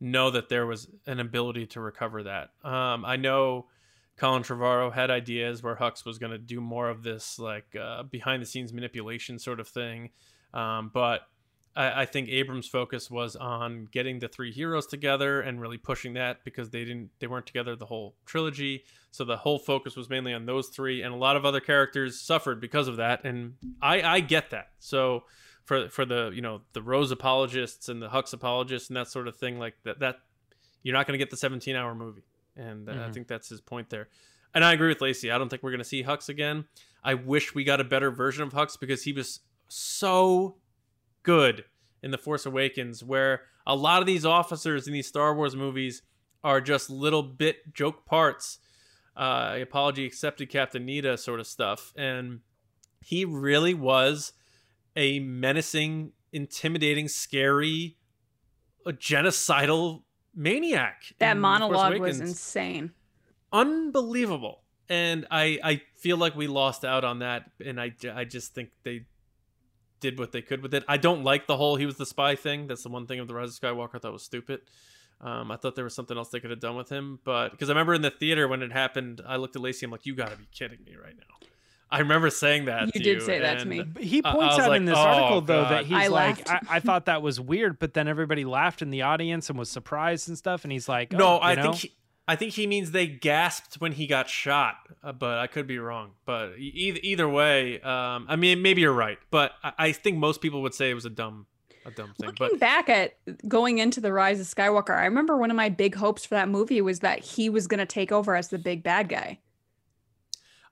know 0.00 0.30
that 0.30 0.48
there 0.48 0.66
was 0.66 0.88
an 1.06 1.20
ability 1.20 1.66
to 1.66 1.80
recover 1.80 2.22
that. 2.24 2.50
Um, 2.62 3.04
I 3.04 3.16
know 3.16 3.68
Colin 4.16 4.42
Trevorrow 4.42 4.92
had 4.92 5.10
ideas 5.10 5.62
where 5.62 5.76
Hux 5.76 6.04
was 6.04 6.18
going 6.18 6.32
to 6.32 6.38
do 6.38 6.60
more 6.60 6.88
of 6.88 7.02
this 7.02 7.38
like 7.38 7.74
uh, 7.76 8.02
behind 8.04 8.42
the 8.42 8.46
scenes 8.46 8.72
manipulation 8.72 9.38
sort 9.38 9.60
of 9.60 9.68
thing, 9.68 10.10
um, 10.52 10.90
but 10.92 11.22
I, 11.76 12.02
I 12.02 12.06
think 12.06 12.28
Abrams' 12.28 12.68
focus 12.68 13.10
was 13.10 13.36
on 13.36 13.88
getting 13.90 14.18
the 14.18 14.28
three 14.28 14.52
heroes 14.52 14.86
together 14.86 15.40
and 15.40 15.60
really 15.60 15.78
pushing 15.78 16.14
that 16.14 16.44
because 16.44 16.70
they 16.70 16.84
didn't 16.84 17.10
they 17.18 17.26
weren't 17.26 17.46
together 17.46 17.76
the 17.76 17.86
whole 17.86 18.14
trilogy. 18.26 18.84
So 19.10 19.24
the 19.24 19.36
whole 19.36 19.58
focus 19.58 19.96
was 19.96 20.08
mainly 20.08 20.32
on 20.32 20.46
those 20.46 20.68
three, 20.68 21.02
and 21.02 21.14
a 21.14 21.16
lot 21.16 21.36
of 21.36 21.44
other 21.44 21.60
characters 21.60 22.20
suffered 22.20 22.60
because 22.60 22.88
of 22.88 22.96
that. 22.96 23.24
And 23.24 23.54
I 23.82 24.02
I 24.02 24.20
get 24.20 24.50
that. 24.50 24.70
So 24.78 25.24
for 25.64 25.88
for 25.88 26.04
the 26.04 26.30
you 26.34 26.42
know 26.42 26.62
the 26.72 26.82
Rose 26.82 27.10
apologists 27.10 27.88
and 27.88 28.00
the 28.00 28.08
Hux 28.08 28.32
apologists 28.32 28.88
and 28.88 28.96
that 28.96 29.08
sort 29.08 29.28
of 29.28 29.36
thing 29.36 29.58
like 29.58 29.74
that 29.84 30.00
that 30.00 30.18
you're 30.82 30.94
not 30.94 31.06
going 31.06 31.18
to 31.18 31.22
get 31.22 31.30
the 31.30 31.36
17 31.36 31.74
hour 31.74 31.94
movie, 31.94 32.24
and 32.56 32.88
uh, 32.88 33.06
I 33.06 33.10
think 33.10 33.26
that's 33.26 33.48
his 33.48 33.60
point 33.60 33.90
there. 33.90 34.08
And 34.54 34.64
I 34.64 34.72
agree 34.72 34.88
with 34.88 35.00
Lacey. 35.00 35.32
I 35.32 35.38
don't 35.38 35.48
think 35.48 35.62
we're 35.62 35.70
going 35.70 35.78
to 35.78 35.84
see 35.84 36.04
Hux 36.04 36.28
again. 36.28 36.66
I 37.02 37.14
wish 37.14 37.54
we 37.54 37.64
got 37.64 37.80
a 37.80 37.84
better 37.84 38.10
version 38.10 38.44
of 38.44 38.52
Hux 38.52 38.78
because 38.78 39.02
he 39.02 39.12
was 39.12 39.40
so 39.68 40.56
good 41.24 41.64
in 42.02 42.12
The 42.12 42.18
Force 42.18 42.46
Awakens, 42.46 43.02
where 43.02 43.42
a 43.66 43.74
lot 43.74 44.00
of 44.00 44.06
these 44.06 44.24
officers 44.24 44.86
in 44.86 44.92
these 44.92 45.08
Star 45.08 45.34
Wars 45.34 45.56
movies 45.56 46.02
are 46.44 46.60
just 46.60 46.88
little 46.90 47.22
bit 47.22 47.74
joke 47.74 48.06
parts, 48.06 48.58
uh, 49.16 49.56
apology 49.60 50.04
accepted, 50.04 50.48
Captain 50.48 50.86
Needa 50.86 51.18
sort 51.18 51.40
of 51.40 51.46
stuff. 51.46 51.92
And 51.96 52.40
he 53.00 53.24
really 53.24 53.74
was 53.74 54.32
a 54.94 55.18
menacing, 55.18 56.12
intimidating, 56.32 57.08
scary, 57.08 57.96
a 58.86 58.92
genocidal 58.92 60.02
maniac. 60.34 61.14
That 61.18 61.32
in 61.32 61.38
The 61.38 61.48
Force 61.48 61.60
monologue 61.60 62.00
was 62.00 62.20
insane. 62.20 62.92
unbelievable. 63.52 64.60
And 64.86 65.26
I 65.30 65.58
I 65.64 65.82
feel 65.96 66.18
like 66.18 66.36
we 66.36 66.46
lost 66.46 66.84
out 66.84 67.04
on 67.04 67.20
that, 67.20 67.50
and 67.64 67.80
I, 67.80 67.94
I 68.14 68.24
just 68.24 68.54
think 68.54 68.68
they 68.82 69.06
did 70.04 70.18
what 70.18 70.32
they 70.32 70.42
could 70.42 70.62
with 70.62 70.74
it. 70.74 70.84
I 70.86 70.98
don't 70.98 71.24
like 71.24 71.46
the 71.46 71.56
whole 71.56 71.76
he 71.76 71.86
was 71.86 71.96
the 71.96 72.04
spy 72.06 72.34
thing. 72.36 72.66
That's 72.66 72.82
the 72.82 72.90
one 72.90 73.06
thing 73.06 73.18
of 73.20 73.26
the 73.28 73.34
Rise 73.34 73.56
of 73.56 73.60
Skywalker 73.60 73.94
I 73.94 73.98
thought 73.98 74.12
was 74.12 74.22
stupid. 74.22 74.60
Um, 75.20 75.50
I 75.50 75.56
thought 75.56 75.74
there 75.76 75.84
was 75.84 75.94
something 75.94 76.16
else 76.18 76.28
they 76.28 76.40
could 76.40 76.50
have 76.50 76.60
done 76.60 76.76
with 76.76 76.90
him, 76.90 77.18
but 77.24 77.50
because 77.52 77.70
I 77.70 77.72
remember 77.72 77.94
in 77.94 78.02
the 78.02 78.10
theater 78.10 78.46
when 78.46 78.62
it 78.62 78.72
happened, 78.72 79.22
I 79.26 79.36
looked 79.36 79.56
at 79.56 79.62
Lacey. 79.62 79.86
I'm 79.86 79.90
like, 79.92 80.04
"You 80.04 80.14
got 80.14 80.30
to 80.30 80.36
be 80.36 80.46
kidding 80.52 80.78
me 80.84 80.96
right 81.02 81.16
now." 81.16 81.48
I 81.90 82.00
remember 82.00 82.28
saying 82.28 82.64
that. 82.66 82.86
You 82.86 82.92
to 82.92 82.98
did 82.98 83.14
you, 83.14 83.20
say 83.20 83.38
that 83.38 83.60
to 83.60 83.66
me. 83.66 83.82
But 83.84 84.02
He 84.02 84.22
I- 84.24 84.30
I 84.30 84.32
points 84.34 84.58
out 84.58 84.68
like, 84.70 84.78
in 84.78 84.84
this 84.84 84.96
"Oh, 84.98 85.00
article 85.00 85.40
though 85.42 85.62
that 85.68 85.86
he's 85.86 85.96
I 85.96 86.08
like, 86.08 86.50
I. 86.50 86.60
I 86.68 86.80
thought 86.80 87.06
that 87.06 87.22
was 87.22 87.40
weird, 87.40 87.78
but 87.78 87.94
then 87.94 88.08
everybody 88.08 88.44
laughed 88.44 88.82
in 88.82 88.90
the 88.90 89.02
audience 89.02 89.48
and 89.48 89.58
was 89.58 89.70
surprised 89.70 90.28
and 90.28 90.36
stuff. 90.36 90.64
And 90.64 90.72
he's 90.72 90.88
like, 90.88 91.12
No, 91.12 91.34
oh, 91.34 91.36
I 91.38 91.50
you 91.50 91.56
know? 91.56 91.62
think 91.62 91.76
he, 91.76 91.92
I 92.26 92.36
think 92.36 92.54
he 92.54 92.66
means 92.66 92.92
they 92.92 93.06
gasped 93.06 93.80
when 93.80 93.92
he 93.92 94.06
got 94.06 94.28
shot, 94.28 94.76
uh, 95.02 95.12
but 95.12 95.38
I 95.38 95.46
could 95.46 95.66
be 95.66 95.78
wrong. 95.78 96.12
But 96.24 96.54
either 96.58 96.98
either 97.02 97.28
way, 97.28 97.80
um, 97.82 98.26
I 98.28 98.36
mean, 98.36 98.62
maybe 98.62 98.80
you're 98.80 98.92
right, 98.92 99.18
but 99.30 99.52
I, 99.62 99.72
I 99.78 99.92
think 99.92 100.16
most 100.16 100.40
people 100.40 100.62
would 100.62 100.74
say 100.74 100.90
it 100.90 100.94
was 100.94 101.04
a 101.04 101.10
dumb, 101.10 101.46
a 101.84 101.90
dumb 101.90 102.14
thing. 102.18 102.30
Looking 102.30 102.58
But 102.58 102.60
back 102.60 102.88
at 102.88 103.16
going 103.46 103.78
into 103.78 104.00
the 104.00 104.12
Rise 104.12 104.40
of 104.40 104.46
Skywalker, 104.46 104.96
I 104.98 105.04
remember 105.04 105.36
one 105.36 105.50
of 105.50 105.56
my 105.56 105.68
big 105.68 105.96
hopes 105.96 106.24
for 106.24 106.34
that 106.34 106.48
movie 106.48 106.80
was 106.80 107.00
that 107.00 107.20
he 107.20 107.50
was 107.50 107.66
going 107.66 107.80
to 107.80 107.86
take 107.86 108.10
over 108.10 108.34
as 108.34 108.48
the 108.48 108.58
big 108.58 108.82
bad 108.82 109.08
guy. 109.08 109.38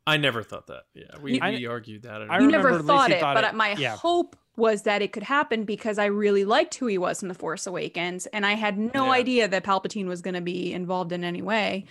I 0.07 0.17
never 0.17 0.43
thought 0.43 0.67
that. 0.67 0.83
Yeah, 0.95 1.19
we, 1.21 1.41
I- 1.41 1.51
we 1.53 1.67
argued 1.67 2.03
that. 2.03 2.23
I 2.31 2.41
you 2.41 2.49
never 2.51 2.81
thought 2.83 3.09
Lacey 3.09 3.15
it, 3.15 3.21
thought 3.21 3.35
but 3.35 3.45
it- 3.45 3.55
my 3.55 3.73
yeah. 3.75 3.97
hope 3.97 4.37
was 4.57 4.83
that 4.83 5.01
it 5.01 5.13
could 5.13 5.23
happen 5.23 5.65
because 5.65 5.99
I 5.99 6.07
really 6.07 6.45
liked 6.45 6.75
who 6.75 6.87
he 6.87 6.99
was 6.99 7.23
in 7.23 7.29
The 7.29 7.35
Force 7.35 7.67
Awakens, 7.67 8.27
and 8.27 8.45
I 8.45 8.53
had 8.55 8.77
no 8.77 9.07
Yeah. 9.07 9.13
idea 9.13 9.49
that 9.49 9.65
Palpatine 9.65 10.07
was 10.07 10.21
going 10.21 10.35
to 10.35 10.41
be 10.43 10.73
involved 10.75 11.13
in 11.13 11.25
any 11.25 11.41
way. 11.41 11.87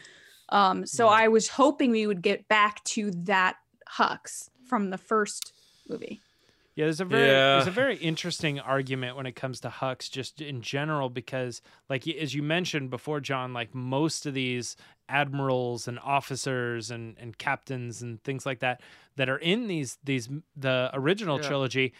Um, 0.50 0.86
so 0.86 1.06
Yeah. 1.06 1.12
I 1.12 1.28
was 1.30 1.47
hoping 1.47 1.89
we 1.91 2.06
would 2.06 2.21
get 2.21 2.47
back 2.47 2.84
to 2.84 3.10
that 3.24 3.56
Hux 3.97 4.50
from 4.67 4.89
the 4.91 4.97
first 4.97 5.54
movie. 5.89 6.21
Yeah, 6.75 6.86
there's 6.86 7.01
a 7.01 7.05
very 7.05 7.25
there's 7.27 7.67
a 7.67 7.71
very 7.71 7.97
interesting 7.97 8.60
argument 8.60 9.17
when 9.17 9.25
it 9.25 9.36
comes 9.36 9.60
to 9.62 9.69
Hux 9.69 10.10
just 10.10 10.39
in 10.41 10.62
general 10.62 11.10
because 11.10 11.62
like 11.89 12.07
as 12.07 12.34
you 12.34 12.41
mentioned 12.41 12.89
before 12.89 13.19
John 13.19 13.53
like 13.53 13.75
most 13.75 14.25
of 14.25 14.34
these 14.34 14.77
admirals 15.10 15.88
and 15.88 15.99
officers 15.99 16.89
and 16.89 17.17
and 17.19 17.38
captains 17.38 18.01
and 18.01 18.23
things 18.23 18.45
like 18.45 18.60
that 18.60 18.81
that 19.17 19.27
are 19.29 19.38
in 19.38 19.67
these 19.67 19.97
these 20.03 20.29
the 20.55 20.89
original 20.93 21.41
Yeah. 21.41 21.47
trilogy 21.47 21.93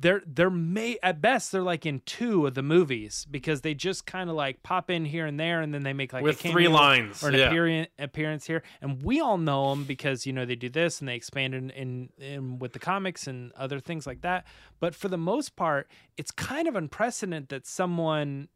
they're 0.00 0.22
they're 0.26 0.50
may 0.50 0.96
at 1.02 1.20
best 1.20 1.50
they're 1.50 1.62
like 1.62 1.84
in 1.84 2.00
two 2.06 2.46
of 2.46 2.54
the 2.54 2.62
movies 2.62 3.26
because 3.30 3.62
they 3.62 3.74
just 3.74 4.06
kind 4.06 4.30
of 4.30 4.36
like 4.36 4.62
pop 4.62 4.90
in 4.90 5.04
here 5.04 5.26
and 5.26 5.40
there 5.40 5.60
and 5.60 5.74
then 5.74 5.82
they 5.82 5.92
make 5.92 6.12
like 6.12 6.22
with 6.22 6.44
a 6.44 6.48
three 6.50 6.68
lines. 6.68 7.22
or 7.22 7.28
an 7.28 7.34
yeah. 7.34 7.48
appearance 7.48 7.88
appearance 7.98 8.46
here, 8.46 8.62
and 8.80 9.02
we 9.02 9.20
all 9.20 9.38
know 9.38 9.70
them 9.70 9.84
because 9.84 10.24
you 10.24 10.32
know 10.32 10.44
they 10.44 10.54
do 10.54 10.68
this 10.68 11.00
and 11.00 11.08
they 11.08 11.16
expand 11.16 11.54
in, 11.54 11.70
in 11.70 12.08
in 12.18 12.58
with 12.58 12.72
the 12.72 12.78
comics 12.78 13.26
and 13.26 13.52
other 13.52 13.80
things 13.80 14.06
like 14.06 14.20
that. 14.20 14.46
But 14.78 14.94
for 14.94 15.08
the 15.08 15.18
most 15.18 15.56
part, 15.56 15.90
it's 16.16 16.30
kind 16.30 16.68
of 16.68 16.76
unprecedented 16.76 17.48
that 17.48 17.66
someone 17.66 18.48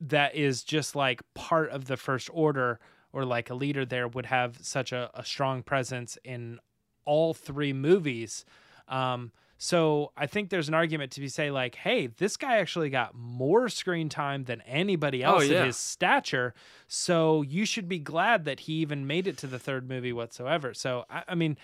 that 0.00 0.34
is 0.34 0.62
just 0.62 0.96
like 0.96 1.22
part 1.34 1.70
of 1.70 1.86
the 1.86 1.96
First 1.96 2.30
Order 2.32 2.80
or 3.12 3.24
like 3.24 3.50
a 3.50 3.54
leader 3.54 3.84
there 3.84 4.08
would 4.08 4.26
have 4.26 4.58
such 4.62 4.92
a, 4.92 5.10
a 5.14 5.24
strong 5.24 5.62
presence 5.62 6.18
in 6.24 6.58
all 7.04 7.34
three 7.34 7.72
movies. 7.72 8.44
Um, 8.88 9.32
so 9.58 10.12
I 10.16 10.26
think 10.26 10.50
there's 10.50 10.68
an 10.68 10.74
argument 10.74 11.12
to 11.12 11.20
be 11.20 11.28
say 11.28 11.50
like, 11.50 11.76
hey, 11.76 12.08
this 12.08 12.36
guy 12.36 12.58
actually 12.58 12.90
got 12.90 13.14
more 13.14 13.68
screen 13.68 14.08
time 14.08 14.44
than 14.44 14.60
anybody 14.62 15.24
Oh, 15.24 15.34
else 15.36 15.48
yeah. 15.48 15.60
at 15.60 15.66
his 15.66 15.76
stature. 15.76 16.54
So 16.88 17.42
you 17.42 17.64
should 17.64 17.88
be 17.88 17.98
glad 17.98 18.44
that 18.44 18.60
he 18.60 18.74
even 18.74 19.06
made 19.06 19.26
it 19.26 19.36
to 19.38 19.46
the 19.46 19.58
third 19.58 19.88
movie 19.88 20.12
whatsoever. 20.12 20.74
So 20.74 21.04
I, 21.08 21.22
I 21.28 21.34
mean, 21.34 21.56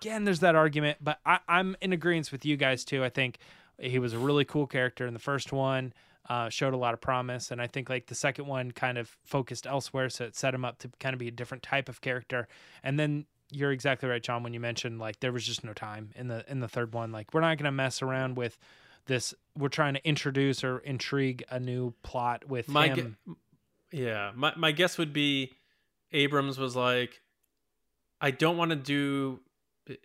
again, 0.00 0.24
there's 0.24 0.40
that 0.40 0.54
argument, 0.54 0.98
but 1.00 1.18
I, 1.26 1.40
I'm 1.48 1.76
in 1.80 1.92
agreement 1.92 2.30
with 2.32 2.44
you 2.46 2.56
guys 2.56 2.84
too. 2.84 3.02
I 3.04 3.08
think 3.08 3.38
he 3.78 3.98
was 3.98 4.12
a 4.12 4.18
really 4.18 4.44
cool 4.44 4.66
character 4.66 5.06
in 5.06 5.12
the 5.14 5.20
first 5.20 5.52
one. 5.52 5.92
Uh, 6.28 6.48
showed 6.48 6.74
a 6.74 6.76
lot 6.76 6.94
of 6.94 7.00
promise, 7.00 7.50
and 7.50 7.60
I 7.60 7.66
think 7.66 7.88
like 7.90 8.06
the 8.06 8.14
second 8.14 8.46
one 8.46 8.70
kind 8.70 8.98
of 8.98 9.16
focused 9.24 9.66
elsewhere, 9.66 10.08
so 10.08 10.26
it 10.26 10.36
set 10.36 10.54
him 10.54 10.64
up 10.64 10.78
to 10.80 10.90
kind 11.00 11.12
of 11.12 11.18
be 11.18 11.26
a 11.26 11.32
different 11.32 11.64
type 11.64 11.88
of 11.88 12.00
character. 12.02 12.46
And 12.84 13.00
then 13.00 13.24
you're 13.52 13.72
exactly 13.72 14.08
right, 14.08 14.22
John, 14.22 14.42
when 14.42 14.54
you 14.54 14.60
mentioned 14.60 14.98
like 14.98 15.20
there 15.20 15.32
was 15.32 15.44
just 15.46 15.64
no 15.64 15.72
time 15.72 16.10
in 16.16 16.28
the 16.28 16.44
in 16.50 16.60
the 16.60 16.68
third 16.68 16.92
one. 16.94 17.12
Like 17.12 17.32
we're 17.34 17.40
not 17.40 17.58
gonna 17.58 17.72
mess 17.72 18.02
around 18.02 18.36
with 18.36 18.58
this. 19.06 19.34
We're 19.56 19.68
trying 19.68 19.94
to 19.94 20.06
introduce 20.08 20.62
or 20.64 20.78
intrigue 20.78 21.44
a 21.50 21.58
new 21.60 21.94
plot 22.02 22.46
with 22.48 22.68
My 22.68 22.88
him. 22.88 23.16
gu- 23.26 23.36
yeah, 23.92 24.32
my 24.34 24.52
my 24.56 24.72
guess 24.72 24.98
would 24.98 25.12
be 25.12 25.52
Abrams 26.12 26.58
was 26.58 26.76
like, 26.76 27.20
I 28.20 28.30
don't 28.30 28.56
want 28.56 28.70
to 28.70 28.76
do 28.76 29.40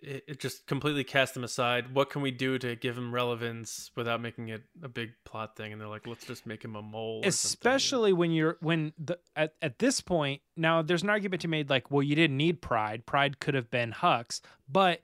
it, 0.00 0.24
it 0.28 0.40
just 0.40 0.66
completely 0.66 1.04
cast 1.04 1.36
him 1.36 1.44
aside. 1.44 1.94
What 1.94 2.10
can 2.10 2.22
we 2.22 2.30
do 2.30 2.58
to 2.58 2.76
give 2.76 2.96
him 2.98 3.14
relevance 3.14 3.90
without 3.96 4.20
making 4.20 4.48
it 4.48 4.62
a 4.82 4.88
big 4.88 5.12
plot 5.24 5.56
thing? 5.56 5.72
And 5.72 5.80
they're 5.80 5.88
like, 5.88 6.06
let's 6.06 6.24
just 6.24 6.46
make 6.46 6.64
him 6.64 6.76
a 6.76 6.82
mole. 6.82 7.22
especially 7.24 8.12
when 8.12 8.30
you're 8.32 8.56
when 8.60 8.92
the 8.98 9.18
at, 9.34 9.54
at 9.62 9.78
this 9.78 10.00
point 10.00 10.40
now 10.56 10.82
there's 10.82 11.02
an 11.02 11.10
argument 11.10 11.40
to 11.42 11.48
be 11.48 11.52
made 11.52 11.70
like 11.70 11.90
well 11.90 12.02
you 12.02 12.14
didn't 12.14 12.36
need 12.36 12.60
Pryde 12.62 13.06
Pryde 13.06 13.40
could 13.40 13.54
have 13.54 13.70
been 13.70 13.92
hux 13.92 14.40
but 14.68 15.00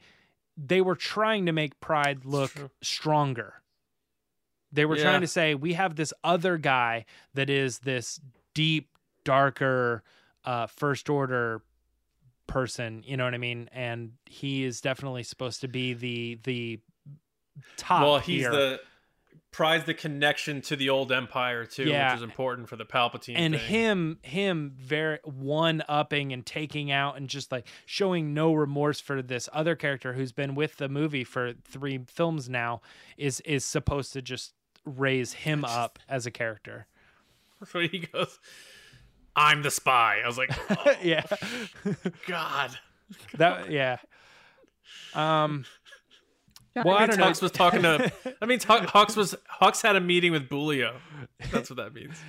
they 0.56 0.80
were 0.80 0.96
trying 0.96 1.46
to 1.46 1.52
make 1.52 1.78
Pryde 1.80 2.24
look 2.24 2.52
stronger 2.82 3.54
they 4.72 4.84
were 4.84 4.96
Yeah. 4.96 5.02
trying 5.04 5.20
to 5.20 5.26
say 5.26 5.54
we 5.54 5.74
have 5.74 5.96
this 5.96 6.12
other 6.24 6.56
guy 6.58 7.04
that 7.34 7.50
is 7.50 7.80
this 7.80 8.20
deep 8.54 8.88
darker 9.24 10.02
uh 10.44 10.66
first 10.66 11.08
order 11.08 11.62
person 12.46 13.02
you 13.06 13.16
know 13.16 13.24
what 13.24 13.34
i 13.34 13.38
mean 13.38 13.68
and 13.72 14.12
he 14.26 14.64
is 14.64 14.80
definitely 14.80 15.22
supposed 15.22 15.60
to 15.60 15.68
be 15.68 15.94
the 15.94 16.38
the 16.44 16.80
top 17.76 18.02
well, 18.02 18.18
he's 18.18 18.40
here. 18.42 18.50
the 18.50 18.80
prize 19.50 19.84
the 19.84 19.92
connection 19.94 20.62
to 20.62 20.74
the 20.76 20.88
old 20.88 21.12
empire 21.12 21.66
too, 21.66 21.84
Yeah. 21.84 22.10
which 22.10 22.16
is 22.18 22.22
important 22.22 22.70
for 22.70 22.76
the 22.76 22.86
Palpatine. 22.86 23.34
and 23.36 23.54
thing. 23.54 23.62
him 23.66 24.18
him 24.22 24.72
very 24.74 25.18
one 25.24 25.82
upping 25.88 26.32
and 26.32 26.44
taking 26.46 26.90
out 26.90 27.18
and 27.18 27.28
just 27.28 27.52
like 27.52 27.66
showing 27.84 28.32
no 28.32 28.54
remorse 28.54 28.98
for 29.00 29.20
this 29.20 29.48
other 29.52 29.76
character 29.76 30.14
who's 30.14 30.32
been 30.32 30.54
with 30.54 30.76
the 30.78 30.88
movie 30.88 31.24
for 31.24 31.52
three 31.64 32.00
films 32.08 32.48
now 32.48 32.80
is 33.18 33.40
is 33.40 33.64
supposed 33.64 34.14
to 34.14 34.22
just 34.22 34.54
raise 34.86 35.34
him 35.34 35.64
up 35.66 35.98
as 36.08 36.24
a 36.26 36.30
character 36.30 36.86
So 37.66 37.78
he 37.80 38.00
goes, 38.00 38.40
"I'm 39.36 39.62
the 39.62 39.70
spy." 39.70 40.20
I 40.24 40.26
was 40.26 40.38
like, 40.38 40.50
oh, 40.70 40.94
yeah 41.02 41.24
God. 42.26 42.76
that 43.34 43.70
yeah 43.70 43.98
um 45.14 45.64
John, 46.74 46.84
Well, 46.86 46.96
I 46.96 47.02
I 47.02 47.06
don't 47.06 47.18
know. 47.18 47.28
Was 47.28 47.50
talking 47.50 47.82
to. 47.82 48.10
I 48.42 48.46
mean, 48.46 48.58
Hux 48.58 48.86
Hux 48.86 49.16
was 49.16 49.34
Hawks 49.46 49.82
had 49.82 49.94
a 49.94 50.00
meeting 50.00 50.32
with 50.32 50.48
Bulio. 50.48 50.94
That's 51.50 51.68
what 51.68 51.76
that 51.76 51.94
means. 51.94 52.16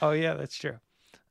Oh 0.00 0.12
yeah, 0.12 0.34
that's 0.34 0.56
true. 0.56 0.78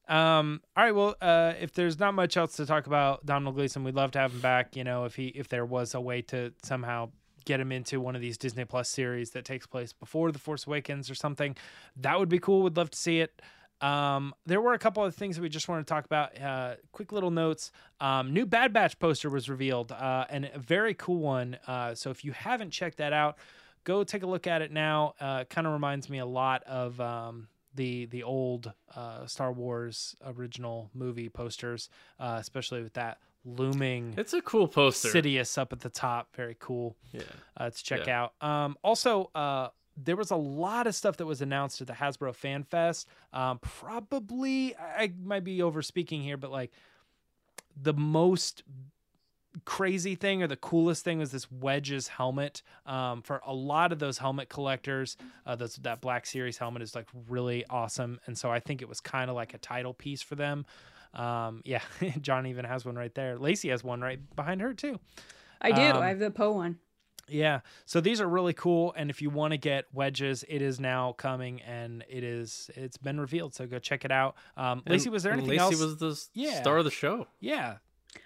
Um, 0.10 0.62
all 0.76 0.84
right, 0.84 0.94
well, 0.94 1.16
uh, 1.22 1.54
if 1.60 1.72
there's 1.72 2.00
not 2.00 2.14
much 2.14 2.38
else 2.38 2.58
to 2.58 2.66
talk 2.66 2.86
about 2.86 3.26
Domhnall 3.26 3.54
Gleeson, 3.54 3.84
we'd 3.84 3.96
love 3.96 4.12
to 4.12 4.20
have 4.20 4.34
him 4.34 4.42
back. 4.42 4.76
You 4.76 4.84
know, 4.84 5.06
if 5.06 5.16
he 5.16 5.28
if 5.28 5.48
there 5.48 5.66
was 5.66 5.96
a 5.96 6.02
way 6.02 6.22
to 6.24 6.54
somehow 6.64 7.10
get 7.46 7.60
him 7.62 7.72
into 7.72 8.00
one 8.02 8.14
of 8.16 8.22
these 8.22 8.38
Disney 8.38 8.66
Plus 8.66 8.90
series 8.90 9.32
that 9.32 9.46
takes 9.46 9.66
place 9.66 9.94
before 9.94 10.32
The 10.34 10.40
Force 10.40 10.68
Awakens 10.68 11.10
or 11.10 11.16
something, 11.16 11.56
that 11.96 12.20
would 12.20 12.30
be 12.30 12.40
cool. 12.40 12.62
We'd 12.62 12.78
love 12.78 12.92
to 12.92 12.98
see 12.98 13.22
it. 13.22 13.42
Um, 13.82 14.34
there 14.46 14.60
were 14.62 14.74
a 14.74 14.80
couple 14.80 15.04
of 15.06 15.14
things 15.16 15.36
that 15.36 15.42
we 15.42 15.50
just 15.50 15.68
want 15.68 15.86
to 15.86 15.92
talk 15.94 16.06
about. 16.06 16.40
Uh, 16.42 16.76
quick 16.92 17.12
little 17.12 17.32
notes. 17.32 17.72
Um, 18.02 18.34
new 18.34 18.46
Bad 18.46 18.74
Batch 18.74 18.98
poster 19.00 19.30
was 19.30 19.50
revealed, 19.50 19.92
uh, 19.92 20.26
and 20.30 20.50
a 20.54 20.60
very 20.60 20.94
cool 20.94 21.20
one. 21.20 21.58
Uh, 21.68 21.94
so 21.96 22.10
if 22.10 22.26
you 22.26 22.32
haven't 22.32 22.72
checked 22.72 22.98
that 22.98 23.14
out, 23.14 23.38
go 23.84 24.04
take 24.04 24.24
a 24.24 24.28
look 24.28 24.48
at 24.48 24.62
it 24.62 24.72
now. 24.72 25.14
Uh, 25.20 25.44
kind 25.46 25.68
of 25.68 25.74
reminds 25.74 26.10
me 26.10 26.18
a 26.20 26.26
lot 26.26 26.64
of 26.64 27.00
um, 27.00 27.48
the 27.76 28.06
the 28.08 28.24
old 28.24 28.74
uh, 28.96 29.26
Star 29.28 29.52
Wars 29.52 30.16
original 30.26 30.90
movie 30.94 31.30
posters, 31.30 31.90
uh, 32.20 32.38
especially 32.40 32.82
with 32.82 32.94
that 32.94 33.20
looming 33.46 34.14
It's 34.18 34.34
a 34.34 34.42
cool 34.42 34.68
poster. 34.68 35.08
Sidious 35.10 35.58
up 35.58 35.72
at 35.72 35.80
the 35.80 35.90
top. 35.90 36.36
Very 36.36 36.58
cool 36.60 36.98
Yeah. 37.14 37.22
uh, 37.56 37.70
to 37.70 37.84
check 37.84 38.08
Yeah. 38.08 38.24
out. 38.24 38.34
Um, 38.42 38.76
also, 38.84 39.30
uh, 39.36 39.70
there 39.98 40.16
was 40.16 40.32
a 40.32 40.36
lot 40.36 40.88
of 40.88 40.96
stuff 40.96 41.18
that 41.18 41.26
was 41.26 41.42
announced 41.42 41.82
at 41.82 41.88
the 41.88 41.94
Hasbro 41.94 42.36
Fan 42.36 42.64
Fest. 42.64 43.08
Um, 43.34 43.60
probably, 43.60 44.76
I 44.78 45.12
might 45.24 45.44
be 45.44 45.62
over 45.62 45.82
speaking 45.82 46.22
here, 46.22 46.38
but 46.38 46.52
like 46.52 46.72
the 47.76 47.94
most 47.94 48.64
crazy 49.66 50.14
thing 50.14 50.44
or 50.44 50.48
the 50.48 50.56
coolest 50.56 51.04
thing 51.04 51.18
was 51.18 51.32
this 51.32 51.52
Wedges 51.52 52.08
helmet. 52.08 52.62
Um, 52.86 53.24
for 53.24 53.42
a 53.46 53.54
lot 53.54 53.92
of 53.92 54.00
those 54.00 54.20
helmet 54.20 54.50
collectors, 54.50 55.18
uh, 55.46 55.56
those, 55.56 55.76
that 55.78 56.00
Black 56.00 56.26
Series 56.26 56.58
helmet 56.58 56.84
is 56.84 56.94
like 56.94 57.08
really 57.28 57.66
awesome, 57.70 58.20
and 58.28 58.38
so 58.38 58.52
I 58.52 58.60
think 58.60 58.82
it 58.82 58.90
was 58.90 59.02
kind 59.02 59.30
of 59.30 59.36
like 59.36 59.54
a 59.54 59.58
title 59.58 59.94
piece 59.94 60.22
for 60.22 60.36
them. 60.36 60.66
Um, 61.14 61.62
yeah, 61.66 61.82
John 62.22 62.46
even 62.46 62.66
has 62.66 62.86
one 62.86 62.96
right 62.96 63.14
there. 63.16 63.38
Lacey 63.38 63.70
has 63.70 63.84
one 63.84 64.02
right 64.02 64.20
behind 64.36 64.62
her 64.62 64.74
too. 64.74 65.00
I 65.60 65.72
do. 65.72 65.82
Um, 65.82 65.98
I 65.98 66.10
have 66.10 66.20
the 66.20 66.30
Poe 66.30 66.52
one. 66.52 66.78
Yeah. 67.30 67.60
So 67.86 68.00
these 68.02 68.22
are 68.22 68.28
really 68.28 68.54
cool. 68.54 68.94
And 68.98 69.10
if 69.10 69.22
you 69.22 69.30
want 69.30 69.52
to 69.52 69.58
get 69.58 69.86
wedges, 69.94 70.44
it 70.48 70.62
is 70.62 70.80
now 70.80 71.14
coming 71.14 71.62
and 71.62 72.04
it 72.10 72.24
is 72.24 72.70
it's 72.76 72.98
been 72.98 73.20
revealed. 73.20 73.54
So 73.54 73.66
go 73.68 73.80
check 73.80 74.06
it 74.06 74.12
out. 74.12 74.36
Um 74.56 74.82
And- 74.86 74.94
Lacey, 74.94 75.10
was 75.10 75.24
there 75.24 75.34
and 75.34 75.42
anything 75.42 75.60
Lacey 75.60 75.76
else? 75.82 75.82
was 75.84 75.98
the 76.34 76.42
Yeah. 76.42 76.62
star 76.62 76.78
of 76.78 76.86
the 76.86 76.92
show. 76.92 77.28
Yeah. 77.40 77.78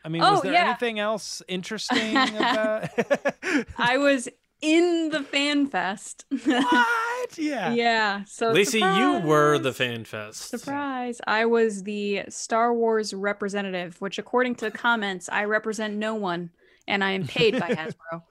I 0.05 0.09
mean, 0.09 0.21
Oh, 0.21 0.33
was 0.33 0.41
there 0.43 0.53
yeah. 0.53 0.65
anything 0.69 0.99
else 0.99 1.41
interesting 1.47 2.15
about 2.17 2.89
I 3.77 3.97
was 3.97 4.29
in 4.61 5.09
the 5.09 5.23
fan 5.23 5.67
fest. 5.67 6.25
What? 6.45 6.87
Yeah. 7.37 7.71
yeah. 7.73 8.23
So 8.25 8.51
Lacey, 8.51 8.79
you 8.79 9.19
were 9.23 9.57
the 9.59 9.71
surprise. 9.73 9.77
fan 9.77 10.05
fest. 10.05 10.49
Surprise! 10.49 11.21
I 11.27 11.45
was 11.45 11.83
the 11.83 12.23
Star 12.29 12.73
Wars 12.73 13.13
representative, 13.13 14.01
which, 14.01 14.17
according 14.17 14.55
to 14.55 14.65
the 14.65 14.71
comments, 14.77 15.29
I 15.31 15.45
represent 15.45 15.95
no 15.95 16.15
one, 16.15 16.49
and 16.87 17.03
I 17.03 17.11
am 17.11 17.25
paid 17.27 17.59
by 17.59 17.69
Hasbro. 17.75 18.23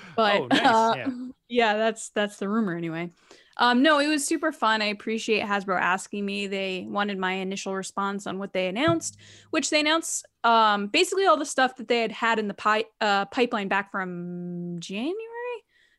But 0.16 0.40
Oh, 0.42 0.46
nice, 0.46 0.60
uh, 0.64 0.92
yeah. 0.96 1.08
yeah, 1.48 1.76
that's 1.76 2.10
that's 2.10 2.36
the 2.36 2.48
rumor 2.48 2.76
anyway. 2.76 3.10
Um, 3.56 3.82
no, 3.82 4.00
it 4.00 4.08
was 4.08 4.26
super 4.26 4.50
fun. 4.52 4.82
I 4.82 4.86
appreciate 4.86 5.44
Hasbro 5.44 5.80
asking 5.80 6.26
me. 6.26 6.46
They 6.46 6.86
wanted 6.88 7.18
my 7.18 7.34
initial 7.34 7.74
response 7.74 8.26
on 8.26 8.38
what 8.38 8.52
they 8.52 8.66
announced, 8.66 9.16
which 9.50 9.70
they 9.70 9.80
announced 9.80 10.26
um, 10.42 10.88
basically 10.88 11.26
all 11.26 11.36
the 11.36 11.46
stuff 11.46 11.76
that 11.76 11.88
they 11.88 12.00
had 12.00 12.12
had 12.12 12.38
in 12.38 12.48
the 12.48 12.54
pi- 12.54 12.84
uh, 13.00 13.26
pipeline 13.26 13.68
back 13.68 13.90
from 13.92 14.76
January, 14.80 15.14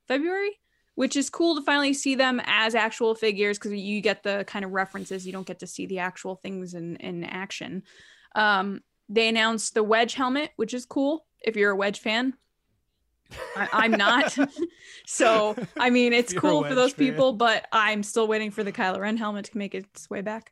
February, 0.08 0.52
which 0.96 1.16
is 1.16 1.30
cool 1.30 1.56
to 1.56 1.62
finally 1.62 1.94
see 1.94 2.16
them 2.16 2.42
as 2.46 2.76
actual 2.76 3.16
figures 3.16 3.58
because 3.58 3.74
you 3.74 4.02
get 4.02 4.24
the 4.24 4.44
kind 4.48 4.66
of 4.66 4.72
references. 4.72 5.26
You 5.26 5.32
don't 5.32 5.48
get 5.48 5.60
to 5.60 5.68
see 5.68 5.86
the 5.86 6.00
actual 6.00 6.36
things 6.36 6.74
in, 6.74 6.98
in 6.98 7.24
action. 7.24 7.84
Um, 8.36 8.82
they 9.08 9.30
announced 9.30 9.76
the 9.76 9.84
Wedge 9.84 10.14
helmet, 10.16 10.52
which 10.58 10.74
is 10.74 10.86
cool 10.86 11.26
if 11.42 11.56
you're 11.56 11.72
a 11.72 11.76
Wedge 11.76 12.00
fan. 12.00 12.34
I, 13.56 13.68
I'm 13.74 13.92
not. 13.92 14.38
so, 15.06 15.56
I 15.78 15.90
mean, 15.90 16.14
it's 16.14 16.34
You're 16.34 16.42
cool 16.42 16.64
for 16.64 16.76
those 16.76 16.94
fan. 16.94 17.08
people, 17.10 17.34
but 17.34 17.66
I'm 17.72 18.04
still 18.04 18.28
waiting 18.28 18.52
for 18.52 18.64
the 18.64 18.72
Kylo 18.72 19.00
Ren 19.00 19.18
helmet 19.18 19.46
to 19.46 19.58
make 19.58 19.74
its 19.76 20.10
way 20.10 20.22
back. 20.22 20.52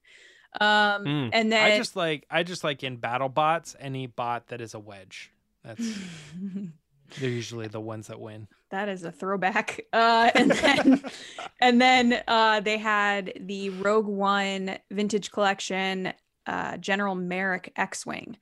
Um, 0.62 1.04
Mm. 1.06 1.30
and 1.34 1.52
then 1.52 1.72
I 1.72 1.78
just 1.78 1.96
like 1.96 2.28
I 2.30 2.44
just 2.44 2.64
like 2.64 2.84
in 2.84 2.98
battle 2.98 3.28
bots 3.30 3.76
any 3.80 4.06
bot 4.06 4.48
that 4.50 4.62
is 4.62 4.76
a 4.76 4.80
wedge. 4.80 5.32
That's 5.64 5.84
they're 7.20 7.30
usually 7.30 7.68
the 7.68 7.82
ones 7.82 8.08
that 8.08 8.20
win. 8.20 8.48
that 8.70 8.90
is 8.90 9.04
a 9.04 9.12
throwback. 9.12 9.82
Uh, 9.94 10.30
and 10.36 10.52
then, 10.52 11.04
and 11.62 11.82
then 11.82 12.22
uh, 12.28 12.60
they 12.60 12.78
had 12.78 13.34
the 13.40 13.70
Rogue 13.70 14.08
One 14.08 14.78
Vintage 14.92 15.32
Collection 15.32 16.14
uh, 16.46 16.78
General 16.78 17.16
Merrick 17.16 17.72
X-wing, 17.76 18.38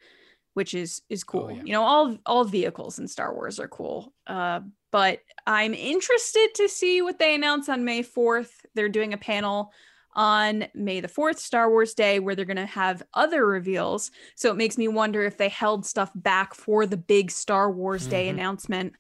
which 0.54 0.74
is 0.74 1.02
is 1.10 1.24
cool. 1.24 1.46
Oh, 1.46 1.50
yeah. 1.50 1.62
You 1.66 1.74
know, 1.74 1.84
all 1.84 2.18
all 2.26 2.44
vehicles 2.46 3.00
in 3.00 3.08
Star 3.08 3.34
Wars 3.34 3.60
are 3.60 3.68
cool. 3.68 4.14
Uh, 4.28 4.62
but 4.92 5.20
I'm 5.48 5.74
interested 5.74 6.50
to 6.56 6.68
see 6.68 7.02
what 7.02 7.18
they 7.20 7.34
announce 7.36 7.70
on 7.70 7.86
May 7.86 8.04
4th. 8.04 8.52
They're 8.76 8.90
doing 8.90 9.14
a 9.14 9.18
panel 9.18 9.72
on 10.14 10.66
May 10.76 11.00
the 11.00 11.08
4th, 11.08 11.38
Star 11.38 11.70
Wars 11.70 11.94
Day, 11.94 12.20
where 12.20 12.36
they're 12.36 12.44
going 12.44 12.58
to 12.58 12.66
have 12.66 13.02
other 13.14 13.48
reveals. 13.48 14.12
So 14.36 14.52
it 14.52 14.58
makes 14.58 14.78
me 14.78 14.90
wonder 14.90 15.24
if 15.24 15.38
they 15.38 15.48
held 15.48 15.86
stuff 15.86 16.12
back 16.14 16.54
for 16.54 16.86
the 16.86 16.98
big 16.98 17.32
Star 17.32 17.72
Wars 17.72 18.08
Day 18.08 18.28
Mhm. 18.28 18.32
announcement. 18.32 18.94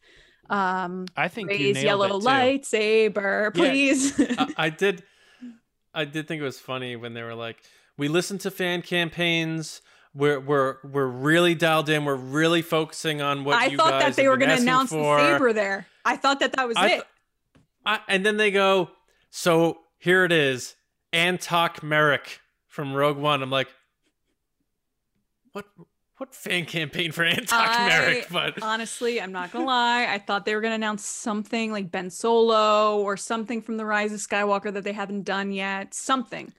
Um, 0.49 1.05
I 1.17 1.27
think 1.27 1.49
Rey's 1.49 1.83
yellow 1.83 2.17
lightsaber, 2.19 3.51
Yeah. 3.55 3.69
please. 3.71 4.17
I, 4.39 4.53
I 4.57 4.69
did 4.69 5.03
I 5.93 6.05
did 6.05 6.25
think 6.27 6.39
it 6.41 6.45
was 6.45 6.59
funny 6.59 6.95
when 6.95 7.13
they 7.13 7.23
were 7.23 7.35
like, 7.35 7.57
we 7.97 8.07
listen 8.07 8.37
to 8.39 8.51
fan 8.51 8.81
campaigns. 8.81 9.81
We're 10.13 10.39
we're 10.39 10.77
we're 10.83 11.07
really 11.07 11.55
dialed 11.55 11.87
in. 11.89 12.03
We're 12.03 12.15
really 12.15 12.61
focusing 12.61 13.21
on 13.21 13.43
what 13.45 13.57
I 13.57 13.67
you 13.67 13.77
thought 13.77 13.91
guys 13.91 14.15
that 14.15 14.21
they 14.21 14.27
were 14.27 14.37
going 14.37 14.55
to 14.55 14.61
announce 14.61 14.89
for. 14.89 15.17
the 15.17 15.33
saber 15.33 15.53
there. 15.53 15.87
I 16.03 16.17
thought 16.17 16.39
that 16.41 16.53
that 16.53 16.67
was 16.67 16.75
I 16.77 16.87
it. 16.89 17.03
I, 17.85 17.99
and 18.07 18.25
then 18.25 18.37
they 18.37 18.51
go, 18.51 18.89
so 19.29 19.79
here 19.97 20.25
it 20.25 20.31
is, 20.31 20.75
Antoc 21.13 21.81
Merrick 21.81 22.41
from 22.67 22.93
Rogue 22.93 23.17
One. 23.17 23.41
I'm 23.41 23.49
like, 23.49 23.69
what 25.53 25.65
what 26.17 26.35
fan 26.35 26.65
campaign 26.65 27.11
for 27.11 27.23
Antoc 27.23 27.47
I- 27.53 27.87
Merrick? 27.87 28.27
But 28.31 28.61
Honestly, 28.61 29.21
I'm 29.21 29.31
not 29.31 29.51
gonna 29.51 29.65
lie. 29.65 30.07
I 30.09 30.17
thought 30.19 30.45
they 30.45 30.55
were 30.55 30.61
gonna 30.61 30.75
announce 30.75 31.05
something 31.05 31.71
like 31.71 31.89
Ben 31.89 32.09
Solo 32.09 32.99
or 32.99 33.15
something 33.17 33.61
from 33.61 33.77
the 33.77 33.85
Rise 33.85 34.11
of 34.13 34.19
Skywalker 34.19 34.71
that 34.73 34.83
they 34.83 34.93
haven't 34.93 35.23
done 35.23 35.51
yet. 35.51 35.93
Something. 35.93 36.53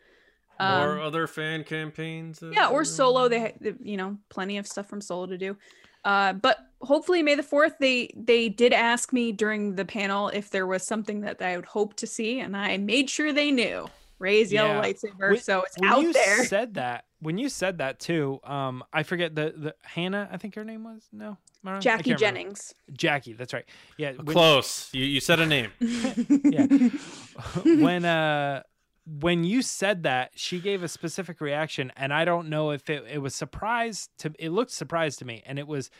More 0.71 0.99
Um, 0.99 1.07
other 1.07 1.27
fan 1.27 1.65
campaigns. 1.65 2.43
yeah, 2.53 2.69
or 2.69 2.85
Solo. 2.85 3.29
They, 3.29 3.41
ha- 3.41 3.57
they- 3.61 3.75
you 3.83 3.97
know, 3.97 4.19
plenty 4.29 4.59
of 4.59 4.67
stuff 4.67 4.87
from 4.89 5.01
Solo 5.01 5.27
to 5.27 5.39
do. 5.39 5.57
Uh, 6.05 6.33
but 6.33 6.59
hopefully, 6.81 7.23
May 7.23 7.35
the 7.37 7.43
Fourth. 7.43 7.75
They 7.79 8.11
they 8.17 8.49
did 8.49 8.73
ask 8.73 9.13
me 9.13 9.33
during 9.33 9.77
the 9.77 9.85
panel 9.85 10.29
if 10.29 10.51
there 10.51 10.67
was 10.67 10.83
something 10.85 11.21
that 11.23 11.41
I 11.41 11.57
would 11.57 11.67
hope 11.67 11.95
to 11.97 12.07
see, 12.07 12.41
and 12.41 12.57
I 12.57 12.77
made 12.79 13.09
sure 13.11 13.33
they 13.33 13.51
knew. 13.51 13.87
Rey's 14.19 14.53
yellow 14.53 14.75
Yeah. 14.75 14.83
lightsaber, 14.83 15.31
When- 15.31 15.41
so 15.41 15.63
it's 15.63 15.77
when 15.79 15.91
out 15.91 16.03
you 16.03 16.13
there. 16.13 16.45
said 16.45 16.75
that 16.75 17.05
when 17.19 17.39
you 17.39 17.49
said 17.49 17.79
that 17.79 18.01
too 18.01 18.41
um 18.43 18.83
i 18.93 19.05
forget 19.05 19.33
the 19.37 19.55
the 19.57 19.75
hannah 19.83 20.29
i 20.33 20.37
think 20.37 20.57
her 20.57 20.65
name 20.65 20.83
was 20.83 21.07
no 21.13 21.29
Am 21.29 21.37
I 21.65 21.71
wrong? 21.71 21.77
I 21.77 21.81
Jackie 21.81 22.11
can't 22.11 22.21
remember. 22.21 22.39
Jennings. 22.41 22.75
jackie 22.93 23.33
that's 23.33 23.53
right 23.53 23.65
yeah 23.97 24.13
when- 24.13 24.27
Close. 24.27 24.89
You 24.93 25.05
you 25.05 25.21
said 25.21 25.39
a 25.39 25.47
name. 25.47 25.71
yeah 26.45 26.67
when 27.65 28.05
uh 28.05 28.63
when 29.07 29.45
you 29.45 29.63
said 29.63 30.05
that 30.05 30.31
she 30.35 30.61
gave 30.61 30.83
a 30.83 30.89
specific 30.89 31.41
reaction 31.41 31.93
and 31.97 32.13
i 32.13 32.25
don't 32.25 32.49
know 32.49 32.71
if 32.71 32.89
it, 32.89 33.05
it 33.11 33.19
was 33.19 33.35
surprise 33.35 34.09
to 34.19 34.33
it 34.39 34.51
looked 34.51 34.71
surprised 34.71 35.19
to 35.19 35.25
me 35.25 35.43
and 35.45 35.59
it 35.59 35.67
was 35.67 35.91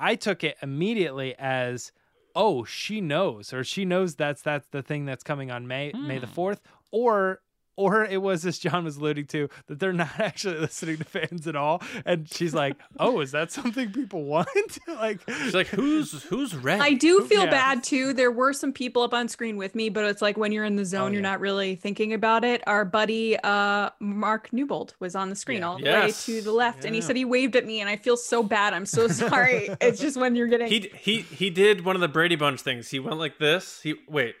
i 0.00 0.14
took 0.14 0.42
it 0.42 0.56
immediately 0.62 1.34
as 1.38 1.92
oh 2.34 2.64
she 2.64 3.00
knows 3.00 3.52
or 3.52 3.62
she 3.62 3.84
knows 3.84 4.16
that's 4.16 4.42
that's 4.42 4.66
the 4.68 4.82
thing 4.82 5.04
that's 5.04 5.22
coming 5.22 5.50
on 5.50 5.66
may 5.66 5.92
may 5.92 6.18
the 6.18 6.26
hmm. 6.26 6.40
4th 6.40 6.58
or 6.90 7.40
or 7.78 8.04
it 8.04 8.20
was 8.20 8.44
as 8.44 8.58
John 8.58 8.84
was 8.84 8.96
alluding 8.98 9.26
to 9.28 9.48
that 9.68 9.78
they're 9.78 9.92
not 9.92 10.10
actually 10.18 10.58
listening 10.58 10.98
to 10.98 11.04
fans 11.04 11.46
at 11.46 11.56
all, 11.56 11.82
and 12.04 12.28
she's 12.30 12.52
like, 12.54 12.76
"Oh, 12.98 13.20
is 13.20 13.30
that 13.32 13.50
something 13.52 13.92
people 13.92 14.24
want?" 14.34 14.48
like, 14.88 15.20
She's 15.28 15.54
like, 15.54 15.68
who's 15.68 16.22
who's 16.24 16.54
red? 16.56 16.80
I 16.80 16.92
do 16.94 17.24
feel 17.24 17.44
Yeah. 17.44 17.50
bad 17.50 17.84
too. 17.84 18.12
There 18.12 18.30
were 18.32 18.52
some 18.52 18.72
people 18.72 19.02
up 19.02 19.14
on 19.14 19.28
screen 19.28 19.56
with 19.56 19.74
me, 19.74 19.88
but 19.88 20.04
it's 20.04 20.20
like 20.20 20.36
when 20.36 20.52
you're 20.52 20.64
in 20.64 20.76
the 20.76 20.84
zone, 20.84 20.98
Oh, 20.98 21.12
you're 21.12 21.14
yeah. 21.22 21.30
not 21.30 21.40
really 21.40 21.76
thinking 21.76 22.12
about 22.12 22.44
it. 22.44 22.62
Our 22.66 22.84
buddy 22.84 23.36
uh 23.38 23.90
Mark 24.00 24.52
Newbold 24.52 24.94
was 25.00 25.14
on 25.14 25.30
the 25.30 25.36
screen 25.36 25.58
Yeah. 25.58 25.68
all 25.68 25.78
the 25.78 25.84
Yes. 25.84 26.28
way 26.28 26.34
to 26.34 26.42
the 26.42 26.52
left, 26.52 26.84
and 26.84 26.94
he 26.94 27.00
said 27.00 27.16
he 27.16 27.24
waved 27.24 27.54
at 27.56 27.64
me, 27.64 27.80
and 27.80 27.88
I 27.88 27.96
feel 27.96 28.16
so 28.16 28.42
bad. 28.42 28.74
I'm 28.74 28.86
so 28.86 29.06
sorry. 29.08 29.68
it's 29.80 30.00
just 30.00 30.16
when 30.16 30.34
you're 30.34 30.48
getting 30.48 30.66
he 30.68 30.90
he 30.98 31.20
he 31.22 31.50
did 31.50 31.84
one 31.84 31.94
of 31.94 32.00
the 32.00 32.08
Brady 32.08 32.36
Bunch 32.36 32.60
things. 32.60 32.88
He 32.90 32.98
went 32.98 33.18
like 33.18 33.38
this. 33.38 33.80
He 33.82 33.94
wait. 34.08 34.34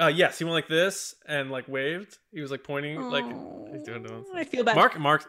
Uh 0.00 0.08
yes, 0.08 0.38
he 0.38 0.44
went 0.44 0.54
like 0.54 0.68
this 0.68 1.14
and 1.26 1.50
like 1.50 1.68
waved. 1.68 2.18
He 2.32 2.40
was 2.40 2.50
like 2.50 2.64
pointing 2.64 3.00
like 3.00 3.24
he's 3.72 3.82
doing 3.82 4.04
it. 4.04 4.24
I 4.34 4.44
feel 4.44 4.64
bad. 4.64 4.76
Mark 4.76 4.98
Mark 4.98 5.26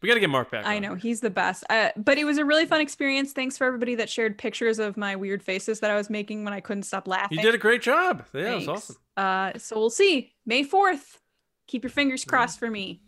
we 0.00 0.08
got 0.08 0.14
to 0.14 0.20
get 0.20 0.30
Mark 0.30 0.50
back. 0.50 0.66
I 0.66 0.76
on. 0.76 0.82
know 0.82 0.94
he's 0.94 1.20
the 1.20 1.30
best. 1.30 1.64
Uh, 1.70 1.90
but 1.96 2.18
it 2.18 2.24
was 2.24 2.38
a 2.38 2.44
really 2.44 2.66
fun 2.66 2.80
experience. 2.80 3.32
Thanks 3.32 3.56
for 3.56 3.66
everybody 3.66 3.94
that 3.96 4.10
shared 4.10 4.38
pictures 4.38 4.78
of 4.78 4.96
my 4.96 5.16
weird 5.16 5.42
faces 5.42 5.80
that 5.80 5.90
I 5.90 5.96
was 5.96 6.10
making 6.10 6.44
when 6.44 6.52
I 6.52 6.60
couldn't 6.60 6.84
stop 6.84 7.08
laughing. 7.08 7.38
You 7.38 7.44
did 7.44 7.54
a 7.54 7.58
great 7.58 7.82
job. 7.82 8.24
Yeah, 8.32 8.52
it 8.52 8.54
was 8.56 8.68
awesome. 8.68 8.96
Uh, 9.16 9.52
so 9.58 9.76
we'll 9.76 9.90
see 9.90 10.32
May 10.46 10.62
fourth. 10.62 11.20
Keep 11.66 11.84
your 11.84 11.90
fingers 11.90 12.24
crossed 12.24 12.58
for 12.58 12.70
me. 12.70 13.00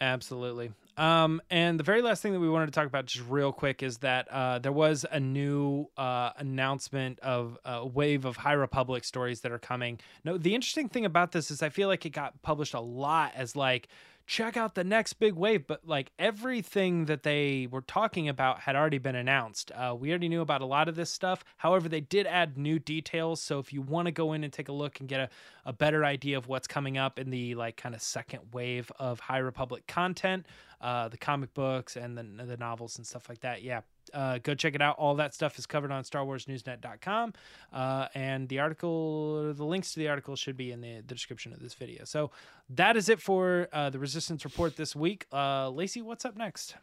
Absolutely. 0.00 0.72
Um, 0.96 1.40
and 1.50 1.80
the 1.80 1.84
very 1.84 2.02
last 2.02 2.22
thing 2.22 2.32
that 2.32 2.40
we 2.40 2.48
wanted 2.48 2.66
to 2.66 2.72
talk 2.72 2.86
about, 2.86 3.06
just 3.06 3.26
real 3.28 3.52
quick, 3.52 3.82
is 3.82 3.98
that 3.98 4.28
uh, 4.30 4.58
there 4.58 4.72
was 4.72 5.06
a 5.10 5.18
new 5.18 5.86
uh, 5.96 6.30
announcement 6.36 7.18
of 7.20 7.58
a 7.64 7.86
wave 7.86 8.24
of 8.24 8.36
High 8.36 8.52
Republic 8.52 9.04
stories 9.04 9.40
that 9.40 9.52
are 9.52 9.58
coming. 9.58 9.98
No, 10.24 10.36
the 10.36 10.54
interesting 10.54 10.88
thing 10.88 11.04
about 11.04 11.32
this 11.32 11.50
is 11.50 11.62
I 11.62 11.70
feel 11.70 11.88
like 11.88 12.04
it 12.04 12.10
got 12.10 12.42
published 12.42 12.74
a 12.74 12.80
lot 12.80 13.32
as 13.34 13.56
like, 13.56 13.88
check 14.26 14.56
out 14.56 14.74
the 14.74 14.84
next 14.84 15.14
big 15.14 15.34
wave, 15.34 15.66
but 15.66 15.86
like 15.86 16.12
everything 16.18 17.06
that 17.06 17.22
they 17.22 17.66
were 17.70 17.80
talking 17.80 18.28
about 18.28 18.60
had 18.60 18.76
already 18.76 18.98
been 18.98 19.16
announced. 19.16 19.72
Uh, 19.74 19.94
we 19.98 20.10
already 20.10 20.28
knew 20.28 20.40
about 20.40 20.62
a 20.62 20.66
lot 20.66 20.88
of 20.88 20.94
this 20.94 21.10
stuff. 21.10 21.44
However, 21.56 21.88
they 21.88 22.00
did 22.00 22.26
add 22.26 22.56
new 22.56 22.78
details. 22.78 23.42
So 23.42 23.58
if 23.58 23.72
you 23.72 23.82
want 23.82 24.06
to 24.06 24.12
go 24.12 24.32
in 24.32 24.44
and 24.44 24.52
take 24.52 24.68
a 24.68 24.72
look 24.72 25.00
and 25.00 25.08
get 25.08 25.20
a, 25.20 25.28
a 25.66 25.72
better 25.72 26.04
idea 26.04 26.38
of 26.38 26.46
what's 26.48 26.68
coming 26.68 26.96
up 26.98 27.18
in 27.18 27.30
the 27.30 27.54
like 27.56 27.76
kind 27.76 27.94
of 27.94 28.02
second 28.02 28.40
wave 28.52 28.92
of 28.98 29.20
High 29.20 29.38
Republic 29.38 29.86
content, 29.86 30.46
uh, 30.82 31.08
the 31.08 31.16
comic 31.16 31.54
books 31.54 31.96
and 31.96 32.18
the, 32.18 32.44
the 32.44 32.56
novels 32.56 32.98
and 32.98 33.06
stuff 33.06 33.28
like 33.28 33.40
that. 33.40 33.62
Yeah, 33.62 33.82
uh, 34.12 34.38
go 34.42 34.54
check 34.54 34.74
it 34.74 34.82
out. 34.82 34.96
All 34.98 35.14
that 35.14 35.32
stuff 35.32 35.58
is 35.58 35.64
covered 35.64 35.92
on 35.92 36.02
StarWarsNewsNet.com, 36.02 37.32
uh, 37.72 38.08
and 38.14 38.48
the 38.48 38.58
article, 38.58 39.54
the 39.54 39.64
links 39.64 39.92
to 39.94 40.00
the 40.00 40.08
article 40.08 40.34
should 40.36 40.56
be 40.56 40.72
in 40.72 40.80
the, 40.80 40.96
the 40.96 41.14
description 41.14 41.52
of 41.52 41.60
this 41.60 41.74
video. 41.74 42.04
So 42.04 42.32
that 42.70 42.96
is 42.96 43.08
it 43.08 43.20
for 43.20 43.68
uh, 43.72 43.90
the 43.90 43.98
Resistance 43.98 44.44
Report 44.44 44.76
this 44.76 44.96
week. 44.96 45.26
Uh, 45.32 45.70
Lacey, 45.70 46.02
what's 46.02 46.24
up 46.24 46.36
next? 46.36 46.74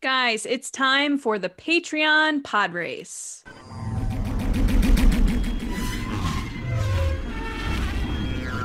Guys, 0.00 0.46
it's 0.46 0.70
time 0.70 1.18
for 1.18 1.38
the 1.38 1.48
Patreon 1.48 2.42
pod 2.44 2.72
race. 2.72 3.44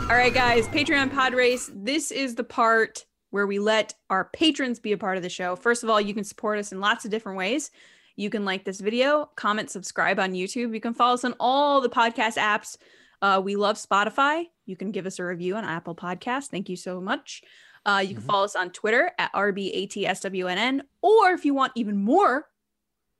All 0.10 0.16
right, 0.16 0.34
guys, 0.34 0.68
Patreon 0.70 1.14
pod 1.14 1.34
race. 1.34 1.70
This 1.74 2.12
is 2.12 2.36
the 2.36 2.44
part 2.44 3.07
where 3.30 3.48
we 3.48 3.60
let 3.60 3.94
our 4.10 4.26
patrons 4.34 4.80
be 4.80 4.92
a 4.94 4.98
part 4.98 5.18
of 5.18 5.24
the 5.24 5.30
show. 5.30 5.56
First 5.56 5.84
of 5.84 5.90
all, 5.90 6.00
you 6.00 6.14
can 6.14 6.24
support 6.24 6.60
us 6.60 6.72
in 6.72 6.80
lots 6.80 7.06
of 7.06 7.12
different 7.12 7.38
ways. 7.38 7.72
You 8.16 8.30
can 8.30 8.46
like 8.46 8.66
this 8.66 8.80
video, 8.80 9.30
comment, 9.36 9.70
subscribe 9.70 10.20
on 10.20 10.32
YouTube. 10.34 10.74
You 10.74 10.82
can 10.82 10.94
follow 10.94 11.14
us 11.14 11.24
on 11.24 11.36
all 11.40 11.82
the 11.82 11.90
podcast 11.90 12.38
apps. 12.38 12.78
Uh, 13.22 13.42
we 13.44 13.56
love 13.56 13.78
Spotify. 13.78 14.46
You 14.66 14.76
can 14.76 14.92
give 14.92 15.06
us 15.06 15.20
a 15.20 15.24
review 15.24 15.56
on 15.56 15.66
Apple 15.66 15.96
Podcasts. 15.96 16.48
Thank 16.48 16.70
you 16.70 16.76
so 16.76 17.00
much. 17.02 17.44
Uh, 17.86 18.04
you 18.06 18.16
can 18.16 18.24
Mhm. 18.24 18.28
follow 18.28 18.44
us 18.46 18.56
on 18.56 18.70
Twitter 18.72 19.12
at 19.18 19.32
RBATSWNN. 19.34 20.82
Or 21.02 21.32
if 21.32 21.46
you 21.46 21.54
want 21.54 21.74
even 21.76 21.98
more, 21.98 22.48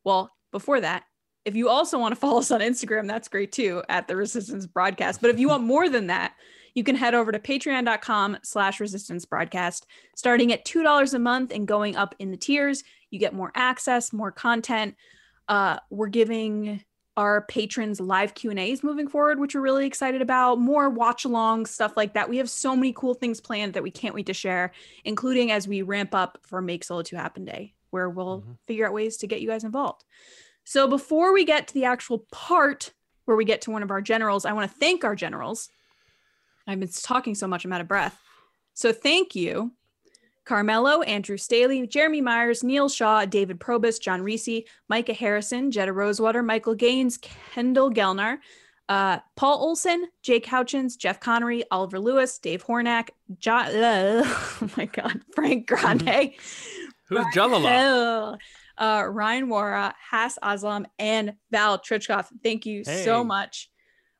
well, 0.04 0.36
before 0.52 0.82
that, 0.82 1.04
if 1.46 1.56
you 1.56 1.70
also 1.70 1.98
want 2.00 2.14
to 2.14 2.20
follow 2.20 2.40
us 2.40 2.52
on 2.52 2.60
Instagram, 2.62 3.08
that's 3.08 3.28
great 3.28 3.52
too, 3.52 3.84
at 3.90 4.08
the 4.08 4.16
Resistance 4.16 4.66
Broadcast. 4.66 5.22
But 5.22 5.30
if 5.30 5.40
you 5.40 5.48
want 5.48 5.64
more 5.64 5.90
than 5.90 6.08
that, 6.08 6.34
you 6.78 6.84
can 6.84 6.96
head 6.96 7.16
over 7.16 7.32
to 7.32 7.40
patreon.com 7.40 8.38
slash 8.44 8.80
resistance 8.80 9.26
broadcast. 9.26 9.88
Starting 10.16 10.54
at 10.54 10.64
$2 10.64 11.14
a 11.16 11.18
month 11.18 11.52
and 11.52 11.68
going 11.68 11.96
up 11.96 12.14
in 12.20 12.30
the 12.30 12.38
tiers, 12.38 12.84
you 13.10 13.18
get 13.18 13.34
more 13.34 13.52
access, 13.56 14.14
more 14.14 14.32
content. 14.32 14.94
Uh, 15.48 15.78
we're 15.90 16.06
giving 16.08 16.84
our 17.16 17.42
patrons 17.48 18.00
live 18.00 18.36
q&a's 18.36 18.84
moving 18.84 19.08
forward 19.08 19.40
which 19.40 19.56
we're 19.56 19.62
really 19.62 19.88
excited 19.88 20.22
about 20.22 20.60
more 20.60 20.88
watch 20.88 21.26
along 21.26 21.66
stuff 21.66 21.98
like 21.98 22.14
that 22.14 22.30
we 22.30 22.38
have 22.38 22.48
so 22.48 22.76
many 22.76 22.94
cool 22.94 23.16
things 23.16 23.42
planned 23.42 23.74
that 23.74 23.82
we 23.82 23.90
can't 23.90 24.14
wait 24.14 24.28
to 24.28 24.36
share 24.36 24.72
including 25.04 25.52
as 25.52 25.68
we 25.68 25.82
ramp 25.82 26.14
up 26.14 26.38
for 26.44 26.62
make 26.62 26.84
solo 26.84 27.02
2 27.02 27.16
happen 27.16 27.44
day 27.44 27.74
where 27.90 28.08
we'll 28.08 28.42
Mhm. 28.42 28.58
figure 28.68 28.86
out 28.86 28.94
ways 28.94 29.18
to 29.18 29.26
get 29.26 29.42
you 29.42 29.48
guys 29.48 29.64
involved 29.64 30.04
so 30.64 30.88
before 30.88 31.34
we 31.34 31.44
get 31.44 31.68
to 31.70 31.74
the 31.74 31.86
actual 31.86 32.20
part 32.32 32.94
where 33.26 33.36
we 33.36 33.46
get 33.46 33.62
to 33.62 33.72
one 33.72 33.82
of 33.82 33.90
our 33.90 34.02
generals 34.02 34.46
i 34.46 34.54
want 34.54 34.70
to 34.72 34.78
thank 34.78 35.04
our 35.04 35.16
generals 35.16 35.70
i've 36.68 36.80
been 36.80 36.90
talking 36.90 37.34
so 37.36 37.48
much 37.48 37.66
i'm 37.66 37.74
out 37.74 37.82
of 37.82 37.88
breath 37.88 38.20
so 38.74 38.92
thank 38.94 39.36
you 39.36 39.72
Carmelo, 40.46 41.02
Andrew 41.02 41.36
Staley, 41.36 41.86
Jeremy 41.88 42.22
Myers, 42.22 42.64
Neil 42.64 42.88
Shaw, 42.88 43.26
David 43.26 43.60
Probus, 43.60 44.00
John 44.00 44.22
Reese, 44.22 44.62
Micah 44.88 45.12
Harrison, 45.12 45.72
Jetta 45.72 45.92
Rosewater, 45.92 46.42
Michael 46.42 46.74
Gaines, 46.74 47.18
Kendall 47.18 47.92
Gelnar, 47.92 48.38
uh, 48.88 49.18
Paul 49.36 49.58
Olson, 49.62 50.08
Jake 50.24 50.46
Houchins, 50.46 50.96
Jeff 50.98 51.20
Connery, 51.20 51.66
Oliver 51.70 52.00
Lewis, 52.00 52.40
Dave 52.40 52.64
Hornack, 52.66 53.10
jo- 53.38 53.52
uh, 53.56 54.24
oh 54.26 54.70
my 54.78 54.86
God, 54.86 55.20
Frank 55.36 55.68
Grande, 55.68 56.32
Who's 57.10 57.26
Jalala? 57.36 58.38
Uh, 58.78 59.04
Ryan 59.10 59.48
Wara, 59.50 59.94
Hass 60.12 60.40
Aslam, 60.42 60.86
and 60.98 61.34
Val 61.52 61.78
Trichkov. 61.78 62.28
Thank 62.42 62.66
you 62.66 62.84
Hey. 62.86 63.04
so 63.04 63.22
much. 63.22 63.70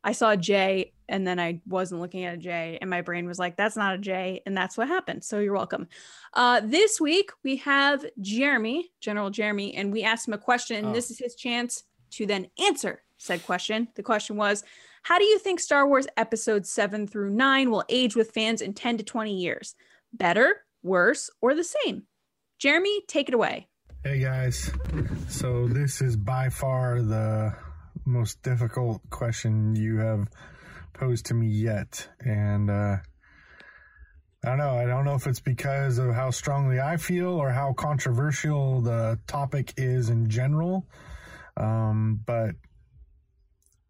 I 0.08 0.14
saw 0.14 0.32
a 0.32 0.38
J 0.38 0.94
and 1.10 1.28
then 1.28 1.38
I 1.38 1.60
wasn't 1.68 2.00
looking 2.00 2.24
at 2.24 2.34
a 2.36 2.38
J, 2.38 2.78
and 2.80 2.90
my 2.90 3.02
brain 3.02 3.28
was 3.28 3.38
like, 3.40 3.58
that's 3.58 3.76
not 3.76 3.96
a 3.96 3.98
J. 3.98 4.42
And 4.46 4.56
that's 4.56 4.78
what 4.78 4.88
happened. 4.88 5.24
So 5.26 5.40
you're 5.40 5.54
welcome. 5.54 5.88
Uh, 6.34 6.62
this 6.64 7.00
week 7.02 7.30
we 7.44 7.58
have 7.58 8.06
Jeremy, 8.22 8.90
General 9.02 9.30
Jeremy, 9.30 9.76
and 9.76 9.92
we 9.92 10.04
asked 10.04 10.28
him 10.30 10.34
a 10.34 10.38
question, 10.38 10.78
and 10.78 10.88
Oh. 10.88 10.94
this 10.94 11.12
is 11.12 11.20
his 11.20 11.36
chance 11.36 11.84
to 12.12 12.26
then 12.26 12.48
answer 12.66 13.04
said 13.18 13.46
question. 13.46 13.90
The 13.96 14.04
question 14.04 14.38
was, 14.38 14.64
How 15.04 15.18
do 15.18 15.26
you 15.26 15.40
think 15.40 15.60
Star 15.60 15.86
Wars 15.88 16.08
episodes 16.16 16.70
seven 16.70 17.06
through 17.08 17.32
nine 17.32 17.70
will 17.70 17.84
age 17.90 18.16
with 18.16 18.32
fans 18.32 18.62
in 18.62 18.74
10 18.74 18.98
to 19.00 19.04
20 19.04 19.34
years? 19.36 19.76
Better, 20.14 20.64
worse, 20.84 21.30
or 21.42 21.54
the 21.54 21.64
same? 21.66 22.04
Jeremy, 22.60 23.02
take 23.08 23.28
it 23.28 23.34
away. 23.36 23.68
Hey 24.04 24.20
guys, 24.20 24.72
so 25.28 25.68
this 25.68 26.02
is 26.02 26.16
by 26.16 26.48
far 26.50 27.02
the 27.02 27.54
most 28.08 28.42
difficult 28.42 29.02
question 29.10 29.76
you 29.76 29.98
have 29.98 30.28
posed 30.94 31.28
to 31.28 31.34
me 31.34 31.48
yet, 31.48 32.08
and 32.20 32.70
uh, 32.70 32.98
I 34.44 34.50
don't 34.50 34.58
know. 34.58 34.78
I 34.78 34.86
don't 34.86 35.06
know 35.06 35.16
if 35.16 35.28
it's 35.28 35.40
because 35.40 35.98
of 35.98 36.14
how 36.14 36.32
strongly 36.32 36.80
I 36.80 36.98
feel 36.98 37.30
or 37.30 37.52
how 37.52 37.74
controversial 37.74 38.82
the 38.82 39.20
topic 39.28 39.74
is 39.78 40.10
in 40.10 40.30
general, 40.30 40.86
um, 41.58 42.22
but 42.26 42.56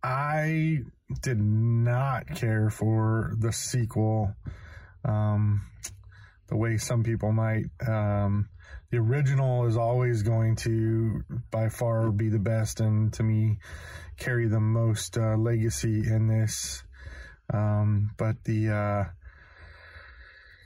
I 0.03 0.80
did 1.22 1.39
not 1.39 2.28
care 2.36 2.70
for 2.70 3.34
the 3.38 3.53
sequel 3.53 4.34
um, 5.05 5.61
the 6.47 6.57
way 6.57 6.78
some 6.78 7.03
people 7.03 7.32
might. 7.32 7.65
Um, 7.88 8.49
the 8.90 8.98
original 8.98 9.66
is 9.66 9.78
always 9.78 10.24
going 10.24 10.56
to 10.58 11.24
by 11.52 11.70
far 11.70 12.12
be 12.12 12.30
the 12.30 12.40
best 12.40 12.80
and 12.80 13.14
to 13.14 13.24
me 13.24 13.60
carry 14.18 14.48
the 14.48 14.60
most 14.60 15.18
uh, 15.18 15.36
legacy 15.36 16.08
in 16.08 16.28
this. 16.28 16.84
Um, 17.54 18.12
but 18.18 18.44
the 18.44 18.70
uh, 18.70 19.04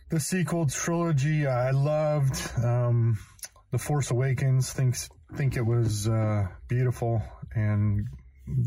the 0.10 0.20
sequel 0.20 0.68
trilogy 0.68 1.48
i 1.48 1.72
loved. 1.72 2.52
Um, 2.64 3.18
the 3.72 3.78
force 3.78 4.12
awakens 4.12 4.72
thinks 4.72 5.10
think 5.36 5.56
it 5.56 5.66
was 5.66 6.08
uh, 6.08 6.48
beautiful 6.68 7.24
and 7.56 8.06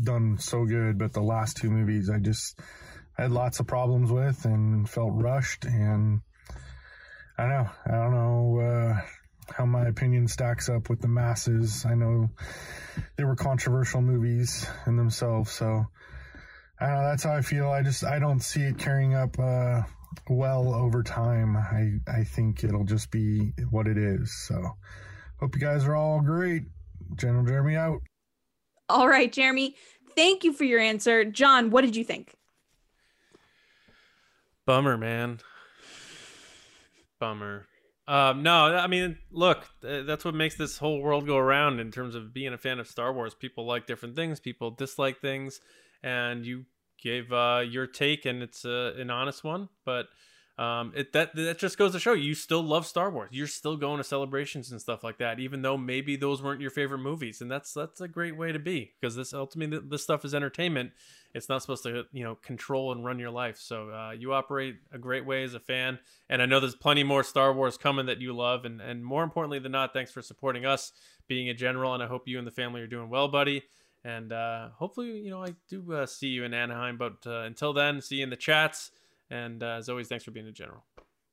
done 0.03 0.37
so 0.39 0.65
good 0.65 0.97
but 0.97 1.13
the 1.13 1.21
last 1.21 1.57
two 1.57 1.69
movies 1.69 2.09
i 2.09 2.17
just 2.17 2.59
had 3.13 3.31
lots 3.31 3.59
of 3.59 3.67
problems 3.67 4.11
with 4.11 4.45
and 4.45 4.89
felt 4.89 5.11
rushed 5.13 5.65
and 5.65 6.21
i 7.37 7.43
don't 7.43 7.51
know 7.51 7.69
i 7.85 7.91
don't 7.91 8.13
know 8.13 8.59
uh, 8.59 9.01
how 9.51 9.65
my 9.65 9.87
opinion 9.87 10.27
stacks 10.27 10.69
up 10.69 10.89
with 10.89 11.01
the 11.01 11.07
masses. 11.07 11.85
I 11.85 11.95
know 11.95 12.29
they 13.17 13.23
were 13.23 13.35
controversial 13.35 14.01
movies 14.01 14.67
in 14.87 14.95
themselves, 14.95 15.51
so 15.51 15.85
I 16.79 16.87
don't 16.87 16.95
know. 16.95 17.09
That's 17.09 17.23
how 17.23 17.35
I 17.35 17.41
feel. 17.41 17.69
I 17.69 17.81
just 17.81 18.03
I 18.03 18.19
don't 18.19 18.41
see 18.41 18.61
it 18.61 18.77
carrying 18.77 19.15
up 19.15 19.37
uh, 19.39 19.81
well 20.29 20.73
over 20.73 21.03
time. 21.03 21.55
I 21.55 21.99
I 22.11 22.23
think 22.23 22.63
it'll 22.63 22.85
just 22.85 23.11
be 23.11 23.53
what 23.69 23.87
it 23.87 23.97
is. 23.97 24.33
So 24.47 24.61
hope 25.39 25.55
you 25.55 25.61
guys 25.61 25.85
are 25.85 25.95
all 25.95 26.21
great. 26.21 26.63
General 27.15 27.45
Jeremy 27.45 27.75
out. 27.75 28.01
All 28.87 29.07
right, 29.07 29.31
Jeremy, 29.31 29.75
thank 30.15 30.43
you 30.43 30.53
for 30.53 30.63
your 30.63 30.79
answer. 30.79 31.25
John, 31.25 31.71
what 31.71 31.81
did 31.81 31.95
you 31.95 32.03
think? 32.03 32.35
Bummer, 34.65 34.97
man. 34.97 35.39
Bummer. 37.19 37.67
Um, 38.07 38.43
no, 38.43 38.75
I 38.75 38.87
mean, 38.87 39.17
look, 39.31 39.67
that's 39.81 40.23
what 40.23 40.35
makes 40.35 40.55
this 40.55 40.77
whole 40.77 41.01
world 41.01 41.25
go 41.25 41.37
around 41.37 41.79
in 41.79 41.91
terms 41.91 42.13
of 42.13 42.33
being 42.33 42.53
a 42.53 42.57
fan 42.57 42.79
of 42.79 42.87
Star 42.87 43.11
Wars. 43.11 43.33
People 43.33 43.65
like 43.65 43.87
different 43.87 44.15
things, 44.15 44.39
people 44.39 44.71
dislike 44.71 45.19
things, 45.19 45.59
and 46.03 46.45
you 46.45 46.65
gave 47.01 47.33
uh, 47.33 47.63
your 47.67 47.87
take, 47.87 48.25
and 48.25 48.43
it's 48.43 48.63
uh, 48.63 48.93
an 48.97 49.09
honest 49.09 49.43
one. 49.43 49.69
But 49.85 50.07
um, 50.57 50.93
it 50.95 51.11
that 51.11 51.35
that 51.35 51.59
just 51.59 51.77
goes 51.77 51.91
to 51.91 51.99
show 51.99 52.13
you 52.13 52.33
still 52.33 52.63
love 52.63 52.85
Star 52.85 53.09
Wars. 53.09 53.29
You're 53.33 53.45
still 53.45 53.75
going 53.75 53.97
to 53.97 54.05
celebrations 54.05 54.71
and 54.71 54.79
stuff 54.79 55.03
like 55.03 55.17
that, 55.17 55.37
even 55.39 55.61
though 55.61 55.77
maybe 55.77 56.15
those 56.15 56.41
weren't 56.41 56.61
your 56.61 56.69
favorite 56.71 56.99
movies, 56.99 57.41
and 57.41 57.51
that's 57.51 57.73
that's 57.73 57.99
a 57.99 58.07
great 58.07 58.37
way 58.37 58.53
to 58.53 58.59
be 58.59 58.93
because 58.99 59.17
this 59.17 59.33
ultimately 59.33 59.81
this 59.85 60.03
stuff 60.03 60.23
is 60.23 60.33
entertainment. 60.33 60.91
It's 61.33 61.49
not 61.49 61.61
supposed 61.61 61.83
to 61.83 62.05
you 62.13 62.23
know 62.23 62.35
control 62.35 62.93
and 62.93 63.03
run 63.03 63.19
your 63.19 63.31
life. 63.31 63.57
So 63.57 63.89
uh, 63.89 64.11
you 64.11 64.31
operate 64.31 64.77
a 64.93 64.97
great 64.97 65.25
way 65.25 65.43
as 65.43 65.55
a 65.55 65.59
fan, 65.59 65.99
and 66.29 66.41
I 66.41 66.45
know 66.45 66.61
there's 66.61 66.75
plenty 66.75 67.03
more 67.03 67.23
Star 67.23 67.51
Wars 67.51 67.77
coming 67.77 68.05
that 68.05 68.21
you 68.21 68.31
love, 68.33 68.63
and 68.63 68.79
and 68.79 69.03
more 69.03 69.23
importantly 69.23 69.59
than 69.59 69.73
not, 69.73 69.91
thanks 69.91 70.13
for 70.13 70.21
supporting 70.21 70.65
us, 70.65 70.93
being 71.27 71.49
a 71.49 71.53
general, 71.53 71.93
and 71.93 72.01
I 72.01 72.07
hope 72.07 72.29
you 72.29 72.37
and 72.37 72.47
the 72.47 72.51
family 72.51 72.79
are 72.79 72.87
doing 72.87 73.09
well, 73.09 73.27
buddy. 73.27 73.63
And 74.05 74.31
uh, 74.31 74.69
hopefully, 74.69 75.17
you 75.17 75.31
know, 75.31 75.43
I 75.43 75.55
do 75.67 75.91
uh, 75.91 76.05
see 76.05 76.27
you 76.27 76.43
in 76.43 76.53
Anaheim. 76.53 76.95
But 76.95 77.25
uh, 77.25 77.39
until 77.39 77.73
then, 77.73 78.01
see 78.01 78.17
you 78.17 78.23
in 78.23 78.29
the 78.29 78.35
chats. 78.35 78.91
And 79.29 79.63
uh, 79.63 79.77
as 79.77 79.89
always, 79.89 80.07
thanks 80.07 80.23
for 80.23 80.31
being 80.31 80.47
a 80.47 80.51
general. 80.51 80.83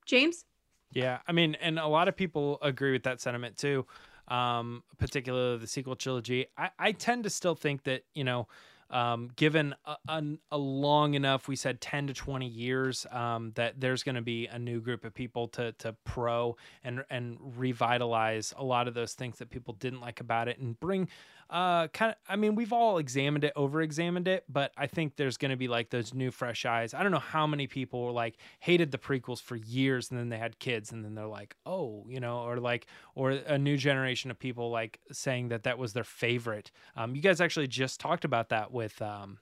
James? 0.06 0.44
Yeah, 0.92 1.18
I 1.26 1.32
mean, 1.32 1.56
and 1.60 1.78
a 1.78 1.86
lot 1.86 2.08
of 2.08 2.16
people 2.16 2.58
agree 2.62 2.92
with 2.92 3.04
that 3.04 3.20
sentiment 3.20 3.56
too. 3.56 3.86
Um, 4.28 4.84
particularly 4.98 5.58
the 5.58 5.66
sequel 5.66 5.96
trilogy. 5.96 6.46
I, 6.56 6.70
I 6.78 6.92
tend 6.92 7.24
to 7.24 7.30
still 7.30 7.54
think 7.54 7.82
that 7.84 8.04
you 8.14 8.24
know, 8.24 8.46
um, 8.88 9.30
given 9.36 9.74
a, 9.84 9.96
a, 10.08 10.22
a 10.52 10.58
long 10.58 11.14
enough, 11.14 11.48
we 11.48 11.56
said 11.56 11.80
ten 11.80 12.06
to 12.06 12.14
twenty 12.14 12.46
years, 12.46 13.04
um, 13.10 13.52
that 13.56 13.80
there's 13.80 14.02
going 14.02 14.14
to 14.14 14.22
be 14.22 14.46
a 14.46 14.58
new 14.58 14.80
group 14.80 15.04
of 15.04 15.12
people 15.12 15.48
to 15.48 15.72
to 15.72 15.94
pro 16.04 16.56
and 16.84 17.04
and 17.10 17.36
revitalize 17.56 18.54
a 18.56 18.64
lot 18.64 18.86
of 18.86 18.94
those 18.94 19.14
things 19.14 19.38
that 19.38 19.50
people 19.50 19.74
didn't 19.74 20.00
like 20.00 20.20
about 20.20 20.48
it 20.48 20.58
and 20.58 20.78
bring 20.78 21.08
uh 21.52 21.86
kind 21.88 22.10
of 22.10 22.16
i 22.28 22.34
mean 22.34 22.54
we've 22.54 22.72
all 22.72 22.96
examined 22.96 23.44
it 23.44 23.52
over 23.56 23.82
examined 23.82 24.26
it 24.26 24.42
but 24.48 24.72
i 24.76 24.86
think 24.86 25.16
there's 25.16 25.36
going 25.36 25.50
to 25.50 25.56
be 25.56 25.68
like 25.68 25.90
those 25.90 26.14
new 26.14 26.30
fresh 26.30 26.64
eyes 26.64 26.94
i 26.94 27.02
don't 27.02 27.12
know 27.12 27.18
how 27.18 27.46
many 27.46 27.66
people 27.66 28.02
were 28.02 28.10
like 28.10 28.36
hated 28.60 28.90
the 28.90 28.98
prequels 28.98 29.40
for 29.40 29.56
years 29.56 30.10
and 30.10 30.18
then 30.18 30.30
they 30.30 30.38
had 30.38 30.58
kids 30.58 30.92
and 30.92 31.04
then 31.04 31.14
they're 31.14 31.26
like 31.26 31.54
oh 31.66 32.04
you 32.08 32.18
know 32.18 32.38
or 32.38 32.56
like 32.56 32.86
or 33.14 33.32
a 33.32 33.58
new 33.58 33.76
generation 33.76 34.30
of 34.30 34.38
people 34.38 34.70
like 34.70 34.98
saying 35.12 35.48
that 35.48 35.62
that 35.64 35.76
was 35.76 35.92
their 35.92 36.04
favorite 36.04 36.70
um 36.96 37.14
you 37.14 37.20
guys 37.20 37.40
actually 37.40 37.66
just 37.68 38.00
talked 38.00 38.24
about 38.24 38.48
that 38.48 38.72
with 38.72 39.00
um 39.02 39.38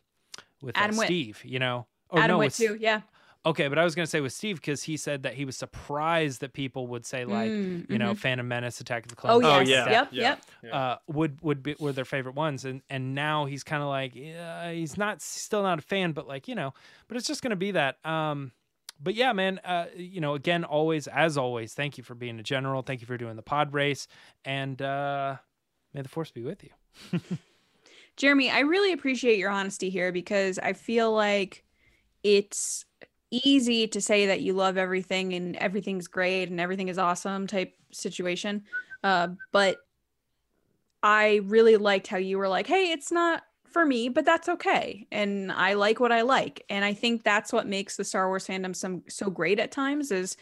with 0.60 0.76
uh, 0.76 0.90
steve 0.90 1.40
you 1.44 1.60
know 1.60 1.86
or 2.10 2.18
Adam 2.18 2.34
no, 2.34 2.38
Witt, 2.38 2.46
with- 2.46 2.56
too. 2.56 2.76
Yeah. 2.80 3.02
Okay, 3.46 3.68
but 3.68 3.78
I 3.78 3.84
was 3.84 3.94
going 3.94 4.04
to 4.04 4.10
say 4.10 4.20
with 4.20 4.34
Steve 4.34 4.56
because 4.56 4.82
he 4.82 4.98
said 4.98 5.22
that 5.22 5.32
he 5.32 5.46
was 5.46 5.56
surprised 5.56 6.42
that 6.42 6.52
people 6.52 6.86
would 6.88 7.06
say 7.06 7.24
like, 7.24 7.50
Mm, 7.50 7.88
you 7.90 7.96
know, 7.98 8.12
mhm. 8.12 8.18
Phantom 8.18 8.46
Menace, 8.46 8.80
Attack 8.82 9.04
of 9.06 9.16
the 9.16 9.26
Oh, 9.26 9.40
Clones. 9.40 9.66
yes. 9.68 9.86
Oh, 9.86 9.90
yeah. 9.90 9.98
Yep. 10.00 10.08
Yeah. 10.12 10.36
Yep. 10.62 10.74
Uh, 10.74 10.96
would 11.06 11.40
would 11.40 11.62
be 11.62 11.74
were 11.80 11.92
their 11.92 12.04
favorite 12.04 12.34
ones, 12.34 12.66
and 12.66 12.82
and 12.90 13.14
now 13.14 13.46
he's 13.46 13.64
kind 13.64 13.82
of 13.82 13.88
like, 13.88 14.14
yeah, 14.14 14.70
he's 14.72 14.98
not 14.98 15.22
still 15.22 15.62
not 15.62 15.78
a 15.78 15.82
fan, 15.82 16.12
but 16.12 16.28
like 16.28 16.48
you 16.48 16.54
know, 16.54 16.74
but 17.08 17.16
it's 17.16 17.26
just 17.26 17.40
going 17.42 17.50
to 17.50 17.56
be 17.56 17.70
that. 17.70 17.96
Um, 18.04 18.52
but 19.02 19.14
yeah, 19.14 19.32
man, 19.32 19.58
uh, 19.64 19.86
you 19.96 20.20
know, 20.20 20.34
again, 20.34 20.62
always 20.62 21.06
as 21.06 21.38
always, 21.38 21.72
thank 21.72 21.96
you 21.96 22.04
for 22.04 22.14
being 22.14 22.38
a 22.38 22.42
general, 22.42 22.82
thank 22.82 23.00
you 23.00 23.06
for 23.06 23.16
doing 23.16 23.36
the 23.36 23.42
pod 23.42 23.72
race, 23.72 24.06
and 24.44 24.82
uh, 24.82 25.36
May 25.94 26.02
the 26.02 26.08
force 26.10 26.30
be 26.30 26.42
with 26.42 26.62
you. 26.62 27.20
Jeremy, 28.18 28.50
I 28.50 28.60
really 28.60 28.92
appreciate 28.92 29.38
your 29.38 29.50
honesty 29.50 29.88
here 29.88 30.12
because 30.12 30.58
I 30.58 30.74
feel 30.74 31.10
like 31.12 31.64
it's 32.22 32.84
easy 33.30 33.86
to 33.88 34.00
say 34.00 34.26
that 34.26 34.40
you 34.40 34.52
love 34.52 34.76
everything 34.76 35.32
and 35.34 35.56
everything's 35.56 36.08
great 36.08 36.48
and 36.48 36.60
everything 36.60 36.88
is 36.88 36.98
awesome 36.98 37.46
type 37.46 37.74
situation. 37.92 38.64
Uh, 39.02 39.28
but 39.52 39.78
I 41.02 41.40
really 41.44 41.76
liked 41.76 42.06
how 42.06 42.18
you 42.18 42.38
were 42.38 42.48
like, 42.48 42.66
hey, 42.66 42.90
it's 42.90 43.10
not 43.10 43.42
for 43.64 43.86
me, 43.86 44.08
but 44.08 44.24
that's 44.24 44.48
okay. 44.48 45.06
And 45.12 45.52
I 45.52 45.74
like 45.74 46.00
what 46.00 46.12
I 46.12 46.22
like. 46.22 46.64
And 46.68 46.84
I 46.84 46.92
think 46.92 47.22
that's 47.22 47.52
what 47.52 47.66
makes 47.66 47.96
the 47.96 48.04
Star 48.04 48.28
Wars 48.28 48.46
fandom 48.46 48.74
some 48.74 49.02
so 49.08 49.30
great 49.30 49.60
at 49.60 49.70
times 49.70 50.10
is 50.10 50.36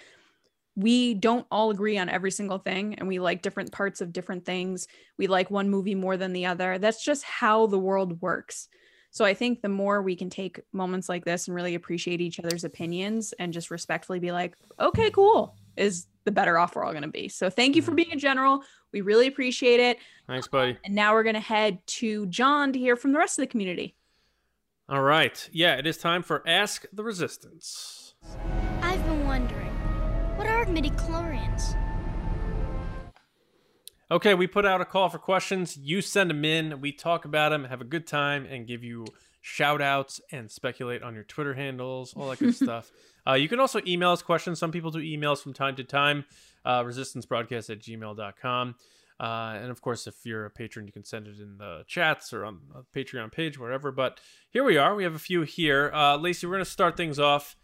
we 0.75 1.15
don't 1.15 1.47
all 1.51 1.71
agree 1.71 1.99
on 1.99 2.09
every 2.09 2.31
single 2.31 2.59
thing 2.59 2.95
and 2.95 3.09
we 3.09 3.19
like 3.19 3.43
different 3.43 3.73
parts 3.73 4.01
of 4.01 4.13
different 4.13 4.45
things. 4.45 4.89
We 5.19 5.27
like 5.27 5.51
one 5.51 5.69
movie 5.69 5.95
more 5.95 6.17
than 6.17 6.33
the 6.33 6.47
other. 6.47 6.79
That's 6.79 7.05
just 7.05 7.25
how 7.25 7.67
the 7.67 7.79
world 7.79 8.23
works. 8.23 8.69
So 9.11 9.25
I 9.25 9.35
think 9.35 9.63
the 9.63 9.69
more 9.69 10.03
we 10.03 10.17
can 10.17 10.31
take 10.31 10.61
moments 10.73 11.09
like 11.09 11.25
this 11.25 11.49
and 11.49 11.55
really 11.55 11.75
appreciate 11.75 12.21
each 12.21 12.39
other's 12.39 12.65
opinions 12.65 13.33
and 13.39 13.53
just 13.53 13.71
respectfully 13.71 14.19
be 14.19 14.33
like, 14.33 14.57
okay, 14.79 15.11
cool, 15.11 15.57
is 15.77 16.07
the 16.25 16.31
better 16.31 16.59
off 16.59 16.77
we're 16.77 16.85
all 16.85 16.93
going 16.93 17.03
to 17.03 17.09
be. 17.09 17.29
So 17.29 17.49
thank 17.49 17.75
you 17.75 17.83
for 17.83 17.91
mm-hmm. 17.91 17.97
being 17.97 18.13
a 18.13 18.17
general. 18.17 18.63
We 18.93 19.01
really 19.01 19.27
appreciate 19.27 19.81
it. 19.81 19.99
Thanks, 20.27 20.47
buddy. 20.47 20.77
And 20.85 20.95
now 20.95 21.15
we're 21.15 21.23
going 21.23 21.35
to 21.35 21.41
head 21.41 21.79
to 21.87 22.27
John 22.27 22.73
to 22.73 22.79
hear 22.79 22.97
from 22.97 23.13
the 23.13 23.19
rest 23.19 23.39
of 23.39 23.43
the 23.43 23.47
community. 23.47 23.95
All 24.89 25.03
right. 25.03 25.49
Yeah, 25.53 25.77
it 25.77 25.87
is 25.87 25.99
time 25.99 26.23
for 26.23 26.43
Ask 26.47 26.85
the 26.93 27.03
Resistance. 27.03 28.15
I've 28.83 29.05
been 29.05 29.27
wondering, 29.27 29.75
what 30.37 30.47
are 30.47 30.65
midichlorians? 30.67 31.77
Okay, 34.11 34.33
we 34.33 34.47
put 34.47 34.65
out 34.65 34.81
a 34.81 34.87
call 34.87 35.11
for 35.11 35.19
questions. 35.19 35.77
You 35.77 36.01
send 36.01 36.31
them 36.31 36.43
in. 36.43 36.81
We 36.81 36.93
talk 36.93 37.27
about 37.27 37.51
them, 37.51 37.65
have 37.65 37.83
a 37.83 37.85
good 37.85 38.07
time, 38.07 38.47
and 38.47 38.67
give 38.67 38.83
you 38.83 39.05
shout 39.43 39.83
outs 39.83 40.19
and 40.33 40.51
speculate 40.51 41.03
on 41.03 41.15
your 41.15 41.25
Twitter 41.25 41.53
handles, 41.53 42.15
all 42.15 42.31
that 42.31 42.39
good 42.39 42.55
stuff. 42.55 42.91
Uh, 43.27 43.35
you 43.35 43.49
can 43.49 43.61
also 43.61 43.83
email 43.87 44.13
us 44.13 44.23
questions. 44.23 44.59
Some 44.59 44.73
people 44.73 44.91
do 44.91 45.01
emails 45.01 45.43
from 45.43 45.53
time 45.53 45.77
to 45.77 45.85
time. 45.85 46.25
Uh, 46.65 46.83
resistancebroadcast 46.85 47.69
at 47.69 47.81
gmail.com. 47.81 48.75
Uh, 49.21 49.59
and 49.61 49.71
of 49.71 49.83
course, 49.83 50.07
if 50.07 50.15
you're 50.25 50.47
a 50.47 50.51
patron, 50.51 50.87
you 50.87 50.93
can 50.93 51.05
send 51.05 51.27
it 51.27 51.39
in 51.39 51.59
the 51.59 51.85
chats 51.87 52.33
or 52.33 52.47
on 52.47 52.61
the 52.73 52.85
Patreon 52.99 53.31
page, 53.31 53.59
wherever. 53.59 53.93
But 53.93 54.21
here 54.49 54.65
we 54.65 54.79
are. 54.79 54.95
We 54.95 55.05
have 55.05 55.15
a 55.15 55.19
few 55.19 55.43
here. 55.43 55.91
Uh, 55.93 56.17
Lacey, 56.17 56.47
we're 56.47 56.55
going 56.55 56.65
to 56.65 56.71
start 56.71 56.97
things 56.97 57.19
off 57.19 57.57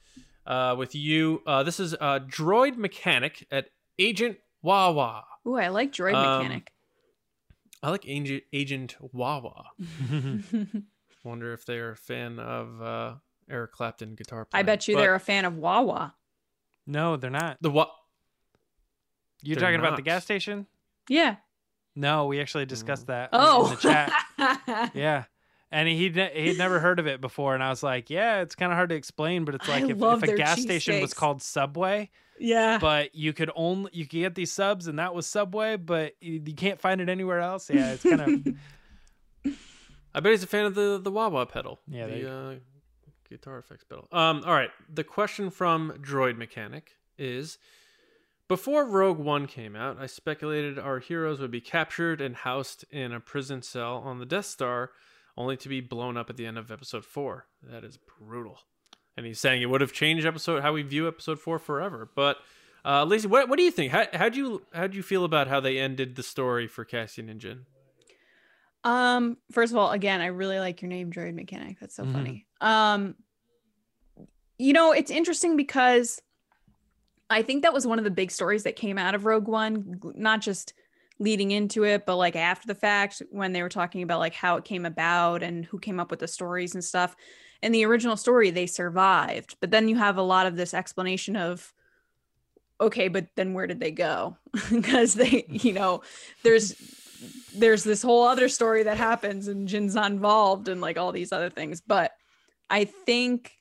uh, 0.46 0.74
with 0.76 0.94
you. 0.94 1.42
Uh, 1.46 1.62
this 1.62 1.80
is 1.80 1.94
uh, 1.94 2.18
Droid 2.20 2.76
Mechanic 2.76 3.46
at 3.50 3.68
Agent 3.98 4.38
Wawa. 4.64 5.24
Ooh, 5.46 5.56
I 5.56 5.68
like 5.68 5.92
Droid 5.92 6.14
Um, 6.14 6.38
Mechanic. 6.42 6.72
I 7.82 7.90
like 7.90 8.08
Agent, 8.08 8.42
Agent 8.52 8.96
Wawa. 9.12 9.66
Wonder 11.24 11.52
if 11.52 11.64
they're 11.66 11.90
a 11.92 11.96
fan 11.96 12.38
of 12.38 12.82
uh, 12.82 13.14
Eric 13.48 13.72
Clapton 13.72 14.14
guitar 14.14 14.46
I 14.52 14.62
bet 14.62 14.88
you 14.88 14.94
But 14.94 15.00
they're 15.02 15.14
a 15.14 15.20
fan 15.20 15.44
of 15.44 15.58
Wawa. 15.58 16.14
No, 16.86 17.16
they're 17.16 17.30
not. 17.30 17.58
the 17.60 17.70
what? 17.70 17.90
You're 19.42 19.56
They're 19.56 19.68
talking 19.68 19.80
about 19.80 19.96
the 19.96 20.02
gas 20.02 20.22
station? 20.24 20.66
Yeah. 21.08 21.36
No, 21.94 22.24
we 22.26 22.40
actually 22.40 22.64
discussed 22.66 23.06
that 23.08 23.28
Oh. 23.32 23.66
in 23.66 23.70
the 23.74 23.76
chat. 23.76 24.90
yeah. 24.94 25.24
And 25.70 25.88
he'd 25.88 26.16
ne- 26.16 26.32
he'd 26.34 26.58
never 26.58 26.78
heard 26.80 26.98
of 26.98 27.06
it 27.06 27.20
before, 27.20 27.54
and 27.54 27.62
I 27.62 27.68
was 27.68 27.82
like, 27.82 28.08
"Yeah, 28.08 28.42
it's 28.42 28.54
kind 28.54 28.70
of 28.70 28.76
hard 28.76 28.90
to 28.90 28.94
explain, 28.94 29.44
but 29.44 29.56
it's 29.56 29.68
I 29.68 29.80
like 29.80 29.90
if, 29.90 30.00
if 30.00 30.22
a 30.22 30.36
gas 30.36 30.60
station 30.62 31.00
was 31.00 31.12
called 31.14 31.42
Subway, 31.42 32.10
yeah. 32.38 32.78
but 32.78 33.14
you 33.14 33.32
could 33.32 33.50
only 33.54 33.90
you 33.92 34.04
could 34.04 34.20
get 34.20 34.34
these 34.34 34.52
subs, 34.52 34.86
and 34.86 34.98
that 34.98 35.14
was 35.14 35.26
Subway, 35.26 35.76
but 35.76 36.14
you, 36.20 36.42
you 36.44 36.54
can't 36.54 36.80
find 36.80 37.00
it 37.00 37.08
anywhere 37.08 37.40
else. 37.40 37.70
Yeah, 37.70 37.92
it's 37.92 38.02
kind 38.02 38.20
of 38.20 39.54
I 40.14 40.20
bet 40.20 40.32
he's 40.32 40.44
a 40.44 40.48
fan 40.48 40.66
of 40.66 40.74
the 40.74 41.00
the 41.02 41.10
wah 41.10 41.28
wah 41.28 41.44
pedal. 41.44 41.80
Yeah, 41.88 42.06
the 42.06 42.18
you 42.18 42.28
uh, 42.28 42.54
guitar 43.28 43.58
effects 43.58 43.84
pedal. 43.84 44.06
Um, 44.12 44.42
all 44.46 44.54
right. 44.54 44.70
The 44.92 45.04
question 45.04 45.50
from 45.50 45.92
Droid 46.00 46.36
Mechanic 46.36 46.92
is: 47.18 47.58
Before 48.48 48.84
Rogue 48.84 49.18
One 49.18 49.46
came 49.46 49.74
out, 49.74 49.98
I 49.98 50.06
speculated 50.06 50.78
our 50.78 51.00
heroes 51.00 51.40
would 51.40 51.50
be 51.50 51.60
captured 51.60 52.20
and 52.20 52.36
housed 52.36 52.84
in 52.90 53.12
a 53.12 53.20
prison 53.20 53.62
cell 53.62 53.96
on 54.04 54.20
the 54.20 54.26
Death 54.26 54.46
Star, 54.46 54.92
only 55.36 55.56
to 55.56 55.68
be 55.68 55.80
blown 55.80 56.16
up 56.16 56.30
at 56.30 56.36
the 56.36 56.46
end 56.46 56.58
of 56.58 56.70
Episode 56.70 57.04
Four. 57.04 57.46
That 57.62 57.82
is 57.82 57.96
brutal. 57.96 58.60
And 59.16 59.24
he's 59.26 59.38
saying 59.38 59.62
it 59.62 59.66
would 59.66 59.80
have 59.80 59.92
changed 59.92 60.26
episode 60.26 60.62
how 60.62 60.72
we 60.72 60.82
view 60.82 61.06
Episode 61.06 61.38
Four 61.38 61.58
forever. 61.58 62.08
But 62.14 62.38
uh, 62.84 63.04
Lacey, 63.04 63.28
what 63.28 63.48
what 63.48 63.56
do 63.58 63.62
you 63.62 63.70
think? 63.70 63.92
How 63.92 64.06
how'd 64.12 64.34
you 64.36 64.62
how'd 64.72 64.94
you 64.94 65.02
feel 65.02 65.24
about 65.24 65.46
how 65.48 65.60
they 65.60 65.78
ended 65.78 66.16
the 66.16 66.22
story 66.22 66.66
for 66.66 66.84
Cassian 66.84 67.28
and 67.28 67.40
Jyn? 67.40 67.60
Um, 68.82 69.38
first 69.50 69.72
of 69.72 69.78
all, 69.78 69.92
again, 69.92 70.20
I 70.20 70.26
really 70.26 70.58
like 70.58 70.82
your 70.82 70.88
name, 70.90 71.10
Droid 71.10 71.34
Mechanic. 71.34 71.78
That's 71.80 71.94
so 71.96 72.04
Mhm. 72.04 72.12
funny. 72.12 72.46
Um, 72.60 73.14
you 74.58 74.72
know, 74.72 74.92
it's 74.92 75.10
interesting 75.10 75.56
because 75.56 76.20
I 77.30 77.42
think 77.42 77.62
that 77.62 77.72
was 77.72 77.86
one 77.86 77.98
of 77.98 78.04
the 78.04 78.10
big 78.10 78.30
stories 78.30 78.64
that 78.64 78.76
came 78.76 78.98
out 78.98 79.14
of 79.14 79.24
Rogue 79.24 79.48
One, 79.48 80.00
not 80.14 80.42
just 80.42 80.74
leading 81.18 81.50
into 81.52 81.84
it, 81.84 82.04
but 82.04 82.16
like 82.16 82.36
after 82.36 82.66
the 82.66 82.74
fact 82.74 83.22
when 83.30 83.52
they 83.52 83.62
were 83.62 83.68
talking 83.68 84.02
about 84.02 84.18
like 84.18 84.34
how 84.34 84.56
it 84.56 84.64
came 84.64 84.84
about 84.84 85.42
and 85.42 85.64
who 85.64 85.78
came 85.78 85.98
up 85.98 86.10
with 86.10 86.20
the 86.20 86.28
stories 86.28 86.74
and 86.74 86.84
stuff. 86.84 87.16
In 87.64 87.72
the 87.72 87.86
original 87.86 88.18
story, 88.18 88.50
they 88.50 88.66
survived, 88.66 89.56
but 89.58 89.70
then 89.70 89.88
you 89.88 89.96
have 89.96 90.18
a 90.18 90.22
lot 90.22 90.46
of 90.46 90.54
this 90.54 90.74
explanation 90.74 91.34
of 91.34 91.72
okay, 92.78 93.08
but 93.08 93.28
then 93.36 93.54
where 93.54 93.66
did 93.66 93.80
they 93.80 93.90
go? 93.90 94.36
Because 94.70 95.14
they, 95.14 95.46
you 95.48 95.72
know, 95.72 96.02
there's 96.42 96.74
there's 97.54 97.82
this 97.82 98.02
whole 98.02 98.24
other 98.24 98.50
story 98.50 98.82
that 98.82 98.98
happens 98.98 99.48
and 99.48 99.66
Jyn's 99.66 99.94
not 99.94 100.10
involved 100.10 100.68
and 100.68 100.82
like 100.82 100.98
all 100.98 101.10
these 101.10 101.32
other 101.32 101.48
things. 101.48 101.80
But 101.80 102.12
I 102.68 102.84
think 102.84 103.52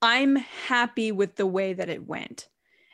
I'm 0.00 0.36
happy 0.36 1.12
with 1.12 1.36
the 1.36 1.46
way 1.46 1.74
that 1.74 1.90
it 1.90 2.06
went. 2.06 2.48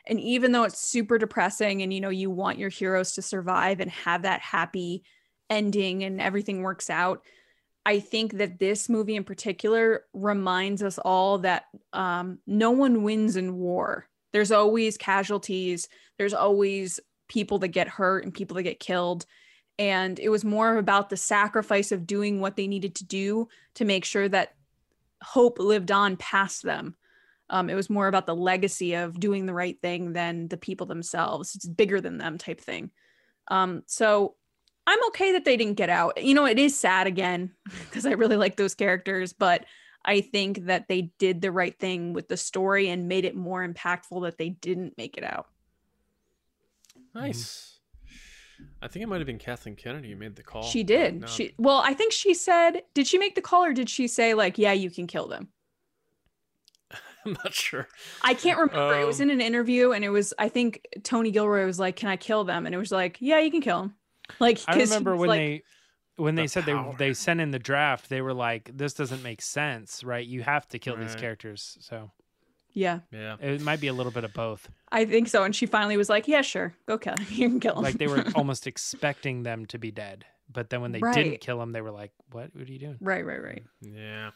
And 0.05 0.19
even 0.19 0.51
though 0.51 0.63
it's 0.63 0.85
super 0.85 1.17
depressing 1.17 1.81
and 1.81 1.93
you 1.93 2.01
know 2.01 2.09
you 2.09 2.29
want 2.29 2.57
your 2.57 2.69
heroes 2.69 3.13
to 3.13 3.21
survive 3.21 3.79
and 3.79 3.89
have 3.89 4.23
that 4.23 4.41
happy 4.41 5.03
ending 5.49 6.03
and 6.03 6.19
everything 6.19 6.61
works 6.61 6.89
out, 6.89 7.21
I 7.85 7.99
think 7.99 8.37
that 8.37 8.59
this 8.59 8.89
movie 8.89 9.15
in 9.15 9.23
particular 9.23 10.05
reminds 10.13 10.83
us 10.83 10.99
all 10.99 11.39
that 11.39 11.65
um, 11.93 12.39
no 12.45 12.71
one 12.71 13.03
wins 13.03 13.35
in 13.35 13.57
war. 13.57 14.07
There's 14.33 14.51
always 14.51 14.97
casualties. 14.97 15.89
There's 16.17 16.33
always 16.33 16.99
people 17.27 17.59
that 17.59 17.69
get 17.69 17.87
hurt 17.87 18.23
and 18.23 18.33
people 18.33 18.55
that 18.55 18.63
get 18.63 18.79
killed. 18.79 19.25
And 19.79 20.19
it 20.19 20.29
was 20.29 20.45
more 20.45 20.77
about 20.77 21.09
the 21.09 21.17
sacrifice 21.17 21.91
of 21.91 22.05
doing 22.05 22.39
what 22.39 22.55
they 22.55 22.67
needed 22.67 22.95
to 22.95 23.05
do 23.05 23.47
to 23.75 23.85
make 23.85 24.05
sure 24.05 24.29
that 24.29 24.53
hope 25.23 25.57
lived 25.57 25.91
on 25.91 26.17
past 26.17 26.61
them. 26.61 26.95
Um, 27.49 27.69
it 27.69 27.75
was 27.75 27.89
more 27.89 28.07
about 28.07 28.27
the 28.27 28.35
legacy 28.35 28.93
of 28.93 29.19
doing 29.19 29.45
the 29.45 29.53
right 29.53 29.79
thing 29.81 30.13
than 30.13 30.47
the 30.47 30.57
people 30.57 30.85
themselves. 30.85 31.55
It's 31.55 31.67
bigger 31.67 31.99
than 31.99 32.17
them 32.17 32.37
type 32.37 32.61
thing. 32.61 32.91
Um, 33.47 33.83
so 33.87 34.35
I'm 34.87 34.99
okay 35.07 35.31
that 35.33 35.45
they 35.45 35.57
didn't 35.57 35.75
get 35.75 35.89
out. 35.89 36.21
You 36.21 36.33
know, 36.33 36.45
it 36.45 36.59
is 36.59 36.77
sad 36.77 37.07
again 37.07 37.51
because 37.89 38.05
I 38.05 38.11
really 38.11 38.35
like 38.37 38.55
those 38.57 38.75
characters, 38.75 39.33
but 39.33 39.65
I 40.03 40.21
think 40.21 40.65
that 40.65 40.87
they 40.87 41.11
did 41.19 41.41
the 41.41 41.51
right 41.51 41.77
thing 41.77 42.13
with 42.13 42.27
the 42.27 42.37
story 42.37 42.89
and 42.89 43.07
made 43.07 43.23
it 43.25 43.35
more 43.35 43.65
impactful 43.67 44.23
that 44.23 44.37
they 44.37 44.49
didn't 44.49 44.97
make 44.97 45.17
it 45.17 45.23
out. 45.23 45.47
Nice. 47.13 47.79
I 48.81 48.87
think 48.87 49.03
it 49.03 49.07
might 49.07 49.19
have 49.19 49.27
been 49.27 49.37
Kathleen 49.37 49.75
Kennedy 49.75 50.09
who 50.11 50.15
made 50.15 50.35
the 50.35 50.43
call. 50.43 50.63
She 50.63 50.83
did. 50.83 51.21
No, 51.21 51.27
She 51.27 51.53
well, 51.57 51.81
I 51.83 51.93
think 51.93 52.13
she 52.13 52.33
said, 52.33 52.83
did 52.93 53.07
she 53.07 53.17
make 53.17 53.35
the 53.35 53.41
call 53.41 53.63
or 53.63 53.73
did 53.73 53.89
she 53.89 54.07
say 54.07 54.33
like, 54.33 54.57
yeah, 54.57 54.71
you 54.73 54.89
can 54.89 55.07
kill 55.07 55.27
them? 55.27 55.49
I'm 57.25 57.33
not 57.33 57.53
sure. 57.53 57.87
I 58.23 58.33
can't 58.33 58.57
remember. 58.59 58.99
it 58.99 59.05
was 59.05 59.21
Um, 59.21 59.29
in 59.29 59.39
an 59.39 59.41
interview 59.41 59.91
and 59.91 60.03
it 60.03 60.09
was 60.09 60.33
I 60.39 60.49
think 60.49 60.85
Tony 61.03 61.29
Gilroy 61.31 61.65
was 61.65 61.79
like, 61.79 61.95
"Can 61.95 62.09
I 62.09 62.17
kill 62.17 62.43
them?" 62.43 62.65
and 62.65 62.73
it 62.73 62.79
was 62.79 62.91
like, 62.91 63.17
"Yeah, 63.19 63.39
you 63.39 63.51
can 63.51 63.61
kill 63.61 63.81
them." 63.81 63.95
Like 64.39 64.59
I 64.67 64.73
'cause 64.73 64.89
he 64.89 64.95
remember 64.95 65.15
when 65.15 65.29
like- 65.29 65.39
they 65.39 65.63
when 66.17 66.35
they 66.35 66.43
The 66.43 66.47
said 66.49 66.63
power. 66.65 66.95
they 66.97 67.07
they 67.09 67.13
sent 67.13 67.39
in 67.41 67.51
the 67.51 67.59
draft, 67.59 68.09
they 68.09 68.21
were 68.21 68.33
like, 68.33 68.69
"This 68.77 68.93
doesn't 68.93 69.23
make 69.23 69.41
sense, 69.41 70.03
right? 70.03 70.25
You 70.25 70.43
have 70.43 70.67
to 70.69 70.79
kill 70.79 70.95
these 70.97 71.15
characters." 71.15 71.77
So 71.81 72.11
Yeah, 72.73 72.99
Yeah. 73.11 73.35
it 73.41 73.59
might 73.61 73.81
be 73.81 73.87
a 73.87 73.93
little 73.93 74.13
bit 74.13 74.23
of 74.23 74.33
both. 74.33 74.69
I 74.93 75.03
think 75.03 75.27
so 75.27 75.43
and 75.43 75.53
she 75.53 75.65
finally 75.65 75.97
was 75.97 76.09
like, 76.09 76.27
"Yeah, 76.27 76.41
sure. 76.41 76.73
Go 76.85 76.97
kill 76.97 77.15
him. 77.17 77.25
You 77.29 77.49
can 77.49 77.59
kill 77.59 77.75
him." 77.75 77.83
Like 77.83 77.97
they 77.97 78.07
were 78.07 78.23
almost 78.35 78.65
expecting 78.67 79.43
them 79.43 79.65
to 79.67 79.77
be 79.77 79.91
dead, 79.91 80.25
but 80.49 80.69
then 80.69 80.79
when 80.81 80.91
they 80.93 80.99
Right. 80.99 81.13
didn't 81.15 81.41
kill 81.41 81.59
them, 81.59 81.71
they 81.73 81.81
were 81.81 81.91
like, 81.91 82.11
"What? 82.31 82.51
What 82.55 82.69
are 82.69 82.71
you 82.71 82.79
doing?" 82.79 82.97
right, 83.01 83.25
right, 83.25 83.41
right. 83.43 83.63
Yeah. 83.81 84.31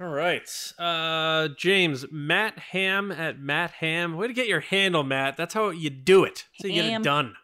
All 0.00 0.08
right. 0.08 0.72
Uh 0.78 1.48
James, 1.56 2.04
Matt 2.12 2.58
Ham 2.72 3.10
at 3.10 3.38
Matt 3.40 3.70
Ham. 3.72 4.16
Way 4.16 4.26
to 4.28 4.32
get 4.34 4.46
your 4.48 4.60
handle, 4.60 5.02
Matt. 5.04 5.36
That's 5.36 5.54
how 5.54 5.70
you 5.70 5.90
do 5.90 6.22
it. 6.24 6.46
So 6.60 6.68
you 6.68 6.74
get 6.82 7.00
it 7.00 7.02
done. 7.02 7.34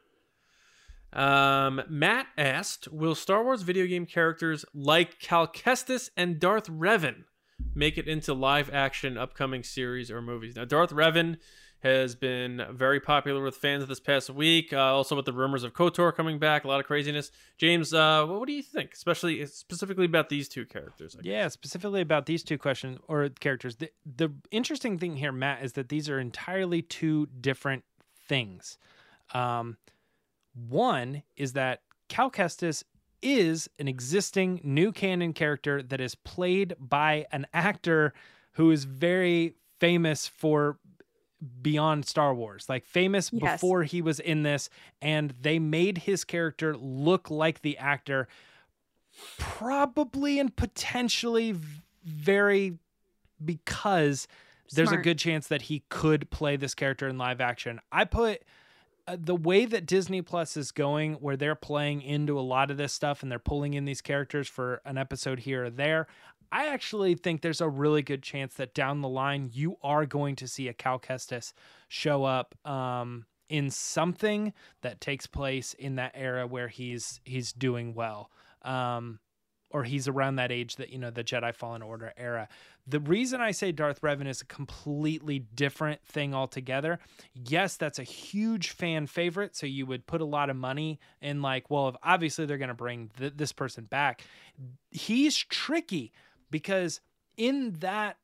Um, 1.13 1.83
Matt 1.89 2.27
asked, 2.39 2.89
"Will 2.89 3.15
Star 3.15 3.43
Wars 3.43 3.63
video 3.63 3.87
game 3.87 4.07
characters 4.07 4.65
like 4.73 5.19
Cal 5.19 5.47
Kestis 5.47 6.11
and 6.17 6.39
Darth 6.39 6.69
Revan 6.69 7.25
make 7.75 7.99
it 7.99 8.09
into 8.09 8.33
live 8.33 8.73
action 8.73 9.19
upcoming 9.19 9.63
series 9.63 10.11
or 10.11 10.23
movies?" 10.23 10.57
Now, 10.57 10.65
Darth 10.65 10.91
Revan 10.91 11.39
has 11.83 12.15
been 12.15 12.63
very 12.73 13.01
popular 13.01 13.43
with 13.43 13.57
fans 13.57 13.87
this 13.87 14.01
past 14.01 14.29
week. 14.31 14.73
Uh, 14.73 14.79
also, 14.79 15.17
with 15.17 15.25
the 15.25 15.33
rumors 15.33 15.65
of 15.65 15.73
Kotor 15.73 16.15
coming 16.15 16.39
back, 16.39 16.65
a 16.65 16.69
lot 16.69 16.79
of 16.79 16.87
craziness. 16.87 17.31
James, 17.57 17.95
uh, 17.95 18.25
what, 18.27 18.47
do 18.47 18.53
you 18.53 18.63
think, 18.63 18.93
especially 18.93 19.45
specifically 19.47 20.05
about 20.05 20.29
these 20.29 20.49
two 20.49 20.67
characters? 20.67 21.17
I 21.17 21.21
Yeah, 21.25 21.49
specifically 21.49 22.03
about 22.03 22.27
these 22.27 22.45
two 22.45 22.59
questions 22.59 22.99
or 23.09 23.29
characters. 23.31 23.77
The, 23.77 23.91
the 24.05 24.31
interesting 24.51 24.99
thing 24.99 25.17
here, 25.17 25.33
Matt, 25.33 25.65
is 25.65 25.73
that 25.73 25.89
these 25.89 26.09
are 26.09 26.21
entirely 26.21 26.83
two 26.83 27.27
different 27.41 27.85
things. 28.29 28.77
Um, 29.33 29.79
one 30.55 31.23
is 31.37 31.53
that 31.55 31.83
Cal 32.09 32.31
Kestis 32.31 32.83
is 33.23 33.69
an 33.79 33.87
existing 33.87 34.61
new 34.65 34.93
canon 34.93 35.33
character 35.33 35.83
that 35.83 36.01
is 36.01 36.15
played 36.15 36.75
by 36.79 37.27
an 37.33 37.47
actor 37.53 38.13
who 38.53 38.71
is 38.71 38.85
very 38.85 39.55
famous 39.79 40.27
for 40.27 40.79
beyond 41.63 42.05
Star 42.07 42.35
Wars, 42.35 42.67
like 42.69 42.85
famous 42.85 43.31
Yes. 43.33 43.61
before 43.61 43.85
he 43.85 44.03
was 44.03 44.21
in 44.21 44.43
this, 44.43 44.69
and 45.01 45.35
they 45.41 45.59
made 45.59 45.99
his 45.99 46.25
character 46.25 46.77
look 46.77 47.31
like 47.31 47.63
the 47.63 47.79
actor, 47.79 48.29
probably 49.39 50.39
and 50.39 50.55
potentially 50.55 51.55
very 52.05 52.79
because 53.43 54.29
there's 54.73 54.93
a 54.93 54.97
good 54.99 55.19
chance 55.19 55.49
that 55.49 55.63
he 55.63 55.83
could 55.89 56.31
play 56.31 56.57
this 56.57 56.75
character 56.75 57.09
in 57.09 57.19
live 57.19 57.41
action. 57.41 57.81
I 57.91 58.05
put 58.05 58.43
uh, 59.07 59.17
the 59.19 59.35
way 59.35 59.65
that 59.65 59.87
Disney 59.87 60.23
Plus 60.23 60.57
is 60.57 60.73
going, 60.73 61.15
where 61.15 61.37
they're 61.37 61.55
playing 61.55 62.03
into 62.03 62.39
a 62.39 62.43
lot 62.43 62.71
of 62.71 62.77
this 62.77 62.93
stuff 62.93 63.23
and 63.23 63.31
they're 63.31 63.39
pulling 63.39 63.75
in 63.75 63.85
these 63.85 64.01
characters 64.01 64.49
for 64.49 64.81
an 64.85 64.99
episode 64.99 65.41
here 65.41 65.67
or 65.67 65.71
there. 65.71 66.07
I 66.53 66.67
actually 66.67 67.15
think 67.15 67.43
there's 67.43 67.61
a 67.61 67.69
really 67.69 68.03
good 68.03 68.23
chance 68.23 68.55
that 68.55 68.75
down 68.75 69.03
the 69.03 69.09
line 69.09 69.51
you 69.53 69.77
are 69.83 70.05
going 70.05 70.37
to 70.37 70.49
see 70.49 70.69
a 70.69 70.73
Cal 70.73 70.99
Kestis 70.99 71.53
show 71.89 72.25
up 72.25 72.55
um, 72.65 73.27
in 73.49 73.71
something 73.71 74.53
that 74.83 75.01
takes 75.01 75.27
place 75.27 75.75
in 75.75 75.97
that 75.97 76.13
era 76.15 76.47
where 76.47 76.69
he's 76.69 77.21
he's 77.25 77.53
doing 77.53 77.95
well. 77.95 78.31
Um, 78.63 79.21
or 79.71 79.85
he's 79.85 80.09
around 80.09 80.37
that 80.37 80.51
age 80.51 80.77
that 80.77 80.91
you 80.91 80.99
know 80.99 81.11
the 81.11 81.25
Jedi 81.25 81.55
Fallen 81.55 81.83
Order 81.83 82.13
era. 82.17 82.49
The 82.91 82.99
reason 82.99 83.41
I 83.41 83.53
say 83.53 83.71
Darth 83.71 84.01
Revan 84.01 84.27
is 84.27 84.41
a 84.41 84.47
completely 84.47 85.39
different 85.39 86.05
thing 86.05 86.35
altogether. 86.35 86.99
Yes, 87.35 87.77
that's 87.77 88.01
a 88.01 88.05
huge 88.05 88.71
fan 88.71 89.07
favorite, 89.07 89.55
so 89.55 89.67
you 89.67 89.87
would 89.87 90.09
put 90.09 90.21
a 90.21 90.25
lot 90.25 90.51
of 90.51 90.57
money 90.57 90.99
in 91.23 91.41
like, 91.41 91.71
well, 91.71 91.97
obviously 92.03 92.47
they're 92.47 92.59
going 92.59 92.69
to 92.69 92.75
bring 92.75 93.11
th- 93.17 93.35
this 93.37 93.53
person 93.53 93.85
back. 93.85 94.25
He's 94.91 95.37
tricky 95.37 96.13
because 96.51 97.01
in 97.37 97.75
that 97.79 98.17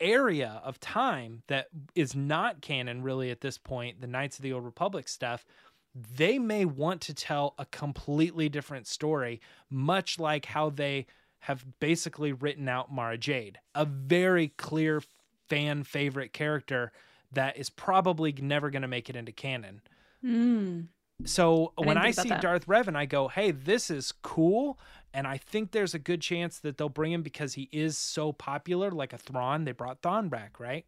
area 0.00 0.60
of 0.64 0.80
time 0.80 1.44
that 1.46 1.68
is 1.94 2.16
not 2.16 2.62
canon 2.62 3.02
really 3.02 3.30
at 3.30 3.42
this 3.42 3.58
point, 3.58 4.00
the 4.00 4.08
Knights 4.08 4.38
of 4.38 4.42
the 4.42 4.52
Old 4.52 4.64
Republic 4.64 5.06
stuff, 5.06 5.46
they 5.94 6.36
may 6.36 6.64
want 6.64 7.00
to 7.02 7.14
tell 7.14 7.54
a 7.58 7.66
completely 7.66 8.48
different 8.48 8.88
story, 8.88 9.40
much 9.70 10.18
like 10.18 10.46
how 10.46 10.68
they 10.68 11.06
have 11.42 11.64
basically 11.80 12.32
written 12.32 12.68
out 12.68 12.92
Mara 12.92 13.18
Jade, 13.18 13.58
a 13.74 13.84
very 13.84 14.48
clear 14.48 15.02
fan 15.48 15.82
favorite 15.82 16.32
character 16.32 16.92
that 17.32 17.56
is 17.56 17.68
probably 17.68 18.32
never 18.32 18.70
going 18.70 18.82
to 18.82 18.88
make 18.88 19.10
it 19.10 19.16
into 19.16 19.32
canon. 19.32 19.80
Mm. 20.24 20.86
So 21.24 21.72
I 21.76 21.84
when 21.84 21.98
I 21.98 22.12
see 22.12 22.28
that. 22.28 22.42
Darth 22.42 22.66
Revan, 22.66 22.94
I 22.94 23.06
go, 23.06 23.26
"Hey, 23.26 23.50
this 23.50 23.90
is 23.90 24.12
cool," 24.22 24.78
and 25.12 25.26
I 25.26 25.36
think 25.36 25.72
there's 25.72 25.94
a 25.94 25.98
good 25.98 26.20
chance 26.20 26.60
that 26.60 26.78
they'll 26.78 26.88
bring 26.88 27.10
him 27.10 27.22
because 27.22 27.54
he 27.54 27.68
is 27.72 27.98
so 27.98 28.32
popular, 28.32 28.92
like 28.92 29.12
a 29.12 29.18
Thrawn. 29.18 29.64
They 29.64 29.72
brought 29.72 30.00
Thrawn 30.00 30.28
back, 30.28 30.60
right? 30.60 30.86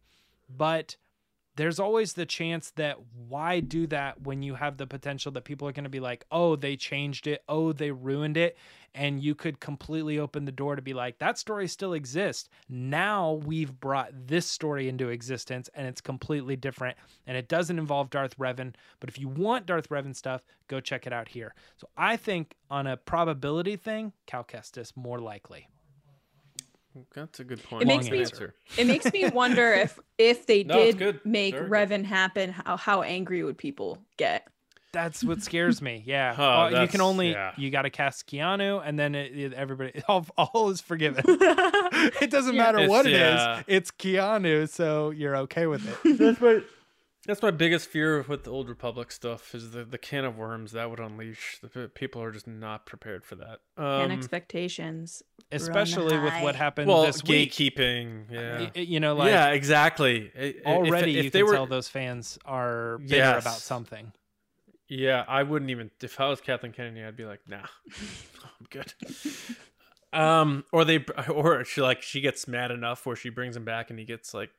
But 0.49 0.95
there's 1.55 1.79
always 1.79 2.13
the 2.13 2.25
chance 2.25 2.71
that 2.71 2.97
why 3.27 3.59
do 3.59 3.87
that 3.87 4.21
when 4.21 4.43
you 4.43 4.55
have 4.55 4.77
the 4.77 4.87
potential 4.87 5.31
that 5.33 5.45
people 5.45 5.67
are 5.67 5.71
going 5.71 5.83
to 5.85 5.89
be 5.89 5.99
like, 5.99 6.25
"Oh, 6.31 6.55
they 6.55 6.75
changed 6.75 7.27
it. 7.27 7.43
Oh, 7.47 7.71
they 7.71 7.91
ruined 7.91 8.37
it." 8.37 8.57
And 8.95 9.21
you 9.21 9.35
could 9.35 9.59
completely 9.59 10.17
open 10.17 10.45
the 10.45 10.53
door 10.53 10.77
to 10.77 10.81
be 10.81 10.93
like, 10.93 11.19
that 11.19 11.37
story 11.37 11.67
still 11.67 11.93
exists. 11.93 12.47
Now 12.69 13.33
we've 13.45 13.77
brought 13.77 14.11
this 14.13 14.45
story 14.45 14.87
into 14.87 15.09
existence 15.09 15.69
and 15.75 15.85
it's 15.85 15.99
completely 15.99 16.55
different. 16.55 16.97
And 17.27 17.35
it 17.35 17.49
doesn't 17.49 17.77
involve 17.77 18.09
Darth 18.09 18.37
Revan. 18.37 18.73
But 19.01 19.09
if 19.09 19.19
you 19.19 19.27
want 19.27 19.65
Darth 19.65 19.89
Revan 19.89 20.15
stuff, 20.15 20.43
go 20.69 20.79
check 20.79 21.05
it 21.05 21.11
out 21.11 21.27
here. 21.27 21.53
So 21.75 21.89
I 21.97 22.15
think 22.15 22.55
on 22.69 22.87
a 22.87 22.95
probability 22.95 23.75
thing, 23.75 24.13
Cal 24.27 24.45
Kestis 24.45 24.95
more 24.95 25.19
likely. 25.19 25.67
That's 27.13 27.39
a 27.39 27.43
good 27.43 27.61
point. 27.63 27.83
It 27.83 27.87
makes 27.87 28.09
me- 28.09 28.19
answer. 28.21 28.53
It 28.77 28.87
makes 28.87 29.11
me 29.11 29.27
wonder 29.29 29.73
if 29.73 29.99
if 30.17 30.45
they 30.45 30.63
No, 30.63 30.75
did 30.75 30.97
good. 30.97 31.19
make 31.25 31.53
Very 31.55 31.67
good. 31.67 31.71
Revan 31.89 32.03
happen, 32.05 32.51
how 32.51 32.77
how 32.77 33.01
angry 33.01 33.43
would 33.43 33.57
people 33.57 33.97
get? 34.17 34.47
That's 34.93 35.25
what 35.25 35.41
scares 35.41 35.81
me. 35.81 36.03
Yeah. 36.05 36.33
Oh, 36.39 36.71
Well, 36.71 36.81
you 36.83 36.87
can 36.87 37.01
only, 37.01 37.31
yeah. 37.31 37.51
you 37.57 37.69
got 37.69 37.81
to 37.81 37.89
cast 37.89 38.27
Keanu 38.29 38.81
and 38.85 38.97
then 38.97 39.13
it, 39.13 39.37
it- 39.37 39.53
everybody, 39.53 40.01
all, 40.07 40.25
all 40.37 40.69
is 40.69 40.79
forgiven. 40.79 41.23
it 41.27 42.29
doesn't 42.29 42.55
matter 42.55 42.77
It's- 42.77 42.89
what 42.89 43.05
it 43.05 43.11
is. 43.13 43.17
yeah. 43.19 43.61
It's 43.67 43.91
Keanu. 43.91 44.69
So 44.69 45.09
you're 45.09 45.35
okay 45.37 45.67
with 45.67 45.85
it. 46.05 46.17
That's 46.17 46.39
my 46.39 46.61
that's 47.25 47.41
my 47.41 47.51
biggest 47.51 47.89
fear 47.89 48.21
with 48.27 48.43
the 48.43 48.51
old 48.51 48.69
Republic 48.69 49.11
stuff 49.11 49.53
is 49.55 49.71
the 49.71 49.83
the 49.83 49.97
can 49.97 50.25
of 50.25 50.37
worms 50.37 50.71
that 50.73 50.89
would 50.89 50.99
unleash. 50.99 51.59
The 51.61 51.89
people 51.93 52.21
are 52.21 52.31
just 52.31 52.47
not 52.47 52.85
prepared 52.85 53.25
for 53.25 53.35
that. 53.35 53.59
and 53.77 54.11
Um, 54.11 54.17
expectations. 54.17 55.23
especially 55.51 56.17
with 56.17 56.33
what 56.41 56.55
happened 56.55 56.87
well, 56.87 57.03
this 57.03 57.23
week. 57.23 57.51
gatekeeping. 57.51 58.31
Yeah. 58.31 58.69
You 58.81 58.99
know, 58.99 59.15
like 59.15 59.31
yeah, 59.31 59.49
exactly. 59.49 60.31
I- 60.37 60.55
I- 60.65 60.73
already 60.73 61.17
if, 61.17 61.25
you 61.25 61.29
they 61.31 61.39
can 61.39 61.47
were, 61.47 61.53
tell 61.53 61.67
those 61.67 61.87
fans 61.89 62.37
are 62.45 62.97
bitter 62.99 63.15
Yes. 63.15 63.43
about 63.43 63.57
something. 63.59 64.11
Yeah, 64.87 65.25
I 65.27 65.41
wouldn't 65.43 65.71
even. 65.71 65.89
If 66.01 66.19
I 66.19 66.29
was 66.29 66.41
Kathleen 66.41 66.71
Kennedy, 66.71 67.03
I'd 67.03 67.17
be 67.17 67.25
like, 67.25 67.41
nah, 67.47 67.65
I'm 68.43 68.67
good. 68.69 68.93
Um, 70.13 70.63
or 70.71 70.85
they, 70.85 71.03
or 71.29 71.65
she 71.65 71.81
like 71.81 72.01
she 72.01 72.21
gets 72.21 72.47
mad 72.47 72.71
enough 72.71 73.05
where 73.05 73.17
she 73.17 73.27
brings 73.29 73.57
him 73.57 73.65
back 73.65 73.89
and 73.89 73.99
he 73.99 74.05
gets 74.05 74.33
like, 74.33 74.51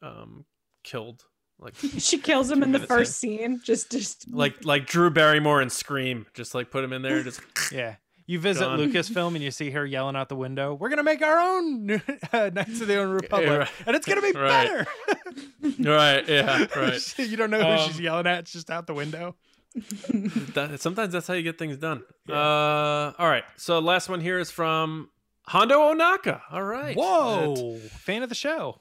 um, 0.00 0.44
killed. 0.84 1.24
Like, 1.62 1.74
She 1.98 2.18
kills 2.18 2.50
him 2.50 2.62
in 2.62 2.72
the 2.72 2.78
minutes 2.80 2.92
first 2.92 3.18
scene. 3.18 3.60
Just 3.64 3.90
just 3.90 4.30
like, 4.32 4.64
like 4.64 4.86
Drew 4.86 5.10
Barrymore 5.10 5.62
in 5.62 5.70
Scream. 5.70 6.26
Just 6.34 6.54
like 6.54 6.70
put 6.70 6.82
him 6.84 6.92
in 6.92 7.02
there. 7.02 7.22
Just 7.22 7.40
Yeah. 7.72 7.96
You 8.26 8.38
visit 8.38 8.64
Done. 8.64 8.78
Lucasfilm 8.78 9.34
and 9.34 9.42
you 9.42 9.50
see 9.50 9.70
her 9.72 9.84
yelling 9.84 10.14
out 10.16 10.28
the 10.28 10.36
window, 10.36 10.74
"We're 10.74 10.88
gonna 10.90 11.02
make 11.02 11.22
our 11.22 11.38
own 11.38 11.90
uh, 12.32 12.50
Knights 12.54 12.80
of 12.80 12.86
the 12.86 12.98
Old 13.02 13.10
Republic, 13.20 13.58
right. 13.60 13.68
and 13.84 13.96
it's 13.96 14.06
gonna 14.06 14.22
be 14.22 14.30
Right. 14.32 14.64
better." 14.64 14.86
right, 15.90 16.28
yeah, 16.28 16.66
right. 16.76 17.18
you 17.18 17.36
don't 17.36 17.50
know 17.50 17.58
who 17.60 17.82
Um, 17.82 17.88
she's 17.88 17.98
yelling 18.00 18.28
at; 18.28 18.38
it's 18.40 18.52
just 18.52 18.70
out 18.70 18.86
the 18.86 18.94
window. 18.94 19.34
That, 20.54 20.76
sometimes 20.80 21.12
that's 21.12 21.26
how 21.26 21.34
you 21.34 21.42
get 21.42 21.58
things 21.58 21.76
done. 21.78 22.02
Uh, 22.28 23.12
all 23.18 23.28
right. 23.28 23.44
So 23.56 23.80
last 23.80 24.08
one 24.08 24.20
here 24.20 24.38
is 24.38 24.50
from 24.52 25.10
Hondo 25.48 25.78
Ohnaka. 25.80 26.40
All 26.50 26.62
right. 26.62 26.96
Whoa, 26.96 27.78
fan 27.78 28.22
of 28.22 28.28
the 28.28 28.34
show. 28.36 28.80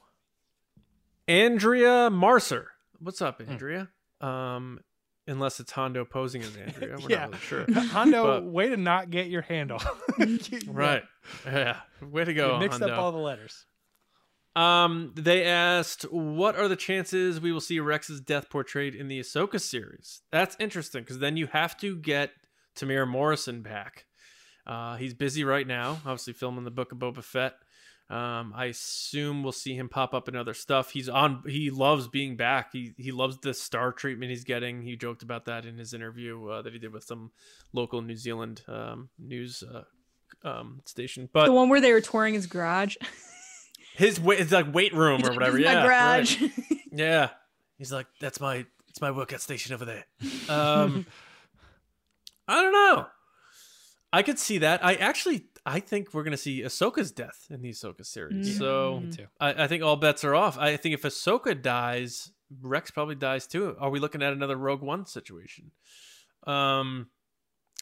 Andrea 1.27 2.09
Marcer. 2.09 2.70
What's 3.01 3.19
Hmm. 3.19 3.25
up, 3.25 3.41
Andrea? 3.45 3.89
Um, 4.21 4.79
unless 5.27 5.59
it's 5.59 5.71
Hondo 5.71 6.05
posing 6.05 6.41
as 6.43 6.55
Andrea, 6.55 6.97
we're 7.01 7.09
Yeah. 7.09 7.25
not 7.27 7.49
really 7.49 7.73
sure. 7.73 7.83
Hondo, 7.87 8.23
But- 8.41 8.43
way 8.51 8.69
to 8.69 8.77
not 8.77 9.09
get 9.09 9.27
your 9.27 9.41
handle. 9.41 9.79
right? 10.67 11.03
Yeah. 11.45 11.79
Way 12.01 12.25
to 12.25 12.33
go, 12.33 12.53
You 12.53 12.59
mixed 12.59 12.79
Hondo. 12.79 12.93
up 12.95 12.99
all 13.01 13.11
the 13.11 13.17
letters. 13.17 13.65
Um, 14.55 15.13
they 15.15 15.45
asked, 15.45 16.03
"What 16.11 16.57
are 16.57 16.67
the 16.67 16.75
chances 16.75 17.39
we 17.39 17.53
will 17.53 17.61
see 17.61 17.79
Rex's 17.79 18.19
death 18.19 18.49
portrayed 18.49 18.93
in 18.95 19.07
the 19.07 19.19
Ahsoka 19.19 19.61
series?" 19.61 20.21
That's 20.31 20.57
interesting 20.59 21.03
because 21.03 21.19
then 21.19 21.37
you 21.37 21.47
have 21.47 21.77
to 21.77 21.95
get 21.95 22.31
Temuera 22.75 23.07
Morrison 23.07 23.61
back. 23.61 24.07
Uh, 24.67 24.97
he's 24.97 25.13
busy 25.13 25.45
right 25.45 25.65
now, 25.65 26.01
obviously 26.05 26.33
filming 26.33 26.65
the 26.65 26.71
Book 26.71 26.91
of 26.91 26.97
Boba 26.99 27.23
Fett. 27.23 27.55
Um, 28.11 28.51
I 28.53 28.65
assume 28.65 29.41
we'll 29.41 29.53
see 29.53 29.73
him 29.73 29.87
pop 29.87 30.13
up 30.13 30.27
in 30.27 30.35
other 30.35 30.53
stuff. 30.53 30.91
He's 30.91 31.07
on. 31.07 31.43
He 31.47 31.69
loves 31.69 32.09
being 32.09 32.35
back. 32.35 32.73
He 32.73 32.93
he 32.97 33.13
loves 33.13 33.37
the 33.37 33.53
star 33.53 33.93
treatment 33.93 34.31
he's 34.31 34.43
getting. 34.43 34.81
He 34.81 34.97
joked 34.97 35.23
about 35.23 35.45
that 35.45 35.65
in 35.65 35.77
his 35.77 35.93
interview 35.93 36.45
uh, 36.49 36.61
that 36.61 36.73
he 36.73 36.79
did 36.79 36.91
with 36.91 37.05
some 37.05 37.31
local 37.71 38.01
New 38.01 38.17
Zealand 38.17 38.63
um, 38.67 39.07
news 39.17 39.63
uh, 39.63 39.83
um, 40.43 40.81
station. 40.83 41.29
But 41.31 41.45
the 41.45 41.53
one 41.53 41.69
where 41.69 41.79
they 41.79 41.93
were 41.93 42.01
touring 42.01 42.33
his 42.33 42.47
garage. 42.47 42.97
his 43.95 44.19
it's 44.21 44.51
like 44.51 44.73
weight 44.73 44.93
room 44.93 45.23
or 45.25 45.31
whatever. 45.33 45.57
Yeah, 45.57 45.75
my 45.75 45.87
right. 45.87 46.27
garage. 46.27 46.43
Yeah. 46.93 47.29
He's 47.77 47.93
like, 47.93 48.07
that's 48.19 48.41
my 48.41 48.65
it's 48.89 48.99
my 48.99 49.11
workout 49.11 49.39
station 49.39 49.73
over 49.73 49.85
there. 49.85 50.05
Um 50.49 51.05
I 52.47 52.61
don't 52.61 52.73
know. 52.73 53.07
I 54.11 54.23
could 54.23 54.37
see 54.37 54.57
that. 54.57 54.83
I 54.83 54.95
actually 54.95 55.45
I 55.65 55.79
think 55.79 56.13
we're 56.13 56.23
gonna 56.23 56.37
see 56.37 56.61
Ahsoka's 56.61 57.11
death 57.11 57.47
in 57.49 57.61
the 57.61 57.69
Ahsoka 57.69 58.05
series. 58.05 58.55
Mm. 58.55 58.57
So 58.57 58.99
Me 59.01 59.11
too. 59.11 59.27
I, 59.39 59.63
I 59.63 59.67
think 59.67 59.83
all 59.83 59.95
bets 59.95 60.23
are 60.23 60.35
off. 60.35 60.57
I 60.57 60.75
think 60.77 60.95
if 60.95 61.03
Ahsoka 61.03 61.59
dies, 61.59 62.31
Rex 62.61 62.91
probably 62.91 63.15
dies 63.15 63.47
too. 63.47 63.75
Are 63.79 63.89
we 63.89 63.99
looking 63.99 64.23
at 64.23 64.33
another 64.33 64.55
Rogue 64.55 64.81
One 64.81 65.05
situation? 65.05 65.71
Um 66.47 67.07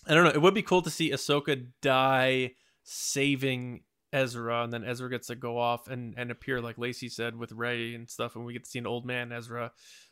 I 0.07 0.13
don't 0.13 0.23
know. 0.23 0.32
It 0.32 0.41
would 0.41 0.53
be 0.53 0.61
cool 0.61 0.82
to 0.82 0.89
see 0.89 1.11
Ahsoka 1.11 1.67
die 1.82 2.51
saving 2.84 3.82
Ezra, 4.11 4.63
and 4.63 4.73
then 4.73 4.84
Ezra 4.84 5.09
gets 5.09 5.27
to 5.27 5.36
go 5.36 5.57
off 5.57 5.88
and 5.88 6.13
and 6.17 6.32
appear 6.32 6.61
like 6.61 6.77
Lacey 6.77 7.09
said 7.09 7.36
with 7.36 7.51
Rey 7.51 7.93
and 7.95 8.09
stuff, 8.09 8.36
and 8.36 8.45
we 8.45 8.53
get 8.53 8.63
to 8.63 8.69
see 8.69 8.80
an 8.80 8.88
old 8.88 9.05
man 9.05 9.32
Ezra 9.32 9.71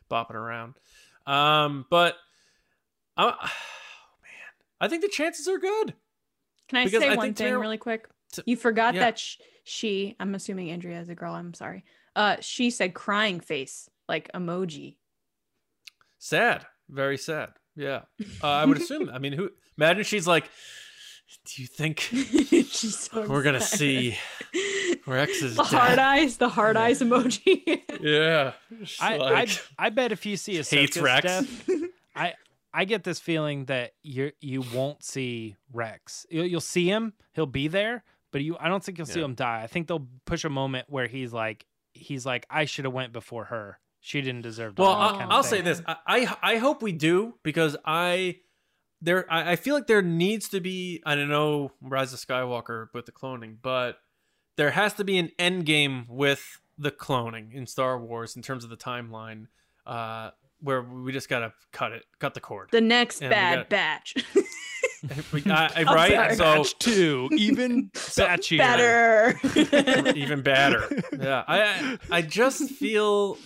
bopping 0.10 0.36
around. 0.36 0.76
Um, 1.26 1.86
but 1.90 2.16
I, 3.16 3.26
oh 3.28 3.50
man, 4.22 4.54
I 4.80 4.88
think 4.88 5.02
the 5.02 5.10
chances 5.10 5.48
are 5.48 5.58
good. 5.58 5.96
Can 6.70 6.80
I 6.80 6.86
Because 6.86 7.02
say 7.02 7.10
I 7.10 7.16
one 7.16 7.34
thing 7.34 7.48
Tara- 7.48 7.60
really 7.60 7.78
quick? 7.78 8.08
T- 8.34 8.44
You 8.46 8.56
forgot 8.58 8.94
yeah. 8.94 9.02
that 9.02 9.20
sh- 9.20 9.38
she, 9.64 10.16
I'm 10.20 10.36
assuming 10.36 10.70
Andrea 10.72 11.00
is 11.00 11.10
a 11.10 11.16
girl. 11.16 11.34
I'm 11.34 11.54
sorry. 11.54 11.84
Uh, 12.16 12.38
she 12.42 12.70
said 12.72 12.94
crying 12.94 13.40
face, 13.40 13.90
like 14.10 14.30
emoji. 14.34 14.96
Sad, 16.20 16.66
very 16.90 17.18
sad. 17.18 17.50
Yeah, 17.76 18.02
uh, 18.44 18.48
I 18.48 18.66
would 18.66 18.78
assume. 18.78 19.10
I 19.14 19.20
mean, 19.20 19.34
who? 19.34 19.52
Imagine 19.78 20.04
she's 20.04 20.26
like, 20.26 20.50
"Do 21.46 21.62
you 21.62 21.68
think 21.68 22.00
She's 22.10 22.98
so 23.12 23.28
we're 23.28 23.44
gonna 23.44 23.62
sad. 23.62 23.78
see 23.80 24.18
Rex 25.06 25.44
is 25.44 25.56
the 25.58 25.64
hard 25.64 26.00
eyes, 26.00 26.38
the 26.38 26.50
hard 26.50 26.76
eyes 26.76 27.02
emoji. 27.02 27.82
Yeah, 28.02 28.54
I, 29.00 29.18
like- 29.18 29.50
I 29.80 29.86
I 29.88 29.90
bet 29.92 30.12
if 30.12 30.26
you 30.26 30.38
see 30.38 30.58
a 30.60 30.64
Hates 30.64 30.98
Rex. 30.98 31.24
death, 31.24 31.70
I 32.16 32.34
I 32.74 32.86
get 32.86 33.04
this 33.04 33.20
feeling 33.20 33.66
that 33.66 33.94
you 34.04 34.32
you 34.40 34.64
won't 34.74 35.04
see 35.04 35.56
Rex. 35.72 36.26
You'll, 36.30 36.46
you'll 36.46 36.62
see 36.62 36.88
him, 36.88 37.14
he'll 37.34 37.46
be 37.46 37.68
there, 37.68 38.04
but 38.32 38.42
you 38.42 38.58
I 38.60 38.70
don't 38.70 38.84
think 38.84 38.98
you'll 38.98 39.08
see 39.08 39.22
him 39.22 39.36
die. 39.36 39.62
I 39.64 39.68
think 39.68 39.88
they'll 39.88 40.08
push 40.26 40.44
a 40.44 40.50
moment 40.50 40.88
where 40.90 41.08
he's 41.08 41.34
like 41.34 41.66
he's 41.94 42.26
like 42.26 42.46
I 42.50 42.66
should 42.66 42.86
have 42.86 42.94
went 42.94 43.14
before 43.14 43.46
her. 43.46 43.80
She 44.00 44.22
didn't 44.22 44.42
deserve 44.42 44.76
to. 44.76 44.82
Well, 44.82 44.94
die," 44.94 45.00
I'll, 45.00 45.12
kind 45.12 45.24
of 45.24 45.32
I'll 45.32 45.44
thing. 45.44 45.50
say 45.50 45.62
this: 45.62 45.82
I, 45.86 45.98
I 46.08 46.38
I 46.42 46.58
hope 46.58 46.82
we 46.82 46.92
do 46.92 47.36
because 47.44 47.76
I 47.84 48.38
there 49.02 49.26
I, 49.32 49.54
I 49.54 49.56
feel 49.56 49.76
like 49.76 49.88
there 49.88 50.02
needs 50.02 50.50
to 50.50 50.60
be 50.60 51.02
I 51.06 51.16
don't 51.16 51.30
know 51.30 51.72
Rise 51.82 52.14
of 52.14 52.20
Skywalker 52.20 52.88
with 52.94 53.06
the 53.06 53.12
cloning, 53.12 53.58
but 53.62 53.98
there 54.56 54.72
has 54.72 54.94
to 54.94 55.04
be 55.04 55.18
an 55.18 55.32
end 55.40 55.66
game 55.66 56.06
with 56.10 56.62
the 56.78 56.92
cloning 56.92 57.54
in 57.54 57.66
Star 57.66 58.00
Wars 58.00 58.36
in 58.36 58.42
terms 58.42 58.64
of 58.64 58.70
the 58.70 58.78
timeline, 58.78 59.48
uh, 59.86 60.32
where 60.62 60.82
we 60.82 61.12
just 61.12 61.30
gotta 61.30 61.54
cut 61.72 61.92
it, 61.92 62.04
cut 62.20 62.34
the 62.34 62.40
cord. 62.40 62.70
the 62.72 62.82
next 62.82 63.22
And 63.22 63.30
bad 63.30 63.56
got- 63.58 63.70
batch. 63.70 64.16
I, 65.46 65.72
I, 65.76 65.84
right? 65.84 66.36
So 66.38 66.44
Batch 66.44 66.80
two, 66.80 67.30
even 67.34 67.90
batchier. 67.94 68.58
Better. 68.58 70.10
even 70.18 70.42
badder. 70.42 70.88
Yeah, 71.18 71.44
I 71.48 71.62
I- 71.62 71.98
I 72.12 72.22
just 72.24 72.72
feel 72.72 73.38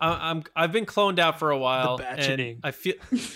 I, 0.00 0.30
I'm 0.30 0.44
I've 0.56 0.72
been 0.72 0.86
cloned 0.86 1.18
out 1.18 1.38
for 1.38 1.50
a 1.50 1.58
while, 1.58 2.00
and. 2.02 2.56
I 2.64 2.70
feel 2.70 2.94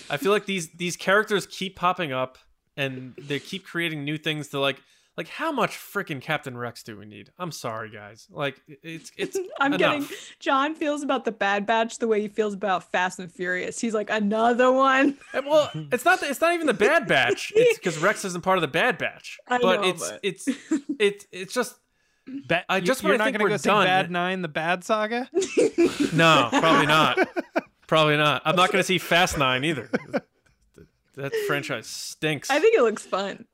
I 0.09 0.17
feel 0.17 0.33
like 0.33 0.47
these 0.47 0.71
these 0.71 0.97
characters 0.97 1.47
keep 1.47 1.77
popping 1.77 2.13
up, 2.13 2.39
and 2.77 3.15
they 3.19 3.39
keep 3.39 3.65
creating 3.67 4.05
new 4.05 4.17
things 4.17 4.49
to 4.49 4.59
like 4.61 4.81
like 5.17 5.29
how 5.29 5.53
much 5.53 5.73
freaking 5.77 6.21
Captain 6.21 6.57
Rex 6.57 6.83
do 6.83 6.97
we 6.97 7.05
need? 7.05 7.31
I'm 7.39 7.53
sorry, 7.53 7.91
guys. 7.91 8.27
Like 8.31 8.61
it's 8.67 9.11
it's 9.17 9.39
I'm 9.61 9.75
enough. 9.75 9.79
getting 10.01 10.17
John 10.41 10.75
feels 10.75 11.03
about 11.03 11.25
the 11.25 11.33
Bad 11.33 11.67
Batch 11.67 11.99
the 11.99 12.09
way 12.09 12.21
he 12.21 12.29
feels 12.29 12.55
about 12.55 12.91
Fast 12.91 13.19
and 13.19 13.31
Furious. 13.31 13.79
He's 13.81 13.95
like 13.95 14.11
another 14.11 14.73
one. 14.73 15.19
Uh, 15.35 15.43
Well, 15.47 15.71
it's 15.93 16.05
not. 16.05 16.21
The, 16.21 16.29
It's 16.31 16.41
not 16.41 16.55
even 16.55 16.67
the 16.67 16.75
Bad 16.75 17.07
Batch. 17.07 17.53
It's 17.57 17.79
because 17.79 17.99
Rex 17.99 18.25
isn't 18.25 18.43
part 18.43 18.59
of 18.59 18.63
the 18.63 18.69
Bad 18.69 18.99
Batch. 18.99 19.39
I 19.49 19.59
but 19.59 19.81
know, 19.83 19.89
it's 19.89 20.11
but- 20.11 20.21
it's 20.23 20.49
it's 20.99 21.27
it's 21.31 21.53
just 21.55 21.77
Ba- 22.47 22.65
I 22.69 22.81
just 22.81 23.03
when 23.03 23.11
you're 23.11 23.19
not 23.19 23.33
gonna 23.33 23.49
go 23.49 23.57
see 23.57 23.69
done- 23.69 23.85
Bad 23.85 24.11
Nine, 24.11 24.43
the 24.43 24.49
Bad 24.49 24.85
Saga. 24.85 25.29
no, 26.13 26.49
probably 26.53 26.87
not. 26.87 27.19
Probably 27.89 28.17
not. 28.17 28.41
I'm 28.47 28.57
not 28.57 28.71
going 28.73 28.79
to 28.81 28.87
see 28.87 28.97
Fast 28.97 29.37
Nine 29.37 29.65
either. 29.65 29.91
That 31.17 31.35
franchise 31.47 31.87
stinks. 31.89 32.49
I 32.49 32.59
think 32.59 32.75
it 32.75 32.81
looks 32.83 33.05
fun. 33.05 33.45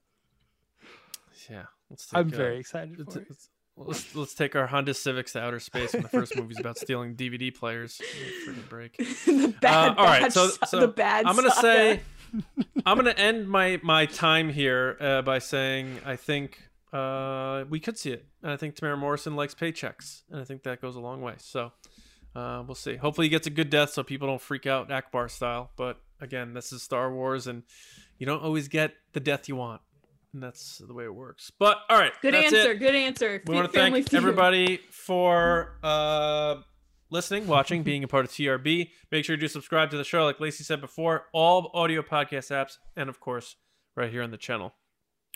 Yeah, 1.89 1.95
let's 1.95 2.07
take, 2.07 2.19
I'm 2.19 2.33
uh, 2.33 2.37
very 2.37 2.59
excited 2.59 2.99
let's, 2.99 3.17
it. 3.17 3.27
let's- 3.29 3.49
let's 3.77 4.15
let's 4.17 4.35
take 4.35 4.57
our 4.57 4.67
Honda 4.67 4.93
Civics 4.93 5.33
to 5.35 5.41
outer 5.41 5.61
space 5.61 5.93
when 5.93 6.03
the 6.03 6.09
first 6.09 6.37
movie's 6.37 6.59
about 6.59 6.79
stealing 6.79 7.15
DVD 7.15 7.55
players. 7.55 8.01
Give 8.01 8.17
me 8.21 8.29
a 8.29 8.51
Freaking 8.65 8.69
break. 8.69 8.97
the 9.27 9.55
Bad 9.61 9.91
Uh, 9.91 9.95
all 9.97 10.05
right, 10.05 10.23
Batch 10.23 10.33
so, 10.33 10.49
so 10.67 10.81
the 10.81 10.89
Bad 10.89 11.27
I'm 11.27 11.37
gonna 11.37 11.51
Saga. 11.51 11.63
say 11.63 12.01
I'm 12.85 12.97
gonna 12.97 13.11
end 13.17 13.49
my 13.49 13.81
my 13.83 14.07
time 14.07 14.49
here 14.51 14.97
uh, 15.01 15.23
by 15.23 15.39
saying 15.39 16.01
I 16.05 16.17
think 16.17 16.61
uh, 16.93 17.65
we 17.69 17.79
could 17.81 17.97
see 17.99 18.11
it, 18.11 18.27
and 18.43 18.51
I 18.51 18.57
think 18.57 18.75
Temuera 18.75 18.99
Morrison 18.99 19.37
likes 19.37 19.55
paychecks, 19.55 20.23
and 20.31 20.41
I 20.41 20.45
think 20.45 20.63
that 20.65 20.81
goes 20.81 20.97
a 20.97 21.01
long 21.01 21.21
way. 21.21 21.35
So 21.39 21.71
uh, 22.35 22.63
we'll 22.67 22.75
see. 22.75 22.97
Hopefully, 22.97 23.27
he 23.27 23.31
gets 23.31 23.47
a 23.47 23.51
good 23.51 23.71
death 23.71 23.91
so 23.91 24.03
people 24.03 24.27
don't 24.27 24.41
freak 24.43 24.67
out 24.67 24.89
Ackbar 24.89 25.31
style. 25.31 25.71
But 25.77 26.01
again, 26.21 26.55
this 26.55 26.73
is 26.73 26.83
Star 26.83 27.13
Wars, 27.13 27.47
and 27.47 27.63
you 28.19 28.27
don't 28.27 28.43
always 28.43 28.67
get 28.69 28.95
the 29.13 29.21
death 29.21 29.49
you 29.49 29.57
want, 29.57 29.83
and 30.33 30.43
that's 30.43 30.79
the 30.87 30.93
way 30.93 31.05
it 31.05 31.15
works. 31.15 31.51
But 31.59 31.79
all 31.89 31.99
right, 31.99 32.13
Good 32.21 32.35
that's 32.35 32.53
answer. 32.53 32.73
It. 32.73 32.79
Good 32.79 32.95
answer. 32.95 33.43
We 33.47 33.55
want 33.55 33.73
to 33.73 33.79
thank 33.79 34.15
everybody 34.15 34.81
for 34.91 35.79
uh, 35.83 36.57
listening, 37.11 37.47
watching, 37.47 37.83
being 37.83 38.05
a 38.05 38.09
part 38.09 38.25
of 38.25 38.31
TRB. 38.31 38.91
Make 39.11 39.25
sure 39.25 39.37
you 39.37 39.41
do 39.41 39.49
subscribe 39.49 39.91
to 39.91 39.97
the 39.97 40.05
show, 40.05 40.25
like 40.25 40.41
Lacey 40.41 40.65
said 40.65 40.81
before, 40.81 41.27
all 41.33 41.71
audio 41.75 42.03
podcast 42.03 42.51
apps, 42.51 42.79
and 42.97 43.09
of 43.09 43.21
course, 43.21 43.57
right 43.97 44.11
here 44.11 44.23
on 44.23 44.31
the 44.31 44.37
channel. 44.37 44.75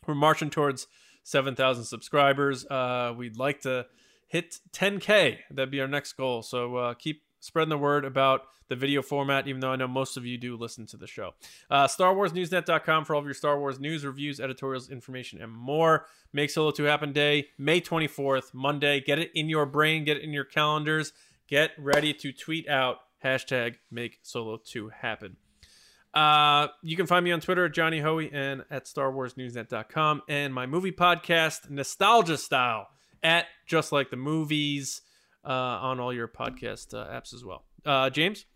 We're 0.07 0.15
marching 0.15 0.51
towards 0.51 0.87
7,000 1.25 1.85
subscribers. 1.85 2.67
Uh, 2.67 3.15
we'd 3.17 3.37
like 3.37 3.61
to 3.63 3.87
hit 4.29 4.57
10K. 4.73 5.39
That'd 5.51 5.71
be 5.71 5.81
our 5.81 5.89
next 5.89 6.15
goal. 6.15 6.43
So 6.43 6.77
uh, 6.77 6.95
keep 6.95 7.23
spreading 7.43 7.71
the 7.71 7.79
word 7.79 8.05
about 8.05 8.43
the 8.69 8.77
video 8.77 9.03
format, 9.03 9.49
even 9.49 9.61
though 9.61 9.73
I 9.73 9.77
know 9.77 9.89
most 9.89 10.17
of 10.17 10.25
you 10.25 10.39
do 10.39 10.57
listen 10.57 10.87
to 10.87 10.97
the 10.97 11.07
show. 11.07 11.35
Uh, 11.69 11.87
StarWarsNewsNet.com 11.87 13.05
for 13.05 13.15
all 13.15 13.21
of 13.21 13.27
your 13.27 13.35
Star 13.35 13.59
Wars 13.59 13.81
news, 13.81 14.07
reviews, 14.07 14.41
editorials, 14.41 14.89
information, 14.89 15.43
and 15.43 15.53
more. 15.53 16.07
Make 16.33 16.51
Solo 16.51 16.71
2 16.71 16.85
happen 16.85 17.13
day, 17.13 17.49
May 17.59 17.81
24th, 17.81 18.55
Monday. 18.55 19.01
Get 19.01 19.19
it 19.19 19.31
in 19.35 19.49
your 19.49 19.67
brain, 19.67 20.05
get 20.05 20.17
it 20.17 20.23
in 20.23 20.33
your 20.33 20.45
calendars. 20.45 21.13
Get 21.49 21.73
ready 21.77 22.15
to 22.15 22.33
tweet 22.33 22.69
out 22.69 22.99
hashtag 23.23 23.75
Make 23.91 24.21
Solo 24.23 24.59
2 24.65 24.89
happen. 24.89 25.37
Uh, 26.15 26.69
you 26.83 26.97
can 26.97 27.07
find 27.07 27.25
me 27.25 27.33
on 27.33 27.41
Twitter 27.41 27.65
at 27.65 27.73
Johnny 27.73 28.01
Hoey 28.01 28.31
and 28.33 28.65
at 28.71 28.85
StarWarsNewsNet.com 28.85 30.23
and 30.29 30.55
my 30.55 30.67
movie 30.67 30.93
podcast, 30.93 31.69
Nostalgia 31.69 32.39
Style, 32.39 32.89
at 33.23 33.47
Just 33.67 33.93
Like 33.93 34.11
the 34.11 34.17
Movies, 34.17 35.03
uh, 35.45 35.49
on 35.49 36.01
all 36.01 36.13
your 36.13 36.29
podcast 36.29 36.95
uh, 36.95 37.07
apps 37.09 37.35
as 37.35 37.45
well. 37.45 37.65
Uh, 37.85 38.11
James? 38.11 38.47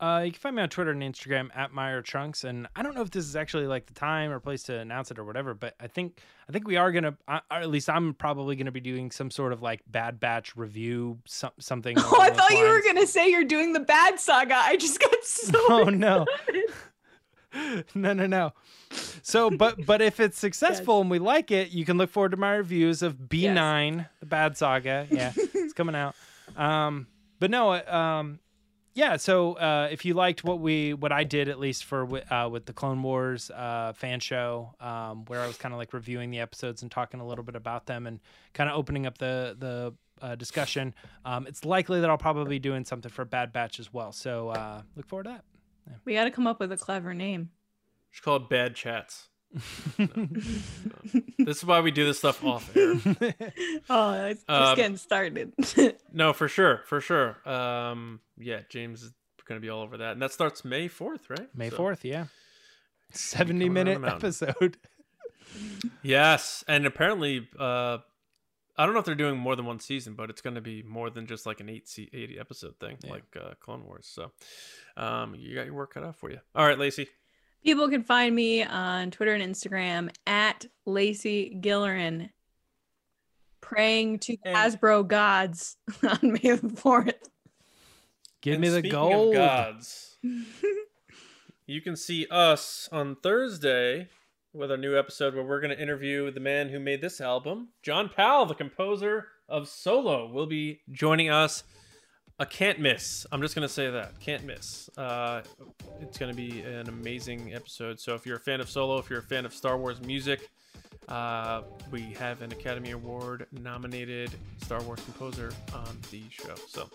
Uh, 0.00 0.22
you 0.24 0.32
can 0.32 0.40
find 0.40 0.56
me 0.56 0.62
on 0.62 0.68
Twitter 0.70 0.92
and 0.92 1.02
Instagram 1.02 1.50
at 1.54 1.74
Meyer 1.74 2.00
Trunks, 2.00 2.44
and 2.44 2.66
I 2.74 2.82
don't 2.82 2.94
know 2.94 3.02
if 3.02 3.10
this 3.10 3.26
is 3.26 3.36
actually 3.36 3.66
like 3.66 3.84
the 3.84 3.92
time 3.92 4.30
or 4.30 4.40
place 4.40 4.62
to 4.64 4.78
announce 4.78 5.10
it 5.10 5.18
or 5.18 5.24
whatever, 5.26 5.52
but 5.52 5.74
I 5.78 5.88
think 5.88 6.22
I 6.48 6.52
think 6.52 6.66
we 6.66 6.76
are 6.78 6.90
gonna, 6.90 7.18
uh, 7.28 7.40
or 7.50 7.58
at 7.58 7.68
least 7.68 7.90
I'm 7.90 8.14
probably 8.14 8.56
gonna 8.56 8.72
be 8.72 8.80
doing 8.80 9.10
some 9.10 9.30
sort 9.30 9.52
of 9.52 9.60
like 9.60 9.82
Bad 9.86 10.18
Batch 10.18 10.56
review, 10.56 11.18
some, 11.26 11.50
something. 11.58 11.98
Oh, 12.00 12.18
I 12.18 12.30
thought 12.30 12.50
you 12.50 12.66
were 12.66 12.80
gonna 12.82 13.06
say 13.06 13.28
you're 13.28 13.44
doing 13.44 13.74
the 13.74 13.80
Bad 13.80 14.18
Saga. 14.18 14.56
I 14.56 14.76
just 14.76 14.98
got 15.00 15.14
so. 15.22 15.52
Oh 15.68 15.84
no, 15.84 16.24
no, 17.94 18.14
no, 18.14 18.26
no. 18.26 18.52
So, 19.20 19.50
but 19.50 19.84
but 19.84 20.00
if 20.00 20.18
it's 20.18 20.38
successful 20.38 21.02
and 21.02 21.10
we 21.10 21.18
like 21.18 21.50
it, 21.50 21.72
you 21.72 21.84
can 21.84 21.98
look 21.98 22.08
forward 22.08 22.30
to 22.30 22.38
my 22.38 22.54
reviews 22.54 23.02
of 23.02 23.16
B9, 23.16 24.08
the 24.20 24.26
Bad 24.26 24.56
Saga. 24.56 25.06
Yeah, 25.10 25.34
it's 25.36 25.74
coming 25.74 25.94
out. 25.94 26.16
Um, 26.56 27.06
but 27.38 27.50
no, 27.50 27.72
uh, 27.72 27.94
um, 27.94 28.40
yeah. 28.94 29.16
So 29.16 29.54
uh, 29.54 29.88
if 29.90 30.04
you 30.04 30.14
liked 30.14 30.44
what 30.44 30.60
we 30.60 30.94
what 30.94 31.12
I 31.12 31.24
did 31.24 31.48
at 31.48 31.58
least 31.58 31.84
for 31.84 32.00
wi- 32.04 32.24
uh, 32.30 32.48
with 32.48 32.66
the 32.66 32.72
Clone 32.72 33.02
Wars 33.02 33.50
uh, 33.50 33.92
fan 33.94 34.20
show, 34.20 34.74
um, 34.80 35.24
where 35.26 35.40
I 35.40 35.46
was 35.46 35.56
kind 35.56 35.72
of 35.72 35.78
like 35.78 35.92
reviewing 35.92 36.30
the 36.30 36.40
episodes 36.40 36.82
and 36.82 36.90
talking 36.90 37.20
a 37.20 37.26
little 37.26 37.44
bit 37.44 37.56
about 37.56 37.86
them 37.86 38.06
and 38.06 38.20
kind 38.52 38.68
of 38.68 38.76
opening 38.76 39.06
up 39.06 39.18
the 39.18 39.56
the 39.58 39.94
uh, 40.24 40.34
discussion, 40.34 40.94
um, 41.24 41.46
it's 41.46 41.64
likely 41.64 42.00
that 42.00 42.10
I'll 42.10 42.18
probably 42.18 42.56
be 42.56 42.58
doing 42.58 42.84
something 42.84 43.10
for 43.10 43.24
Bad 43.24 43.52
Batch 43.52 43.80
as 43.80 43.92
well. 43.92 44.12
So 44.12 44.50
uh, 44.50 44.82
look 44.96 45.06
forward 45.06 45.24
to 45.24 45.30
that. 45.30 45.44
We 46.04 46.14
got 46.14 46.24
to 46.24 46.30
come 46.30 46.46
up 46.46 46.60
with 46.60 46.70
a 46.72 46.76
clever 46.76 47.14
name. 47.14 47.50
Just 48.12 48.22
call 48.22 48.36
it 48.36 48.48
Bad 48.48 48.74
Chats. 48.74 49.28
No. 49.98 50.06
this 51.38 51.56
is 51.58 51.64
why 51.64 51.80
we 51.80 51.90
do 51.90 52.04
this 52.04 52.18
stuff 52.18 52.44
off 52.44 52.74
air. 52.76 52.94
Oh, 53.90 54.12
it's 54.26 54.44
just 54.44 54.48
Um, 54.48 54.76
getting 54.76 54.96
started. 54.96 55.52
No, 56.12 56.32
for 56.32 56.48
sure, 56.48 56.82
for 56.86 57.00
sure. 57.00 57.36
Um, 57.48 58.20
yeah, 58.38 58.60
James 58.68 59.02
is 59.02 59.12
going 59.44 59.60
to 59.60 59.64
be 59.64 59.70
all 59.70 59.82
over 59.82 59.96
that, 59.98 60.12
and 60.12 60.22
that 60.22 60.32
starts 60.32 60.64
May 60.64 60.86
fourth, 60.88 61.28
right? 61.30 61.48
May 61.54 61.70
So- 61.70 61.76
fourth, 61.76 62.04
yeah. 62.04 62.26
Seventy 63.12 63.68
minute 63.68 64.02
episode. 64.04 64.76
Yes, 66.02 66.64
and 66.68 66.86
apparently, 66.86 67.48
uh, 67.58 67.98
I 68.78 68.84
don't 68.86 68.92
know 68.94 69.00
if 69.00 69.04
they're 69.04 69.14
doing 69.16 69.36
more 69.36 69.56
than 69.56 69.66
one 69.66 69.80
season, 69.80 70.14
but 70.14 70.30
it's 70.30 70.40
going 70.40 70.54
to 70.54 70.60
be 70.60 70.82
more 70.84 71.10
than 71.10 71.26
just 71.26 71.44
like 71.44 71.58
an 71.60 71.68
eight 71.68 71.88
se- 71.88 72.08
eight 72.12 72.36
episode 72.38 72.76
thing, 72.78 72.98
Yeah. 73.02 73.10
like 73.10 73.36
uh, 73.36 73.50
Clone 73.60 73.84
Wars. 73.84 74.06
So, 74.10 74.30
um, 74.96 75.34
you 75.34 75.54
got 75.56 75.66
your 75.66 75.74
work 75.74 75.92
cut 75.94 76.04
out 76.04 76.16
for 76.16 76.30
you. 76.30 76.38
All 76.54 76.64
right, 76.66 76.78
Lacey. 76.78 77.08
People 77.64 77.88
can 77.88 78.02
find 78.04 78.34
me 78.34 78.62
on 78.62 79.10
Twitter 79.10 79.34
and 79.34 79.42
Instagram 79.54 80.10
at 80.26 80.66
Lacey 80.86 81.56
Gillerin, 81.60 82.30
praying 83.60 84.20
to 84.20 84.36
And- 84.44 84.56
Hasbro 84.56 85.06
gods 85.06 85.76
on 86.02 86.18
May 86.22 86.52
the 86.56 86.70
fourth. 86.74 87.14
Give 88.40 88.54
And 88.54 88.62
me 88.62 88.68
the 88.70 88.82
gold. 88.88 89.34
Of 89.36 89.40
gods, 89.42 90.16
you 91.66 91.80
can 91.82 91.96
see 91.96 92.26
us 92.30 92.88
on 92.90 93.16
Thursday 93.16 94.08
with 94.54 94.70
our 94.70 94.78
new 94.78 94.98
episode 94.98 95.34
where 95.34 95.44
we're 95.44 95.60
going 95.60 95.76
to 95.76 95.80
interview 95.80 96.30
the 96.30 96.40
man 96.40 96.70
who 96.70 96.80
made 96.80 97.02
this 97.02 97.20
album. 97.20 97.68
John 97.82 98.08
Powell, 98.08 98.46
the 98.46 98.54
composer 98.54 99.26
of 99.48 99.68
Solo, 99.68 100.26
will 100.26 100.46
be 100.46 100.80
joining 100.90 101.28
us. 101.28 101.62
A 102.40 102.46
can't 102.46 102.78
miss. 102.78 103.26
I'm 103.30 103.42
just 103.42 103.54
going 103.54 103.68
to 103.68 103.72
say 103.72 103.90
that. 103.90 104.18
Can't 104.18 104.44
miss. 104.44 104.88
Uh, 104.96 105.42
it's 106.00 106.16
going 106.16 106.34
to 106.34 106.36
be 106.36 106.62
an 106.62 106.88
amazing 106.88 107.52
episode. 107.52 108.00
So 108.00 108.14
if 108.14 108.24
you're 108.24 108.38
a 108.38 108.40
fan 108.40 108.62
of 108.62 108.70
Solo, 108.70 108.96
if 108.96 109.10
you're 109.10 109.18
a 109.18 109.22
fan 109.22 109.44
of 109.44 109.52
Star 109.52 109.76
Wars 109.76 110.00
music, 110.00 110.48
uh, 111.08 111.60
we 111.90 112.00
have 112.18 112.40
an 112.40 112.50
Academy 112.50 112.92
Award 112.92 113.46
nominated 113.52 114.30
Star 114.62 114.80
Wars 114.84 115.00
composer 115.04 115.52
on 115.74 115.98
the 116.10 116.22
show. 116.30 116.54
So 116.66 116.88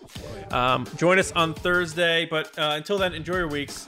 um, 0.50 0.84
join 0.96 1.16
us 1.20 1.30
on 1.30 1.54
Thursday. 1.54 2.26
But 2.28 2.58
uh, 2.58 2.72
until 2.74 2.98
then, 2.98 3.14
enjoy 3.14 3.36
your 3.36 3.48
weeks. 3.48 3.86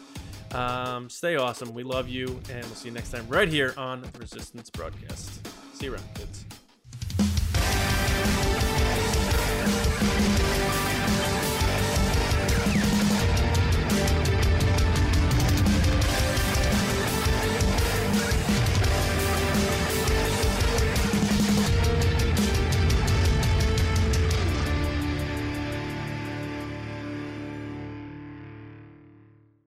Um, 0.54 1.10
stay 1.10 1.34
awesome. 1.34 1.74
We 1.74 1.82
love 1.82 2.08
you. 2.08 2.40
And 2.52 2.64
we'll 2.66 2.76
see 2.76 2.88
you 2.88 2.94
next 2.94 3.10
time 3.10 3.26
right 3.28 3.48
here 3.48 3.74
on 3.76 4.04
Resistance 4.16 4.70
Broadcast. 4.70 5.44
See 5.76 5.86
you 5.86 5.94
around, 5.94 6.04
kids. 6.14 6.44